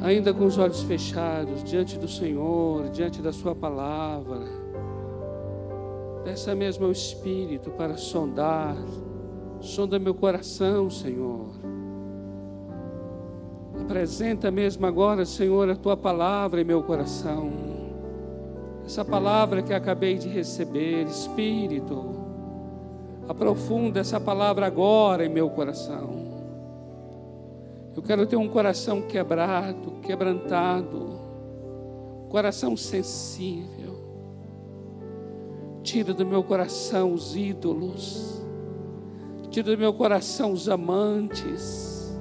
Ainda 0.03 0.35
com 0.35 0.45
os 0.45 0.59
olhos 0.59 0.83
fechados, 0.83 1.63
diante 1.63 1.99
do 1.99 2.09
Senhor, 2.09 2.89
diante 2.91 3.23
da 3.23 3.33
Sua 3.33 3.55
palavra. 3.55 4.41
Peça 6.25 6.55
mesmo 6.55 6.87
ao 6.87 6.93
Espírito 6.93 7.71
para 7.71 7.97
sondar, 7.97 8.77
sonda 9.61 9.99
meu 9.99 10.15
coração, 10.15 10.91
Senhor. 10.91 11.51
Apresenta 13.81 14.51
mesmo 14.51 14.87
agora, 14.87 15.25
Senhor, 15.25 15.71
a 15.71 15.77
Tua 15.77 15.97
palavra 15.97 16.61
em 16.61 16.65
meu 16.65 16.83
coração. 16.83 17.51
Essa 18.85 19.05
palavra 19.05 19.63
que 19.63 19.73
acabei 19.73 20.19
de 20.19 20.29
receber, 20.29 21.07
Espírito, 21.07 22.11
aprofunda 23.29 24.01
essa 24.01 24.19
palavra 24.21 24.67
agora 24.67 25.25
em 25.25 25.29
meu 25.29 25.49
coração. 25.49 26.22
Eu 27.95 28.03
quero 28.03 28.27
ter 28.27 28.37
um 28.37 28.49
coração 28.49 29.03
quebrado, 29.03 29.93
quebrantado, 30.03 31.21
coração 32.31 32.75
sensível. 32.75 33.93
Tira 35.83 36.15
do 36.15 36.25
meu 36.25 36.43
coração 36.43 37.13
os 37.13 37.37
ídolos, 37.37 38.43
tira 39.51 39.73
do 39.73 39.79
meu 39.79 39.93
coração 39.93 40.53
os 40.53 40.69
amantes, 40.69 42.17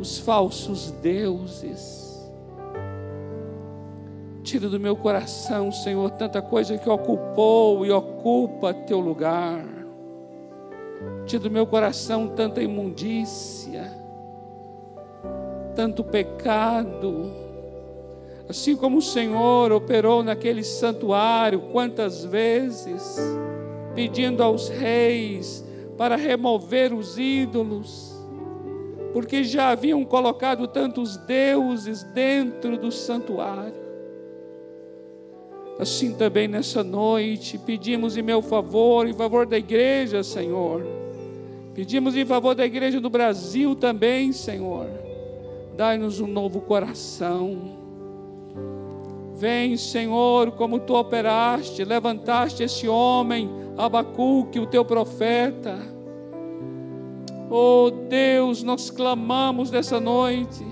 os 0.00 0.18
falsos 0.18 0.90
deuses. 0.90 2.04
Tira 4.42 4.68
do 4.68 4.78
meu 4.78 4.96
coração, 4.96 5.70
Senhor, 5.70 6.10
tanta 6.12 6.40
coisa 6.40 6.78
que 6.78 6.88
ocupou 6.88 7.84
e 7.86 7.90
ocupa 7.90 8.74
teu 8.74 8.98
lugar. 8.98 9.64
Tira 11.26 11.44
do 11.44 11.50
meu 11.50 11.66
coração 11.66 12.28
tanta 12.28 12.62
imundícia 12.62 14.05
tanto 15.76 16.02
pecado. 16.02 17.30
Assim 18.48 18.74
como 18.74 18.98
o 18.98 19.02
Senhor 19.02 19.70
operou 19.70 20.22
naquele 20.22 20.64
santuário, 20.64 21.60
quantas 21.72 22.24
vezes, 22.24 23.18
pedindo 23.94 24.42
aos 24.42 24.68
reis 24.68 25.64
para 25.98 26.16
remover 26.16 26.92
os 26.92 27.18
ídolos, 27.18 28.14
porque 29.12 29.44
já 29.44 29.70
haviam 29.70 30.04
colocado 30.04 30.66
tantos 30.66 31.16
deuses 31.18 32.02
dentro 32.02 32.78
do 32.78 32.90
santuário. 32.90 33.86
Assim 35.78 36.14
também 36.14 36.48
nessa 36.48 36.82
noite, 36.82 37.58
pedimos 37.58 38.16
em 38.16 38.22
meu 38.22 38.40
favor, 38.40 39.06
em 39.06 39.12
favor 39.12 39.44
da 39.44 39.58
igreja, 39.58 40.22
Senhor. 40.22 40.82
Pedimos 41.74 42.16
em 42.16 42.24
favor 42.24 42.54
da 42.54 42.64
igreja 42.64 42.98
do 42.98 43.10
Brasil 43.10 43.74
também, 43.74 44.32
Senhor 44.32 45.05
Dai-nos 45.76 46.20
um 46.20 46.26
novo 46.26 46.62
coração. 46.62 47.76
Vem, 49.34 49.76
Senhor, 49.76 50.52
como 50.52 50.78
tu 50.78 50.94
operaste, 50.94 51.84
levantaste 51.84 52.62
esse 52.62 52.88
homem, 52.88 53.50
Abacuque, 53.76 54.58
o 54.58 54.66
teu 54.66 54.86
profeta. 54.86 55.78
Oh 57.50 57.90
Deus, 58.08 58.62
nós 58.62 58.88
clamamos 58.90 59.70
nessa 59.70 60.00
noite, 60.00 60.64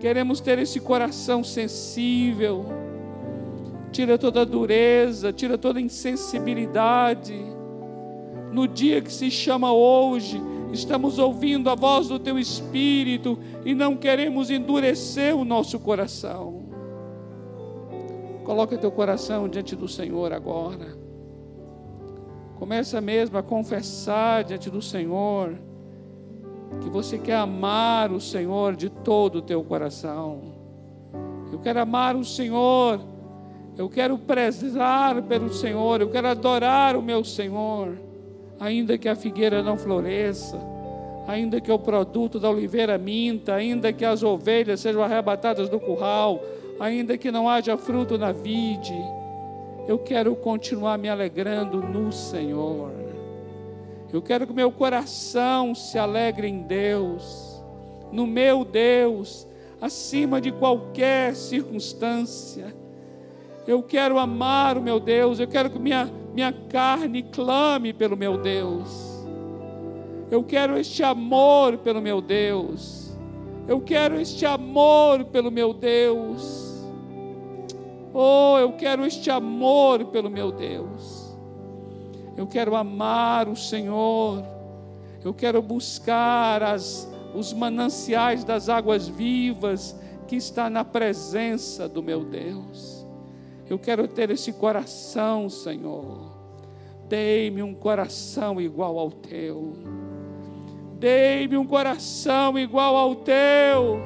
queremos 0.00 0.40
ter 0.40 0.58
esse 0.58 0.80
coração 0.80 1.44
sensível. 1.44 2.64
Tira 3.92 4.16
toda 4.16 4.46
dureza, 4.46 5.30
tira 5.30 5.58
toda 5.58 5.78
insensibilidade. 5.78 7.36
No 8.50 8.66
dia 8.66 9.02
que 9.02 9.12
se 9.12 9.30
chama 9.30 9.72
hoje, 9.74 10.40
estamos 10.72 11.18
ouvindo 11.18 11.70
a 11.70 11.74
voz 11.74 12.08
do 12.08 12.18
Teu 12.18 12.38
Espírito 12.38 13.38
e 13.64 13.74
não 13.74 13.96
queremos 13.96 14.50
endurecer 14.50 15.34
o 15.34 15.44
nosso 15.44 15.78
coração. 15.78 16.68
Coloca 18.44 18.78
teu 18.78 18.90
coração 18.90 19.48
diante 19.48 19.76
do 19.76 19.86
Senhor 19.86 20.32
agora. 20.32 20.96
Começa 22.58 23.00
mesmo 23.00 23.36
a 23.36 23.42
confessar 23.42 24.42
diante 24.42 24.70
do 24.70 24.80
Senhor 24.80 25.58
que 26.80 26.88
você 26.88 27.18
quer 27.18 27.36
amar 27.36 28.10
o 28.10 28.20
Senhor 28.20 28.74
de 28.74 28.88
todo 28.88 29.36
o 29.36 29.42
teu 29.42 29.62
coração. 29.62 30.40
Eu 31.52 31.58
quero 31.58 31.80
amar 31.80 32.16
o 32.16 32.24
Senhor. 32.24 33.00
Eu 33.76 33.88
quero 33.88 34.18
prezar 34.18 35.22
pelo 35.22 35.52
Senhor. 35.52 36.00
Eu 36.00 36.08
quero 36.10 36.28
adorar 36.28 36.96
o 36.96 37.02
meu 37.02 37.22
Senhor 37.24 38.07
ainda 38.58 38.98
que 38.98 39.08
a 39.08 39.14
figueira 39.14 39.62
não 39.62 39.76
floresça, 39.76 40.58
ainda 41.26 41.60
que 41.60 41.70
o 41.70 41.78
produto 41.78 42.40
da 42.40 42.50
oliveira 42.50 42.96
minta, 42.98 43.54
ainda 43.54 43.92
que 43.92 44.04
as 44.04 44.22
ovelhas 44.22 44.80
sejam 44.80 45.02
arrebatadas 45.02 45.68
do 45.68 45.78
curral, 45.78 46.42
ainda 46.80 47.18
que 47.18 47.30
não 47.30 47.48
haja 47.48 47.76
fruto 47.76 48.16
na 48.16 48.32
vide, 48.32 48.98
eu 49.86 49.98
quero 49.98 50.34
continuar 50.36 50.98
me 50.98 51.08
alegrando 51.08 51.80
no 51.82 52.12
Senhor. 52.12 52.92
Eu 54.12 54.22
quero 54.22 54.46
que 54.46 54.52
meu 54.52 54.72
coração 54.72 55.74
se 55.74 55.98
alegre 55.98 56.48
em 56.48 56.62
Deus, 56.62 57.62
no 58.10 58.26
meu 58.26 58.64
Deus, 58.64 59.46
acima 59.80 60.40
de 60.40 60.50
qualquer 60.50 61.34
circunstância. 61.34 62.74
Eu 63.66 63.82
quero 63.82 64.18
amar 64.18 64.78
o 64.78 64.82
meu 64.82 64.98
Deus, 64.98 65.38
eu 65.38 65.46
quero 65.46 65.68
que 65.68 65.78
minha 65.78 66.10
minha 66.38 66.52
carne 66.52 67.24
clame 67.24 67.92
pelo 67.92 68.16
meu 68.16 68.38
Deus. 68.38 69.26
Eu 70.30 70.44
quero 70.44 70.78
este 70.78 71.02
amor 71.02 71.78
pelo 71.78 72.00
meu 72.00 72.22
Deus. 72.22 73.12
Eu 73.66 73.80
quero 73.80 74.20
este 74.20 74.46
amor 74.46 75.24
pelo 75.24 75.50
meu 75.50 75.74
Deus. 75.74 76.86
Oh, 78.14 78.56
eu 78.56 78.72
quero 78.74 79.04
este 79.04 79.28
amor 79.32 80.04
pelo 80.06 80.30
meu 80.30 80.52
Deus. 80.52 81.36
Eu 82.36 82.46
quero 82.46 82.76
amar 82.76 83.48
o 83.48 83.56
Senhor. 83.56 84.44
Eu 85.24 85.34
quero 85.34 85.60
buscar 85.60 86.62
as, 86.62 87.12
os 87.34 87.52
mananciais 87.52 88.44
das 88.44 88.68
águas 88.68 89.08
vivas 89.08 89.98
que 90.28 90.36
está 90.36 90.70
na 90.70 90.84
presença 90.84 91.88
do 91.88 92.00
meu 92.00 92.24
Deus. 92.24 93.04
Eu 93.68 93.76
quero 93.76 94.06
ter 94.06 94.30
esse 94.30 94.52
coração, 94.52 95.50
Senhor. 95.50 96.27
Dei-me 97.08 97.62
um 97.62 97.72
coração 97.72 98.60
igual 98.60 98.98
ao 98.98 99.10
teu. 99.10 99.72
Dei-me 100.98 101.56
um 101.56 101.66
coração 101.66 102.58
igual 102.58 102.96
ao 102.96 103.14
teu. 103.14 103.98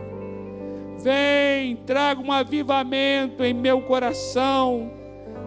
Vem, 0.99 1.75
traga 1.85 2.21
um 2.21 2.31
avivamento 2.31 3.43
em 3.43 3.53
meu 3.53 3.83
coração. 3.83 4.93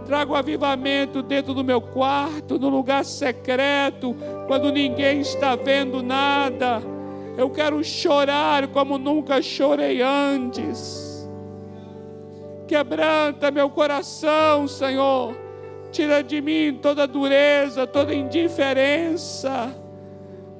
Traga 0.05 0.33
um 0.33 0.35
avivamento 0.35 1.21
dentro 1.21 1.53
do 1.53 1.63
meu 1.63 1.79
quarto, 1.79 2.59
no 2.59 2.67
lugar 2.67 3.05
secreto, 3.05 4.15
quando 4.47 4.71
ninguém 4.71 5.21
está 5.21 5.55
vendo 5.55 6.03
nada. 6.03 6.81
Eu 7.37 7.49
quero 7.49 7.81
chorar 7.83 8.67
como 8.67 8.97
nunca 8.97 9.41
chorei 9.41 10.01
antes. 10.01 11.29
Quebranta 12.67 13.49
meu 13.49 13.69
coração, 13.69 14.67
Senhor. 14.67 15.44
Tira 15.95 16.21
de 16.21 16.41
mim 16.41 16.77
toda 16.81 17.07
dureza, 17.07 17.87
toda 17.87 18.13
indiferença 18.13 19.73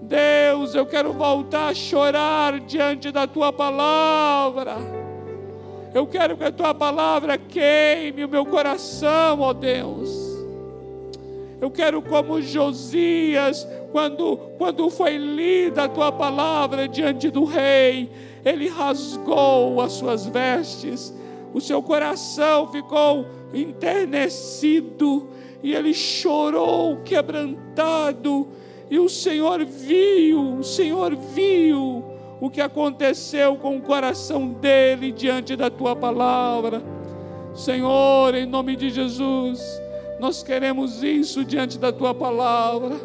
Deus, 0.05 0.75
eu 0.75 0.85
quero 0.85 1.11
voltar 1.11 1.69
a 1.69 1.73
chorar 1.73 2.59
diante 2.59 3.11
da 3.11 3.25
tua 3.25 3.51
palavra. 3.51 4.77
Eu 5.93 6.05
quero 6.05 6.37
que 6.37 6.43
a 6.43 6.51
tua 6.51 6.73
palavra 6.73 7.37
queime 7.37 8.23
o 8.23 8.29
meu 8.29 8.45
coração, 8.45 9.41
ó 9.41 9.51
Deus. 9.51 10.09
Eu 11.59 11.71
quero 11.71 12.01
como 12.01 12.41
Josias, 12.41 13.67
quando, 13.91 14.37
quando 14.57 14.89
foi 14.89 15.17
lida 15.17 15.85
a 15.85 15.89
tua 15.89 16.11
palavra 16.11 16.87
diante 16.87 17.31
do 17.31 17.43
rei, 17.43 18.11
ele 18.43 18.67
rasgou 18.67 19.81
as 19.81 19.93
suas 19.93 20.27
vestes, 20.27 21.13
o 21.53 21.59
seu 21.59 21.81
coração 21.81 22.71
ficou 22.71 23.25
enternecido 23.61 25.29
e 25.63 25.73
ele 25.73 25.93
chorou 25.93 26.97
quebrantado 26.97 28.47
e 28.89 28.99
o 28.99 29.09
Senhor 29.09 29.65
viu, 29.65 30.57
o 30.59 30.63
Senhor 30.63 31.15
viu 31.15 32.03
o 32.39 32.49
que 32.49 32.61
aconteceu 32.61 33.55
com 33.55 33.77
o 33.77 33.81
coração 33.81 34.47
dele 34.47 35.11
diante 35.11 35.55
da 35.55 35.69
tua 35.69 35.95
palavra. 35.95 36.83
Senhor, 37.53 38.35
em 38.35 38.45
nome 38.45 38.75
de 38.75 38.89
Jesus, 38.89 39.59
nós 40.19 40.43
queremos 40.43 41.01
isso 41.01 41.43
diante 41.43 41.79
da 41.79 41.91
tua 41.91 42.13
palavra. 42.13 42.95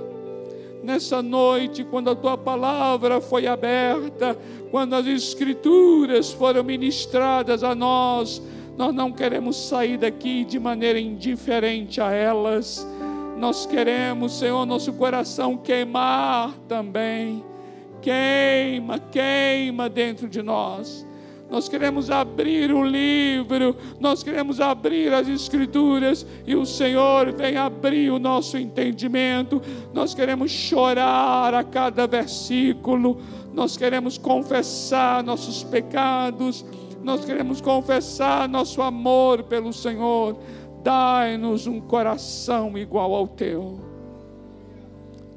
Nessa 0.83 1.23
noite, 1.23 1.85
quando 1.85 2.11
a 2.11 2.15
tua 2.15 2.37
palavra 2.37 3.21
foi 3.21 3.47
aberta, 3.47 4.37
quando 4.71 4.95
as 4.95 5.07
escrituras 5.07 6.33
foram 6.33 6.65
ministradas 6.65 7.63
a 7.63 7.75
nós, 7.75 8.43
nós 8.77 8.95
não 8.95 9.13
queremos 9.13 9.69
sair 9.69 9.97
daqui 9.97 10.45
de 10.45 10.59
maneira 10.59 10.99
indiferente 10.99 12.01
a 12.01 12.13
elas 12.13 12.87
nós 13.41 13.65
queremos, 13.65 14.39
Senhor, 14.39 14.67
nosso 14.67 14.93
coração 14.93 15.57
queimar 15.57 16.53
também. 16.69 17.43
Queima, 18.03 18.99
queima 18.99 19.89
dentro 19.89 20.29
de 20.29 20.43
nós. 20.43 21.07
Nós 21.49 21.67
queremos 21.67 22.11
abrir 22.11 22.71
o 22.71 22.85
livro, 22.85 23.75
nós 23.99 24.23
queremos 24.23 24.61
abrir 24.61 25.13
as 25.15 25.27
Escrituras 25.27 26.25
e 26.47 26.55
o 26.55 26.67
Senhor 26.67 27.33
vem 27.33 27.57
abrir 27.57 28.11
o 28.11 28.19
nosso 28.19 28.59
entendimento. 28.59 29.63
Nós 29.95 30.15
queremos 30.15 30.51
chorar 30.51 31.55
a 31.55 31.65
cada 31.65 32.07
versículo, 32.07 33.23
nós 33.55 33.75
queremos 33.75 34.19
confessar 34.19 35.25
nossos 35.25 35.65
pecados, 35.65 36.63
nós 37.03 37.25
queremos 37.25 37.61
confessar 37.61 38.49
nosso 38.49 38.83
amor 38.83 39.45
pelo 39.45 39.73
Senhor. 39.73 40.37
Dai-nos 40.83 41.67
um 41.67 41.81
coração 41.81 42.77
igual 42.77 43.15
ao 43.15 43.27
teu. 43.27 43.81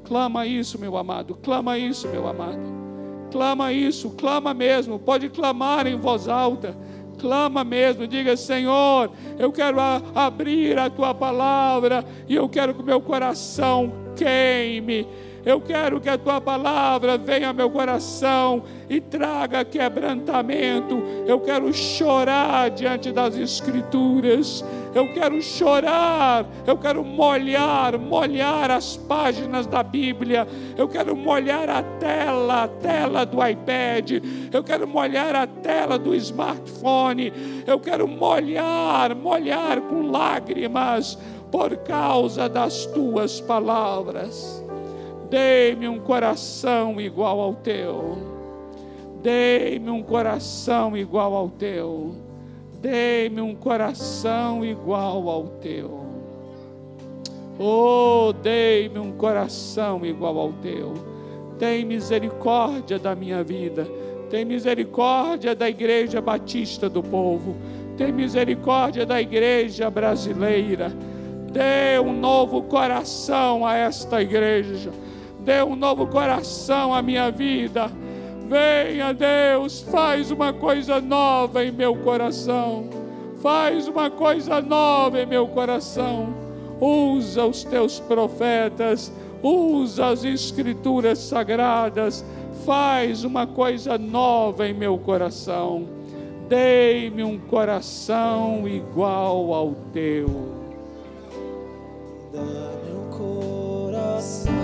Clama 0.04 0.46
isso, 0.46 0.78
meu 0.78 0.96
amado. 0.96 1.38
Clama 1.42 1.78
isso, 1.78 2.08
meu 2.08 2.28
amado. 2.28 2.84
Clama 3.30 3.72
isso, 3.72 4.10
clama 4.10 4.54
mesmo. 4.54 4.98
Pode 4.98 5.28
clamar 5.28 5.86
em 5.86 5.96
voz 5.98 6.28
alta. 6.28 6.76
Clama 7.18 7.64
mesmo, 7.64 8.06
diga: 8.06 8.36
Senhor, 8.36 9.10
eu 9.38 9.50
quero 9.50 9.78
abrir 10.14 10.78
a 10.78 10.90
tua 10.90 11.14
palavra 11.14 12.04
e 12.28 12.34
eu 12.34 12.48
quero 12.48 12.74
que 12.74 12.82
o 12.82 12.84
meu 12.84 13.00
coração 13.00 13.92
queime 14.14 15.06
eu 15.44 15.60
quero 15.60 16.00
que 16.00 16.08
a 16.08 16.16
tua 16.16 16.40
palavra 16.40 17.18
venha 17.18 17.48
ao 17.48 17.54
meu 17.54 17.68
coração 17.68 18.64
e 18.88 18.98
traga 19.00 19.64
quebrantamento. 19.64 21.02
Eu 21.26 21.38
quero 21.40 21.72
chorar 21.72 22.70
diante 22.70 23.12
das 23.12 23.36
Escrituras. 23.36 24.64
Eu 24.94 25.12
quero 25.12 25.42
chorar. 25.42 26.46
Eu 26.66 26.78
quero 26.78 27.04
molhar, 27.04 27.98
molhar 27.98 28.70
as 28.70 28.96
páginas 28.96 29.66
da 29.66 29.82
Bíblia. 29.82 30.48
Eu 30.78 30.88
quero 30.88 31.14
molhar 31.14 31.68
a 31.68 31.82
tela, 31.82 32.62
a 32.62 32.68
tela 32.68 33.26
do 33.26 33.46
iPad. 33.46 34.24
Eu 34.50 34.64
quero 34.64 34.88
molhar 34.88 35.36
a 35.36 35.46
tela 35.46 35.98
do 35.98 36.14
smartphone. 36.14 37.32
Eu 37.66 37.78
quero 37.78 38.08
molhar, 38.08 39.14
molhar 39.14 39.80
com 39.82 40.10
lágrimas 40.10 41.18
por 41.50 41.76
causa 41.78 42.48
das 42.48 42.86
tuas 42.86 43.42
palavras. 43.42 44.63
Dei-me 45.34 45.88
um 45.88 45.98
coração 45.98 47.00
igual 47.00 47.40
ao 47.40 47.54
teu. 47.54 48.18
Dei-me 49.20 49.90
um 49.90 50.00
coração 50.00 50.96
igual 50.96 51.34
ao 51.34 51.48
teu. 51.48 52.14
Dei-me 52.80 53.40
um 53.40 53.52
coração 53.52 54.64
igual 54.64 55.28
ao 55.28 55.48
teu. 55.60 56.06
Oh, 57.58 58.32
dei-me 58.32 59.00
um 59.00 59.10
coração 59.10 60.06
igual 60.06 60.38
ao 60.38 60.52
teu. 60.52 60.94
Tem 61.58 61.84
misericórdia 61.84 62.96
da 62.96 63.16
minha 63.16 63.42
vida. 63.42 63.88
Tem 64.30 64.44
misericórdia 64.44 65.52
da 65.52 65.68
Igreja 65.68 66.20
Batista 66.20 66.88
do 66.88 67.02
Povo. 67.02 67.56
Tem 67.96 68.12
misericórdia 68.12 69.04
da 69.04 69.20
Igreja 69.20 69.90
Brasileira. 69.90 70.92
Dê 71.50 71.98
um 71.98 72.12
novo 72.12 72.62
coração 72.62 73.66
a 73.66 73.74
esta 73.74 74.22
igreja 74.22 74.92
dê 75.44 75.62
um 75.62 75.76
novo 75.76 76.06
coração 76.06 76.94
à 76.94 77.02
minha 77.02 77.30
vida. 77.30 77.90
Venha, 78.48 79.12
Deus, 79.12 79.82
faz 79.82 80.30
uma 80.30 80.52
coisa 80.52 81.00
nova 81.00 81.64
em 81.64 81.70
meu 81.70 81.94
coração. 81.96 82.88
Faz 83.40 83.86
uma 83.86 84.10
coisa 84.10 84.60
nova 84.60 85.20
em 85.20 85.26
meu 85.26 85.46
coração. 85.48 86.34
Usa 86.80 87.44
os 87.44 87.62
teus 87.62 88.00
profetas, 88.00 89.12
usa 89.42 90.08
as 90.08 90.24
escrituras 90.24 91.18
sagradas. 91.18 92.24
Faz 92.64 93.24
uma 93.24 93.46
coisa 93.46 93.98
nova 93.98 94.66
em 94.66 94.72
meu 94.72 94.96
coração. 94.98 95.86
Dei-me 96.48 97.22
um 97.22 97.38
coração 97.38 98.66
igual 98.66 99.52
ao 99.52 99.74
teu. 99.92 100.26
Dá-me 102.32 102.92
um 102.92 103.10
coração 103.10 104.63